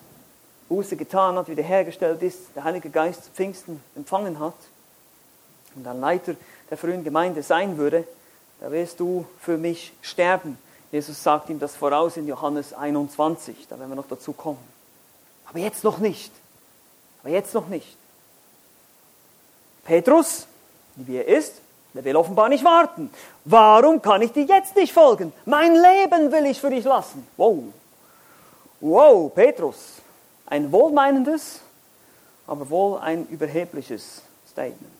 Buße 0.71 0.97
getan 0.97 1.37
hat, 1.37 1.49
wiederhergestellt 1.49 2.23
ist, 2.23 2.39
der 2.57 2.65
Heilige 2.65 2.89
Geist 2.89 3.25
zu 3.25 3.31
Pfingsten 3.33 3.83
empfangen 3.95 4.41
hat 4.41 4.55
und 5.75 5.87
ein 5.87 6.01
Leiter 6.01 6.37
der 6.71 6.79
frühen 6.79 7.05
Gemeinde 7.05 7.43
sein 7.43 7.77
würde, 7.77 8.09
da 8.61 8.73
wirst 8.73 8.99
du 8.99 9.27
für 9.39 9.59
mich 9.59 9.93
sterben. 10.01 10.57
Jesus 10.91 11.23
sagt 11.23 11.51
ihm 11.51 11.59
das 11.59 11.77
voraus 11.77 12.17
in 12.17 12.27
Johannes 12.27 12.73
21, 12.73 13.69
da 13.69 13.79
werden 13.79 13.91
wir 13.91 13.97
noch 13.97 14.09
dazu 14.09 14.33
kommen. 14.33 14.57
Aber 15.45 15.59
jetzt 15.59 15.85
noch 15.85 15.99
nicht. 15.99 16.33
Aber 17.21 17.29
jetzt 17.29 17.53
noch 17.53 17.69
nicht. 17.69 17.95
Petrus 19.85 20.47
wie 20.95 21.17
er 21.19 21.29
ist, 21.29 21.61
der 21.93 22.05
will 22.05 22.17
offenbar 22.17 22.49
nicht 22.49 22.65
warten. 22.65 23.11
Warum 23.45 24.01
kann 24.01 24.23
ich 24.23 24.33
dir 24.33 24.45
jetzt 24.45 24.77
nicht 24.77 24.95
folgen? 24.95 25.35
Mein 25.45 25.75
Leben 25.75 26.33
will 26.33 26.47
ich 26.47 26.59
für 26.59 26.71
dich 26.71 26.87
lassen. 26.87 27.27
Wow. 27.37 27.65
Wow, 28.81 29.35
Petrus. 29.35 30.03
Ein 30.47 30.71
wohlmeinendes, 30.71 31.61
aber 32.47 32.69
wohl 32.71 32.99
ein 32.99 33.27
überhebliches 33.29 34.23
Statement. 34.49 34.93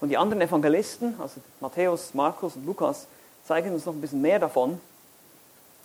Und 0.00 0.08
die 0.08 0.16
anderen 0.16 0.40
Evangelisten, 0.40 1.14
also 1.20 1.40
Matthäus, 1.60 2.14
Markus 2.14 2.56
und 2.56 2.64
Lukas, 2.64 3.06
zeigen 3.46 3.72
uns 3.74 3.86
noch 3.86 3.92
ein 3.92 4.00
bisschen 4.00 4.22
mehr 4.22 4.38
davon. 4.38 4.80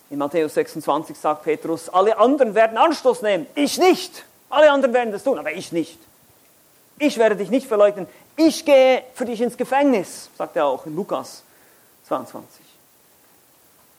In 0.09 0.19
Matthäus 0.19 0.53
26 0.53 1.17
sagt 1.17 1.43
Petrus, 1.43 1.89
alle 1.89 2.17
anderen 2.17 2.53
werden 2.53 2.78
Anstoß 2.78 3.23
nehmen, 3.23 3.47
ich 3.55 3.80
nicht. 3.80 4.26
Alle 4.49 4.69
anderen 4.69 4.93
werden 4.93 5.11
das 5.11 5.23
tun, 5.23 5.39
aber 5.39 5.51
ich 5.51 5.71
nicht. 5.71 5.99
Ich 6.99 7.17
werde 7.17 7.36
dich 7.36 7.49
nicht 7.49 7.67
verleugnen. 7.67 8.07
Ich 8.38 8.63
gehe 8.63 9.03
für 9.15 9.26
dich 9.26 9.41
ins 9.41 9.57
Gefängnis, 9.57 10.30
sagt 10.38 10.55
er 10.55 10.67
auch 10.67 10.86
in 10.86 10.95
Lukas 10.95 11.43
22. 12.07 12.63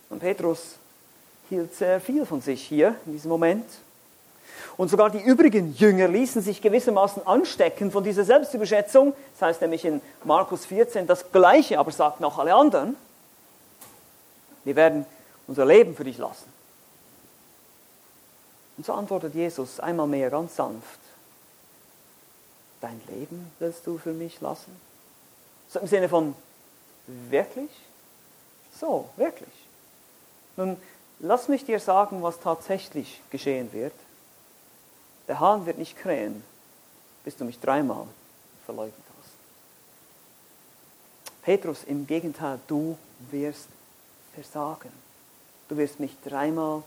Und 0.09 0.21
Petrus 0.21 0.77
hielt 1.49 1.75
sehr 1.75 2.01
viel 2.01 2.27
von 2.27 2.41
sich 2.41 2.63
hier 2.63 2.97
in 3.07 3.13
diesem 3.13 3.31
Moment. 3.31 3.65
Und 4.77 4.89
sogar 4.89 5.11
die 5.11 5.21
übrigen 5.21 5.75
Jünger 5.75 6.09
ließen 6.09 6.43
sich 6.43 6.61
gewissermaßen 6.61 7.27
anstecken 7.27 7.91
von 7.91 8.05
dieser 8.05 8.25
Selbstüberschätzung. 8.25 9.15
Das 9.33 9.49
heißt 9.49 9.61
nämlich 9.63 9.85
in 9.85 10.01
Markus 10.25 10.67
14 10.67 11.07
das 11.07 11.33
Gleiche, 11.33 11.79
aber 11.79 11.91
sagten 11.91 12.25
auch 12.25 12.39
alle 12.39 12.55
anderen. 12.55 12.97
Wir 14.65 14.77
werden 14.77 15.07
unser 15.47 15.65
Leben 15.65 15.95
für 15.95 16.05
dich 16.05 16.19
lassen. 16.19 16.53
Und 18.77 18.85
so 18.85 18.93
antwortet 18.93 19.35
Jesus 19.35 19.81
einmal 19.81 20.07
mehr 20.07 20.31
ganz 20.31 20.57
sanft 20.57 21.01
dein 22.81 23.01
Leben 23.09 23.51
willst 23.59 23.87
du 23.87 23.99
für 23.99 24.13
mich 24.13 24.41
lassen? 24.41 24.75
So 25.69 25.81
im 25.81 25.87
Sinne 25.87 26.09
von, 26.09 26.35
wirklich? 27.07 27.71
So, 28.79 29.09
wirklich. 29.17 29.53
Nun, 30.57 30.77
lass 31.19 31.49
mich 31.49 31.65
dir 31.65 31.81
sagen, 31.81 32.23
was 32.23 32.41
tatsächlich 32.41 33.21
geschehen 33.31 33.73
wird. 33.73 33.95
Der 35.29 35.41
Hahn 35.41 35.67
wird 35.67 35.79
nicht 35.79 35.97
krähen, 35.97 36.45
bis 37.25 37.37
du 37.37 37.45
mich 37.45 37.59
dreimal 37.59 38.07
verleugnet 38.65 38.95
hast. 39.19 39.33
Petrus, 41.43 41.85
im 41.85 42.07
Gegenteil, 42.07 42.61
du 42.67 42.97
wirst 43.31 43.69
versagen. 44.35 44.93
Du 45.69 45.77
wirst 45.77 45.99
mich 45.99 46.17
dreimal 46.25 46.83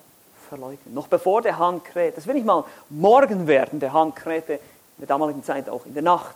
verleugnen. 0.47 0.93
Noch 0.93 1.07
bevor 1.07 1.41
der 1.41 1.57
Hahn 1.57 1.83
kräht. 1.83 2.15
Das 2.17 2.27
will 2.27 2.35
nicht 2.35 2.45
mal 2.45 2.63
morgen 2.89 3.47
werden, 3.47 3.79
der 3.79 3.93
Hahn 3.93 4.15
krähte 4.15 4.53
in 4.53 4.61
der 4.99 5.07
damaligen 5.07 5.43
Zeit 5.43 5.69
auch 5.69 5.85
in 5.85 5.93
der 5.93 6.03
Nacht. 6.03 6.35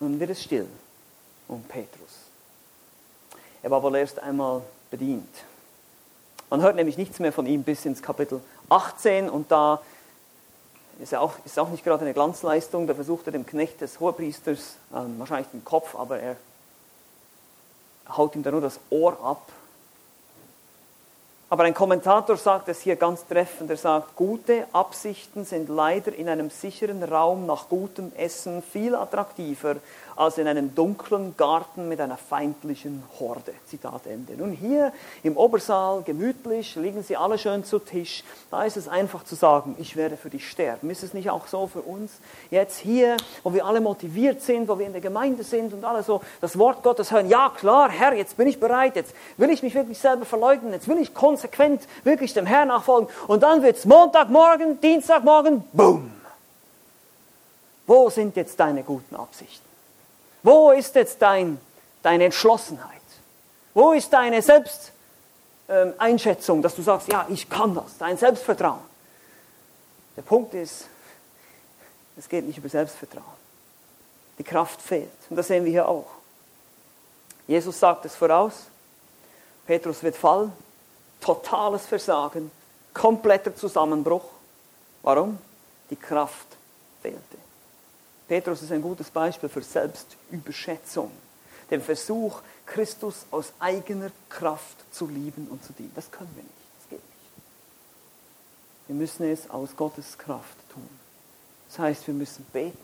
Nun 0.00 0.18
wird 0.18 0.30
es 0.30 0.42
still 0.42 0.66
um 1.48 1.62
Petrus. 1.64 2.20
Er 3.62 3.70
war 3.70 3.82
wohl 3.82 3.96
erst 3.96 4.18
einmal 4.18 4.62
bedient. 4.90 5.28
Man 6.50 6.62
hört 6.62 6.76
nämlich 6.76 6.98
nichts 6.98 7.18
mehr 7.18 7.32
von 7.32 7.46
ihm 7.46 7.62
bis 7.62 7.84
ins 7.84 8.02
Kapitel 8.02 8.40
18 8.68 9.30
und 9.30 9.50
da 9.50 9.80
ist 10.98 11.12
er 11.12 11.22
auch, 11.22 11.34
ist 11.44 11.58
auch 11.58 11.68
nicht 11.68 11.84
gerade 11.84 12.02
eine 12.02 12.12
Glanzleistung. 12.12 12.86
Da 12.86 12.94
versucht 12.94 13.26
er 13.26 13.32
dem 13.32 13.46
Knecht 13.46 13.80
des 13.80 14.00
Hohepriesters, 14.00 14.76
äh, 14.92 14.96
wahrscheinlich 15.18 15.48
den 15.48 15.64
Kopf, 15.64 15.94
aber 15.94 16.18
er 16.18 16.36
haut 18.08 18.34
ihm 18.34 18.42
da 18.42 18.50
nur 18.50 18.60
das 18.60 18.80
Ohr 18.90 19.18
ab 19.24 19.40
aber 21.52 21.64
ein 21.64 21.74
Kommentator 21.74 22.36
sagt 22.36 22.68
es 22.68 22.80
hier 22.80 22.94
ganz 22.94 23.26
treffend. 23.26 23.70
Er 23.70 23.76
sagt, 23.76 24.14
gute 24.14 24.66
Absichten 24.72 25.44
sind 25.44 25.68
leider 25.68 26.14
in 26.14 26.28
einem 26.28 26.48
sicheren 26.48 27.02
Raum 27.02 27.44
nach 27.44 27.68
gutem 27.68 28.12
Essen 28.16 28.62
viel 28.62 28.94
attraktiver 28.94 29.74
als 30.16 30.38
in 30.38 30.46
einem 30.46 30.74
dunklen 30.74 31.36
Garten 31.36 31.88
mit 31.88 32.00
einer 32.00 32.16
feindlichen 32.16 33.02
Horde. 33.18 33.52
Zitat 33.66 34.06
Ende. 34.06 34.34
Nun 34.36 34.52
hier 34.52 34.92
im 35.22 35.36
Obersaal, 35.36 36.02
gemütlich, 36.02 36.76
liegen 36.76 37.02
sie 37.02 37.16
alle 37.16 37.38
schön 37.38 37.64
zu 37.64 37.78
Tisch. 37.78 38.24
Da 38.50 38.64
ist 38.64 38.76
es 38.76 38.88
einfach 38.88 39.24
zu 39.24 39.34
sagen, 39.34 39.76
ich 39.78 39.96
werde 39.96 40.16
für 40.16 40.30
dich 40.30 40.48
sterben. 40.48 40.90
Ist 40.90 41.02
es 41.02 41.14
nicht 41.14 41.30
auch 41.30 41.46
so 41.46 41.66
für 41.66 41.82
uns? 41.82 42.12
Jetzt 42.50 42.78
hier, 42.78 43.16
wo 43.42 43.52
wir 43.52 43.64
alle 43.64 43.80
motiviert 43.80 44.42
sind, 44.42 44.68
wo 44.68 44.78
wir 44.78 44.86
in 44.86 44.92
der 44.92 45.00
Gemeinde 45.00 45.44
sind 45.44 45.72
und 45.72 45.84
alle 45.84 46.02
so 46.02 46.20
das 46.40 46.58
Wort 46.58 46.82
Gottes 46.82 47.10
hören. 47.10 47.28
Ja, 47.28 47.52
klar, 47.54 47.90
Herr, 47.90 48.12
jetzt 48.14 48.36
bin 48.36 48.46
ich 48.46 48.60
bereit. 48.60 48.96
Jetzt 48.96 49.14
will 49.36 49.50
ich 49.50 49.62
mich 49.62 49.74
wirklich 49.74 49.98
selber 49.98 50.24
verleugnen. 50.24 50.72
Jetzt 50.72 50.88
will 50.88 50.98
ich 50.98 51.14
konsequent 51.14 51.82
wirklich 52.04 52.34
dem 52.34 52.46
Herrn 52.46 52.68
nachfolgen. 52.68 53.08
Und 53.26 53.42
dann 53.42 53.62
wird 53.62 53.76
es 53.76 53.84
Montagmorgen, 53.84 54.80
Dienstagmorgen, 54.80 55.64
boom. 55.72 56.10
Wo 57.86 58.08
sind 58.08 58.36
jetzt 58.36 58.58
deine 58.60 58.84
guten 58.84 59.16
Absichten? 59.16 59.69
Wo 60.42 60.70
ist 60.70 60.94
jetzt 60.94 61.20
dein, 61.20 61.60
deine 62.02 62.24
Entschlossenheit? 62.24 63.00
Wo 63.74 63.92
ist 63.92 64.10
deine 64.12 64.42
Selbsteinschätzung, 64.42 66.62
dass 66.62 66.74
du 66.74 66.82
sagst, 66.82 67.08
ja, 67.08 67.26
ich 67.28 67.48
kann 67.48 67.74
das, 67.74 67.98
dein 67.98 68.16
Selbstvertrauen? 68.16 68.90
Der 70.16 70.22
Punkt 70.22 70.54
ist, 70.54 70.86
es 72.16 72.28
geht 72.28 72.46
nicht 72.46 72.58
über 72.58 72.68
Selbstvertrauen. 72.68 73.40
Die 74.38 74.44
Kraft 74.44 74.82
fehlt. 74.82 75.10
Und 75.28 75.36
das 75.36 75.46
sehen 75.46 75.64
wir 75.64 75.72
hier 75.72 75.88
auch. 75.88 76.06
Jesus 77.46 77.78
sagt 77.78 78.04
es 78.04 78.14
voraus. 78.14 78.66
Petrus 79.66 80.02
wird 80.02 80.16
fallen. 80.16 80.52
Totales 81.20 81.86
Versagen. 81.86 82.50
Kompletter 82.92 83.54
Zusammenbruch. 83.54 84.24
Warum? 85.02 85.38
Die 85.90 85.96
Kraft 85.96 86.46
fehlte. 87.02 87.49
Petrus 88.30 88.62
ist 88.62 88.70
ein 88.70 88.80
gutes 88.80 89.10
Beispiel 89.10 89.48
für 89.48 89.60
Selbstüberschätzung. 89.60 91.10
Den 91.68 91.82
Versuch, 91.82 92.42
Christus 92.64 93.26
aus 93.32 93.52
eigener 93.58 94.12
Kraft 94.28 94.76
zu 94.92 95.08
lieben 95.08 95.48
und 95.50 95.64
zu 95.64 95.72
dienen. 95.72 95.90
Das 95.96 96.12
können 96.12 96.30
wir 96.36 96.44
nicht. 96.44 96.54
Das 96.78 96.90
geht 96.90 97.00
nicht. 97.00 97.42
Wir 98.86 98.94
müssen 98.94 99.28
es 99.28 99.50
aus 99.50 99.74
Gottes 99.76 100.16
Kraft 100.16 100.56
tun. 100.72 100.88
Das 101.70 101.80
heißt, 101.80 102.06
wir 102.06 102.14
müssen 102.14 102.46
beten. 102.52 102.78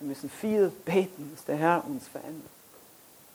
Wir 0.00 0.08
müssen 0.08 0.28
viel 0.28 0.72
beten, 0.84 1.30
dass 1.32 1.44
der 1.44 1.54
Herr 1.54 1.84
uns 1.86 2.08
verändert. 2.08 2.50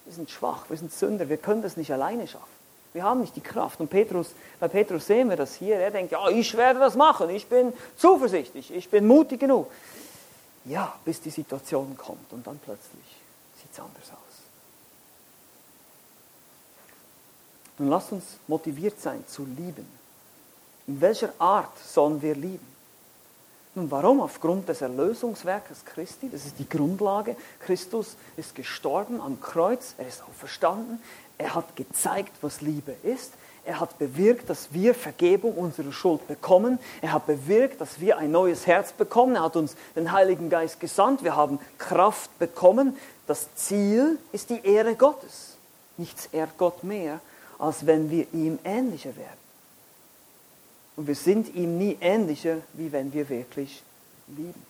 Wir 0.04 0.14
sind 0.14 0.30
schwach, 0.30 0.70
wir 0.70 0.76
sind 0.76 0.92
Sünder, 0.92 1.30
wir 1.30 1.38
können 1.38 1.62
das 1.62 1.78
nicht 1.78 1.94
alleine 1.94 2.28
schaffen. 2.28 2.58
Wir 2.92 3.04
haben 3.04 3.22
nicht 3.22 3.38
die 3.38 3.42
Kraft. 3.42 3.80
Und 3.80 3.90
Petrus, 3.90 4.32
bei 4.60 4.68
Petrus 4.68 5.08
sehen 5.08 5.30
wir 5.30 5.38
das 5.38 5.56
hier. 5.56 5.78
Er 5.78 5.92
denkt, 5.92 6.12
ja, 6.12 6.28
ich 6.28 6.58
werde 6.58 6.82
das 6.82 6.96
machen. 6.96 7.30
Ich 7.30 7.48
bin 7.48 7.72
zuversichtlich. 7.96 8.74
Ich 8.74 8.90
bin 8.90 9.08
mutig 9.08 9.40
genug. 9.40 9.72
Ja, 10.68 10.94
bis 11.06 11.22
die 11.22 11.30
Situation 11.30 11.96
kommt 11.98 12.32
und 12.34 12.46
dann 12.46 12.60
plötzlich 12.60 13.06
sieht 13.62 13.72
es 13.72 13.80
anders 13.80 14.10
aus. 14.10 14.18
Nun 17.78 17.90
lasst 17.90 18.12
uns 18.12 18.38
motiviert 18.48 19.00
sein 19.00 19.24
zu 19.28 19.46
lieben. 19.46 19.88
In 20.88 21.00
welcher 21.02 21.34
Art 21.40 21.78
sollen 21.80 22.22
wir 22.22 22.36
lieben? 22.36 22.68
Nun, 23.76 23.92
warum? 23.92 24.22
Aufgrund 24.22 24.68
des 24.68 24.82
Erlösungswerkes 24.82 25.86
Christi, 25.86 26.30
das 26.30 26.46
ist 26.46 26.58
die 26.58 26.68
Grundlage. 26.68 27.36
Christus 27.60 28.16
ist 28.36 28.56
gestorben 28.56 29.22
am 29.22 29.40
Kreuz, 29.40 29.94
er 30.00 30.08
ist 30.08 30.24
auch 30.24 30.34
verstanden, 30.34 31.00
er 31.38 31.54
hat 31.54 31.76
gezeigt, 31.76 32.34
was 32.42 32.62
Liebe 32.62 32.96
ist. 33.04 33.34
Er 33.68 33.82
hat 33.82 34.00
bewirkt, 34.00 34.50
dass 34.50 34.70
wir 34.72 34.96
Vergebung 34.96 35.56
unserer 35.56 35.92
Schuld 35.92 36.26
bekommen. 36.26 36.80
Er 37.02 37.12
hat 37.12 37.28
bewirkt, 37.28 37.82
dass 37.82 38.00
wir 38.00 38.18
ein 38.18 38.32
neues 38.32 38.66
Herz 38.66 38.94
bekommen. 38.94 39.36
Er 39.36 39.44
hat 39.44 39.58
uns 39.58 39.76
den 39.94 40.14
Heiligen 40.14 40.50
Geist 40.50 40.80
gesandt. 40.80 41.22
Wir 41.22 41.36
haben 41.36 41.60
Kraft 41.78 42.40
bekommen. 42.40 42.96
Das 43.28 43.54
Ziel 43.56 44.20
ist 44.32 44.52
die 44.52 44.66
Ehre 44.66 44.96
Gottes. 44.96 45.58
Nichts 45.98 46.30
ehrt 46.32 46.58
Gott 46.58 46.86
mehr, 46.86 47.20
als 47.60 47.86
wenn 47.86 48.10
wir 48.10 48.26
ihm 48.32 48.58
ähnlicher 48.64 49.18
werden. 49.18 49.38
Und 50.96 51.08
wir 51.08 51.16
sind 51.16 51.54
ihm 51.54 51.78
nie 51.78 51.98
ähnlicher, 52.00 52.60
wie 52.72 52.94
wenn 52.94 53.12
wir 53.12 53.28
wirklich 53.28 53.84
lieben. 54.30 54.66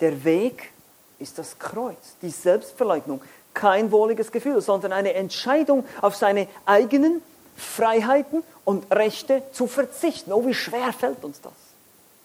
Der 0.00 0.24
Weg 0.24 0.72
ist 1.20 1.38
das 1.38 1.56
Kreuz, 1.60 2.16
die 2.20 2.30
Selbstverleugnung. 2.30 3.22
Kein 3.54 3.92
wohliges 3.92 4.32
Gefühl, 4.32 4.60
sondern 4.60 4.92
eine 4.92 5.14
Entscheidung 5.14 5.84
auf 6.00 6.16
seine 6.16 6.48
eigenen 6.66 7.22
Freiheiten 7.60 8.42
und 8.64 8.90
Rechte 8.92 9.42
zu 9.52 9.66
verzichten. 9.66 10.32
Oh, 10.32 10.46
wie 10.46 10.54
schwer 10.54 10.92
fällt 10.92 11.24
uns 11.24 11.40
das? 11.40 11.52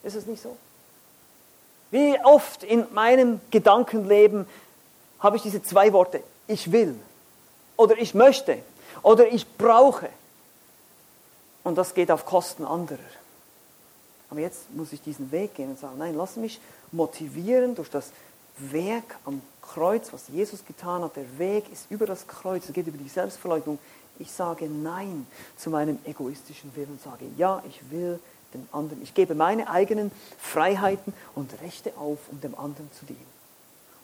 Ist 0.03 0.15
es 0.15 0.25
nicht 0.25 0.41
so? 0.41 0.55
Wie 1.91 2.17
oft 2.23 2.63
in 2.63 2.85
meinem 2.93 3.39
Gedankenleben 3.51 4.47
habe 5.19 5.37
ich 5.37 5.43
diese 5.43 5.63
zwei 5.63 5.93
Worte, 5.93 6.23
ich 6.47 6.71
will 6.71 6.95
oder 7.77 7.97
ich 7.97 8.13
möchte 8.13 8.59
oder 9.01 9.27
ich 9.27 9.47
brauche. 9.57 10.09
Und 11.63 11.77
das 11.77 11.93
geht 11.93 12.11
auf 12.11 12.25
Kosten 12.25 12.63
anderer. 12.63 12.99
Aber 14.29 14.39
jetzt 14.39 14.71
muss 14.73 14.93
ich 14.93 15.01
diesen 15.01 15.31
Weg 15.31 15.55
gehen 15.55 15.69
und 15.69 15.79
sagen, 15.79 15.97
nein, 15.97 16.15
lass 16.15 16.35
mich 16.35 16.59
motivieren 16.91 17.75
durch 17.75 17.89
das 17.89 18.11
Werk 18.57 19.17
am 19.25 19.41
Kreuz, 19.61 20.11
was 20.11 20.27
Jesus 20.29 20.65
getan 20.65 21.03
hat. 21.03 21.15
Der 21.15 21.37
Weg 21.37 21.71
ist 21.71 21.85
über 21.89 22.05
das 22.05 22.27
Kreuz, 22.27 22.65
es 22.67 22.73
geht 22.73 22.87
über 22.87 22.97
die 22.97 23.09
Selbstverleugnung. 23.09 23.79
Ich 24.19 24.31
sage 24.31 24.67
Nein 24.69 25.27
zu 25.57 25.69
meinem 25.69 25.99
egoistischen 26.05 26.75
Willen 26.75 26.91
und 26.91 27.01
sage, 27.01 27.25
ja, 27.37 27.61
ich 27.67 27.91
will 27.91 28.19
dem 28.53 28.67
anderen. 28.71 29.01
Ich 29.03 29.13
gebe 29.13 29.35
meine 29.35 29.69
eigenen 29.69 30.11
Freiheiten 30.37 31.13
und 31.35 31.61
Rechte 31.61 31.93
auf, 31.97 32.19
um 32.31 32.41
dem 32.41 32.57
anderen 32.57 32.91
zu 32.93 33.05
dienen. 33.05 33.35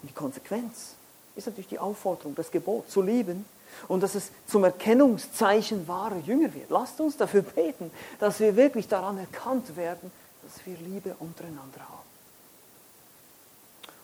Und 0.01 0.09
die 0.09 0.14
Konsequenz 0.14 0.95
ist 1.36 1.47
natürlich 1.47 1.70
die 1.70 1.80
Aufforderung, 1.80 2.36
das 2.36 2.51
Gebot 2.51 2.89
zu 2.91 3.01
lieben 3.01 3.45
und 3.88 4.03
dass 4.03 4.16
es 4.16 4.32
zum 4.47 4.66
Erkennungszeichen 4.66 5.88
wahrer 5.88 6.20
Jünger 6.20 6.53
wird. 6.53 6.70
Lasst 6.70 6.99
uns 6.99 7.16
dafür 7.16 7.41
beten, 7.41 7.89
dass 8.20 8.39
wir 8.39 8.55
wirklich 8.55 8.88
daran 8.88 9.18
erkannt 9.18 9.78
werden, 9.78 10.12
dass 10.43 10.66
wir 10.66 10.76
Liebe 10.78 11.16
untereinander 11.20 11.80
haben. 11.80 12.12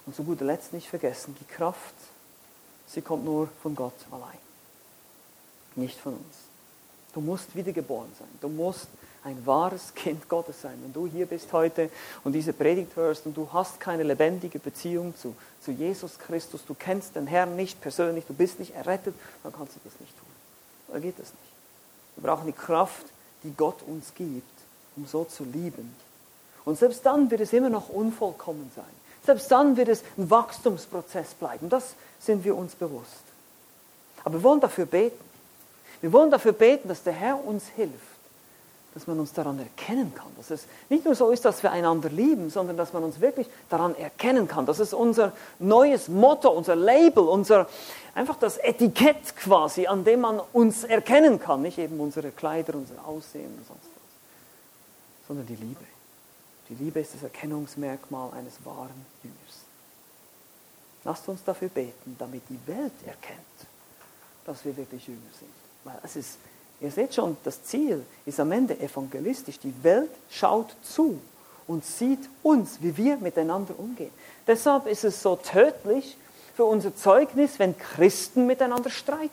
Und 0.06 0.16
zu 0.16 0.24
guter 0.24 0.46
Letzt 0.46 0.72
nicht 0.72 0.88
vergessen, 0.88 1.36
die 1.38 1.54
Kraft, 1.54 1.96
sie 2.88 3.02
kommt 3.02 3.26
nur 3.26 3.50
von 3.62 3.76
Gott 3.76 3.96
allein 4.10 4.47
nicht 5.78 6.00
von 6.00 6.14
uns. 6.14 6.36
Du 7.14 7.22
musst 7.22 7.56
wiedergeboren 7.56 8.12
sein. 8.18 8.28
Du 8.42 8.50
musst 8.50 8.88
ein 9.24 9.46
wahres 9.46 9.94
Kind 9.94 10.30
Gottes 10.30 10.62
sein. 10.62 10.78
Wenn 10.82 10.94
du 10.94 11.08
hier 11.08 11.26
bist 11.26 11.52
heute 11.52 11.90
und 12.24 12.34
diese 12.34 12.54
Predigt 12.54 12.96
hörst 12.96 13.26
und 13.26 13.36
du 13.36 13.50
hast 13.52 13.80
keine 13.80 14.04
lebendige 14.04 14.60
Beziehung 14.60 15.16
zu, 15.18 15.36
zu 15.62 15.72
Jesus 15.72 16.18
Christus, 16.20 16.66
du 16.66 16.74
kennst 16.74 17.16
den 17.16 17.28
Herrn 17.28 17.56
nicht 17.56 17.82
persönlich, 17.82 18.26
du 18.26 18.34
bist 18.34 18.60
nicht 18.60 18.76
errettet, 18.76 19.16
dann 19.44 19.52
kannst 19.52 19.76
du 19.76 19.80
das 19.84 20.00
nicht 20.00 20.18
tun. 20.18 20.28
Dann 20.94 21.02
geht 21.02 21.20
das 21.20 21.28
nicht. 21.28 21.54
Wir 22.16 22.24
brauchen 22.30 22.46
die 22.46 22.54
Kraft, 22.54 23.06
die 23.44 23.54
Gott 23.56 23.82
uns 23.86 24.14
gibt, 24.16 24.48
um 24.96 25.06
so 25.06 25.26
zu 25.26 25.44
lieben. 25.44 25.96
Und 26.66 26.78
selbst 26.78 27.06
dann 27.06 27.30
wird 27.32 27.42
es 27.42 27.54
immer 27.54 27.70
noch 27.70 27.90
unvollkommen 27.90 28.72
sein. 28.76 28.86
Selbst 29.26 29.52
dann 29.52 29.76
wird 29.76 29.90
es 29.90 30.04
ein 30.18 30.30
Wachstumsprozess 30.30 31.34
bleiben. 31.34 31.70
Das 31.70 31.96
sind 32.20 32.44
wir 32.46 32.56
uns 32.56 32.76
bewusst. 32.76 33.24
Aber 34.24 34.36
wir 34.36 34.44
wollen 34.44 34.62
dafür 34.62 34.86
beten. 34.86 35.27
Wir 36.02 36.12
wollen 36.14 36.32
dafür 36.32 36.52
beten, 36.52 36.88
dass 36.88 37.04
der 37.04 37.14
Herr 37.14 37.44
uns 37.44 37.68
hilft, 37.76 37.94
dass 38.94 39.08
man 39.08 39.20
uns 39.20 39.34
daran 39.34 39.60
erkennen 39.60 40.14
kann, 40.16 40.28
dass 40.38 40.52
es 40.52 40.66
nicht 40.90 41.06
nur 41.06 41.16
so 41.16 41.30
ist, 41.32 41.46
dass 41.46 41.64
wir 41.64 41.72
einander 41.72 42.10
lieben, 42.10 42.50
sondern 42.50 42.78
dass 42.78 42.94
man 42.94 43.04
uns 43.04 43.20
wirklich 43.20 43.48
daran 43.70 43.96
erkennen 43.96 44.48
kann. 44.48 44.66
Das 44.66 44.80
ist 44.80 44.94
unser 44.94 45.34
neues 45.60 46.08
Motto, 46.08 46.50
unser 46.50 46.76
Label, 46.76 47.24
unser 47.24 47.68
einfach 48.16 48.38
das 48.38 48.58
Etikett 48.58 49.36
quasi, 49.36 49.88
an 49.88 50.04
dem 50.04 50.22
man 50.22 50.40
uns 50.54 50.84
erkennen 50.84 51.40
kann, 51.40 51.62
nicht 51.62 51.78
eben 51.78 52.00
unsere 52.00 52.32
Kleider, 52.32 52.76
unser 52.76 53.06
Aussehen 53.06 53.54
und 53.58 53.68
sonst 53.68 53.84
was, 53.84 55.28
sondern 55.28 55.46
die 55.46 55.56
Liebe. 55.56 55.86
Die 56.70 56.76
Liebe 56.76 57.00
ist 57.00 57.14
das 57.14 57.24
Erkennungsmerkmal 57.24 58.32
eines 58.34 58.54
wahren 58.66 59.06
Jüngers. 59.24 59.38
Lasst 61.04 61.28
uns 61.30 61.44
dafür 61.44 61.70
beten, 61.70 62.16
damit 62.20 62.42
die 62.50 62.60
Welt 62.68 62.94
erkennt, 63.06 63.40
dass 64.46 64.66
wir 64.66 64.76
wirklich 64.76 65.08
Jünger 65.08 65.22
sind. 65.40 65.67
Es 66.04 66.16
ist, 66.16 66.38
ihr 66.80 66.92
seht 66.92 67.14
schon, 67.14 67.38
das 67.44 67.64
Ziel 67.64 68.06
ist 68.26 68.40
am 68.40 68.52
Ende 68.52 68.80
evangelistisch. 68.80 69.60
Die 69.60 69.74
Welt 69.84 70.12
schaut 70.30 70.76
zu 70.84 71.20
und 71.68 71.86
sieht 71.86 72.30
uns, 72.44 72.78
wie 72.82 72.96
wir 72.98 73.18
miteinander 73.18 73.78
umgehen. 73.78 74.12
Deshalb 74.46 74.88
ist 74.88 75.04
es 75.04 75.22
so 75.22 75.36
tödlich 75.36 76.18
für 76.56 76.66
unser 76.66 76.96
Zeugnis, 76.96 77.60
wenn 77.60 77.78
Christen 77.78 78.48
miteinander 78.48 78.90
streiten. 78.90 79.30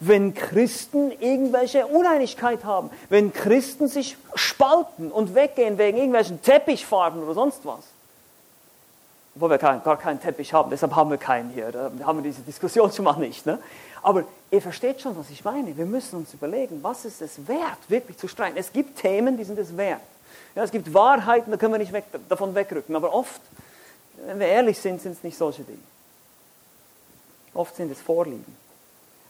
Wenn 0.00 0.34
Christen 0.34 1.12
irgendwelche 1.12 1.86
Uneinigkeit 1.86 2.64
haben, 2.64 2.90
wenn 3.10 3.32
Christen 3.32 3.86
sich 3.86 4.16
spalten 4.34 5.12
und 5.12 5.34
weggehen 5.34 5.78
wegen 5.78 5.98
irgendwelchen 5.98 6.42
Teppichfarben 6.42 7.22
oder 7.22 7.34
sonst 7.34 7.64
was. 7.64 7.84
Obwohl 9.36 9.50
wir 9.50 9.58
gar 9.58 9.98
keinen 9.98 10.20
Teppich 10.20 10.52
haben, 10.52 10.70
deshalb 10.70 10.94
haben 10.94 11.10
wir 11.10 11.18
keinen 11.18 11.50
hier. 11.50 11.72
Da 11.72 11.90
haben 12.04 12.18
wir 12.18 12.22
diese 12.22 12.42
Diskussion 12.42 12.92
schon 12.92 13.04
mal 13.04 13.16
nicht. 13.18 13.46
Ne? 13.46 13.58
Aber 14.04 14.24
ihr 14.50 14.60
versteht 14.60 15.00
schon, 15.00 15.16
was 15.16 15.30
ich 15.30 15.42
meine. 15.44 15.74
Wir 15.74 15.86
müssen 15.86 16.16
uns 16.16 16.34
überlegen, 16.34 16.82
was 16.82 17.06
ist 17.06 17.22
es 17.22 17.48
wert, 17.48 17.78
wirklich 17.88 18.18
zu 18.18 18.28
streiten. 18.28 18.58
Es 18.58 18.70
gibt 18.70 18.98
Themen, 18.98 19.38
die 19.38 19.44
sind 19.44 19.58
es 19.58 19.74
wert. 19.78 20.02
Ja, 20.54 20.62
es 20.62 20.70
gibt 20.70 20.92
Wahrheiten, 20.92 21.50
da 21.50 21.56
können 21.56 21.72
wir 21.72 21.78
nicht 21.78 21.92
weg, 21.92 22.04
davon 22.28 22.54
wegrücken. 22.54 22.94
Aber 22.94 23.14
oft, 23.14 23.40
wenn 24.26 24.38
wir 24.38 24.46
ehrlich 24.46 24.78
sind, 24.78 25.00
sind 25.00 25.12
es 25.12 25.22
nicht 25.24 25.38
solche 25.38 25.62
Dinge. 25.64 25.78
Oft 27.54 27.74
sind 27.76 27.90
es 27.90 27.98
Vorlieben, 27.98 28.54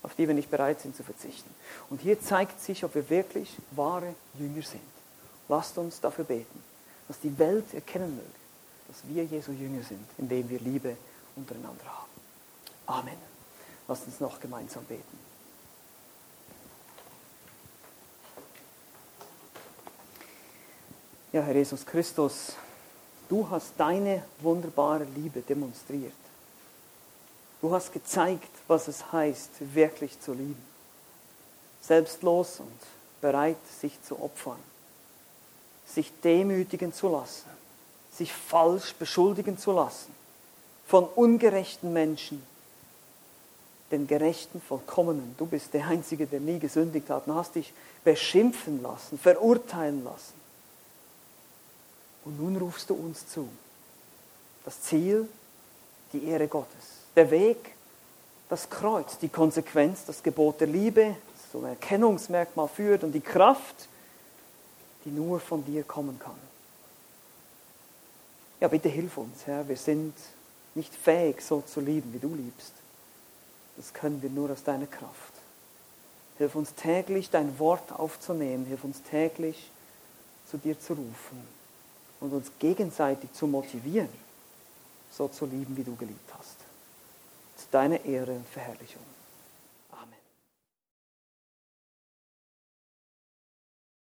auf 0.02 0.16
die 0.16 0.26
wir 0.26 0.34
nicht 0.34 0.50
bereit 0.50 0.80
sind 0.80 0.96
zu 0.96 1.04
verzichten. 1.04 1.54
Und 1.88 2.00
hier 2.00 2.20
zeigt 2.20 2.60
sich, 2.60 2.84
ob 2.84 2.96
wir 2.96 3.08
wirklich 3.08 3.56
wahre 3.70 4.12
Jünger 4.36 4.62
sind. 4.62 4.80
Lasst 5.48 5.78
uns 5.78 6.00
dafür 6.00 6.24
beten, 6.24 6.64
dass 7.06 7.20
die 7.20 7.38
Welt 7.38 7.72
erkennen 7.74 8.16
möge, 8.16 8.26
dass 8.88 8.96
wir 9.06 9.22
Jesu 9.24 9.52
Jünger 9.52 9.84
sind, 9.84 10.04
indem 10.18 10.48
wir 10.50 10.58
Liebe 10.58 10.96
untereinander 11.36 11.84
haben. 11.84 12.10
Amen. 12.86 13.33
Lass 13.86 14.04
uns 14.04 14.20
noch 14.20 14.40
gemeinsam 14.40 14.84
beten. 14.84 15.18
Ja, 21.32 21.42
Herr 21.42 21.54
Jesus 21.54 21.84
Christus, 21.84 22.52
du 23.28 23.48
hast 23.50 23.72
deine 23.76 24.24
wunderbare 24.38 25.04
Liebe 25.16 25.40
demonstriert. 25.40 26.12
Du 27.60 27.74
hast 27.74 27.92
gezeigt, 27.92 28.50
was 28.68 28.88
es 28.88 29.10
heißt, 29.12 29.50
wirklich 29.74 30.20
zu 30.20 30.32
lieben. 30.32 30.62
Selbstlos 31.82 32.60
und 32.60 32.78
bereit, 33.20 33.56
sich 33.80 34.00
zu 34.02 34.22
opfern. 34.22 34.58
Sich 35.86 36.12
demütigen 36.22 36.92
zu 36.92 37.08
lassen. 37.08 37.48
Sich 38.12 38.32
falsch 38.32 38.94
beschuldigen 38.94 39.58
zu 39.58 39.72
lassen. 39.72 40.14
Von 40.86 41.04
ungerechten 41.04 41.92
Menschen 41.92 42.46
den 43.90 44.06
Gerechten, 44.06 44.60
Vollkommenen. 44.60 45.34
Du 45.38 45.46
bist 45.46 45.74
der 45.74 45.86
Einzige, 45.86 46.26
der 46.26 46.40
nie 46.40 46.58
gesündigt 46.58 47.10
hat 47.10 47.26
und 47.26 47.34
hast 47.34 47.54
dich 47.54 47.72
beschimpfen 48.02 48.82
lassen, 48.82 49.18
verurteilen 49.18 50.04
lassen. 50.04 50.34
Und 52.24 52.40
nun 52.40 52.56
rufst 52.56 52.90
du 52.90 52.94
uns 52.94 53.28
zu. 53.28 53.48
Das 54.64 54.80
Ziel, 54.80 55.28
die 56.12 56.24
Ehre 56.24 56.48
Gottes. 56.48 57.02
Der 57.14 57.30
Weg, 57.30 57.74
das 58.48 58.70
Kreuz, 58.70 59.18
die 59.18 59.28
Konsequenz, 59.28 60.04
das 60.06 60.22
Gebot 60.22 60.60
der 60.60 60.68
Liebe, 60.68 61.16
das 61.34 61.62
ein 61.62 61.68
Erkennungsmerkmal 61.68 62.68
führt 62.68 63.04
und 63.04 63.12
die 63.12 63.20
Kraft, 63.20 63.88
die 65.04 65.10
nur 65.10 65.38
von 65.38 65.64
dir 65.64 65.84
kommen 65.84 66.18
kann. 66.18 66.38
Ja, 68.60 68.68
bitte 68.68 68.88
hilf 68.88 69.18
uns, 69.18 69.46
Herr. 69.46 69.68
Wir 69.68 69.76
sind 69.76 70.14
nicht 70.74 70.94
fähig, 70.94 71.42
so 71.42 71.60
zu 71.60 71.80
lieben, 71.80 72.12
wie 72.12 72.18
du 72.18 72.34
liebst. 72.34 72.72
Das 73.76 73.92
können 73.92 74.22
wir 74.22 74.30
nur 74.30 74.50
aus 74.50 74.62
deiner 74.62 74.86
Kraft. 74.86 75.32
Hilf 76.38 76.54
uns 76.54 76.74
täglich, 76.74 77.30
dein 77.30 77.58
Wort 77.58 77.92
aufzunehmen. 77.92 78.66
Hilf 78.66 78.84
uns 78.84 79.02
täglich, 79.02 79.70
zu 80.50 80.58
dir 80.58 80.78
zu 80.78 80.94
rufen 80.94 81.46
und 82.20 82.32
uns 82.32 82.50
gegenseitig 82.58 83.32
zu 83.32 83.46
motivieren, 83.46 84.08
so 85.10 85.28
zu 85.28 85.46
lieben, 85.46 85.76
wie 85.76 85.84
du 85.84 85.94
geliebt 85.96 86.30
hast. 86.36 86.56
Zu 87.56 87.66
deiner 87.70 88.04
Ehre 88.04 88.32
und 88.32 88.48
Verherrlichung. 88.48 89.13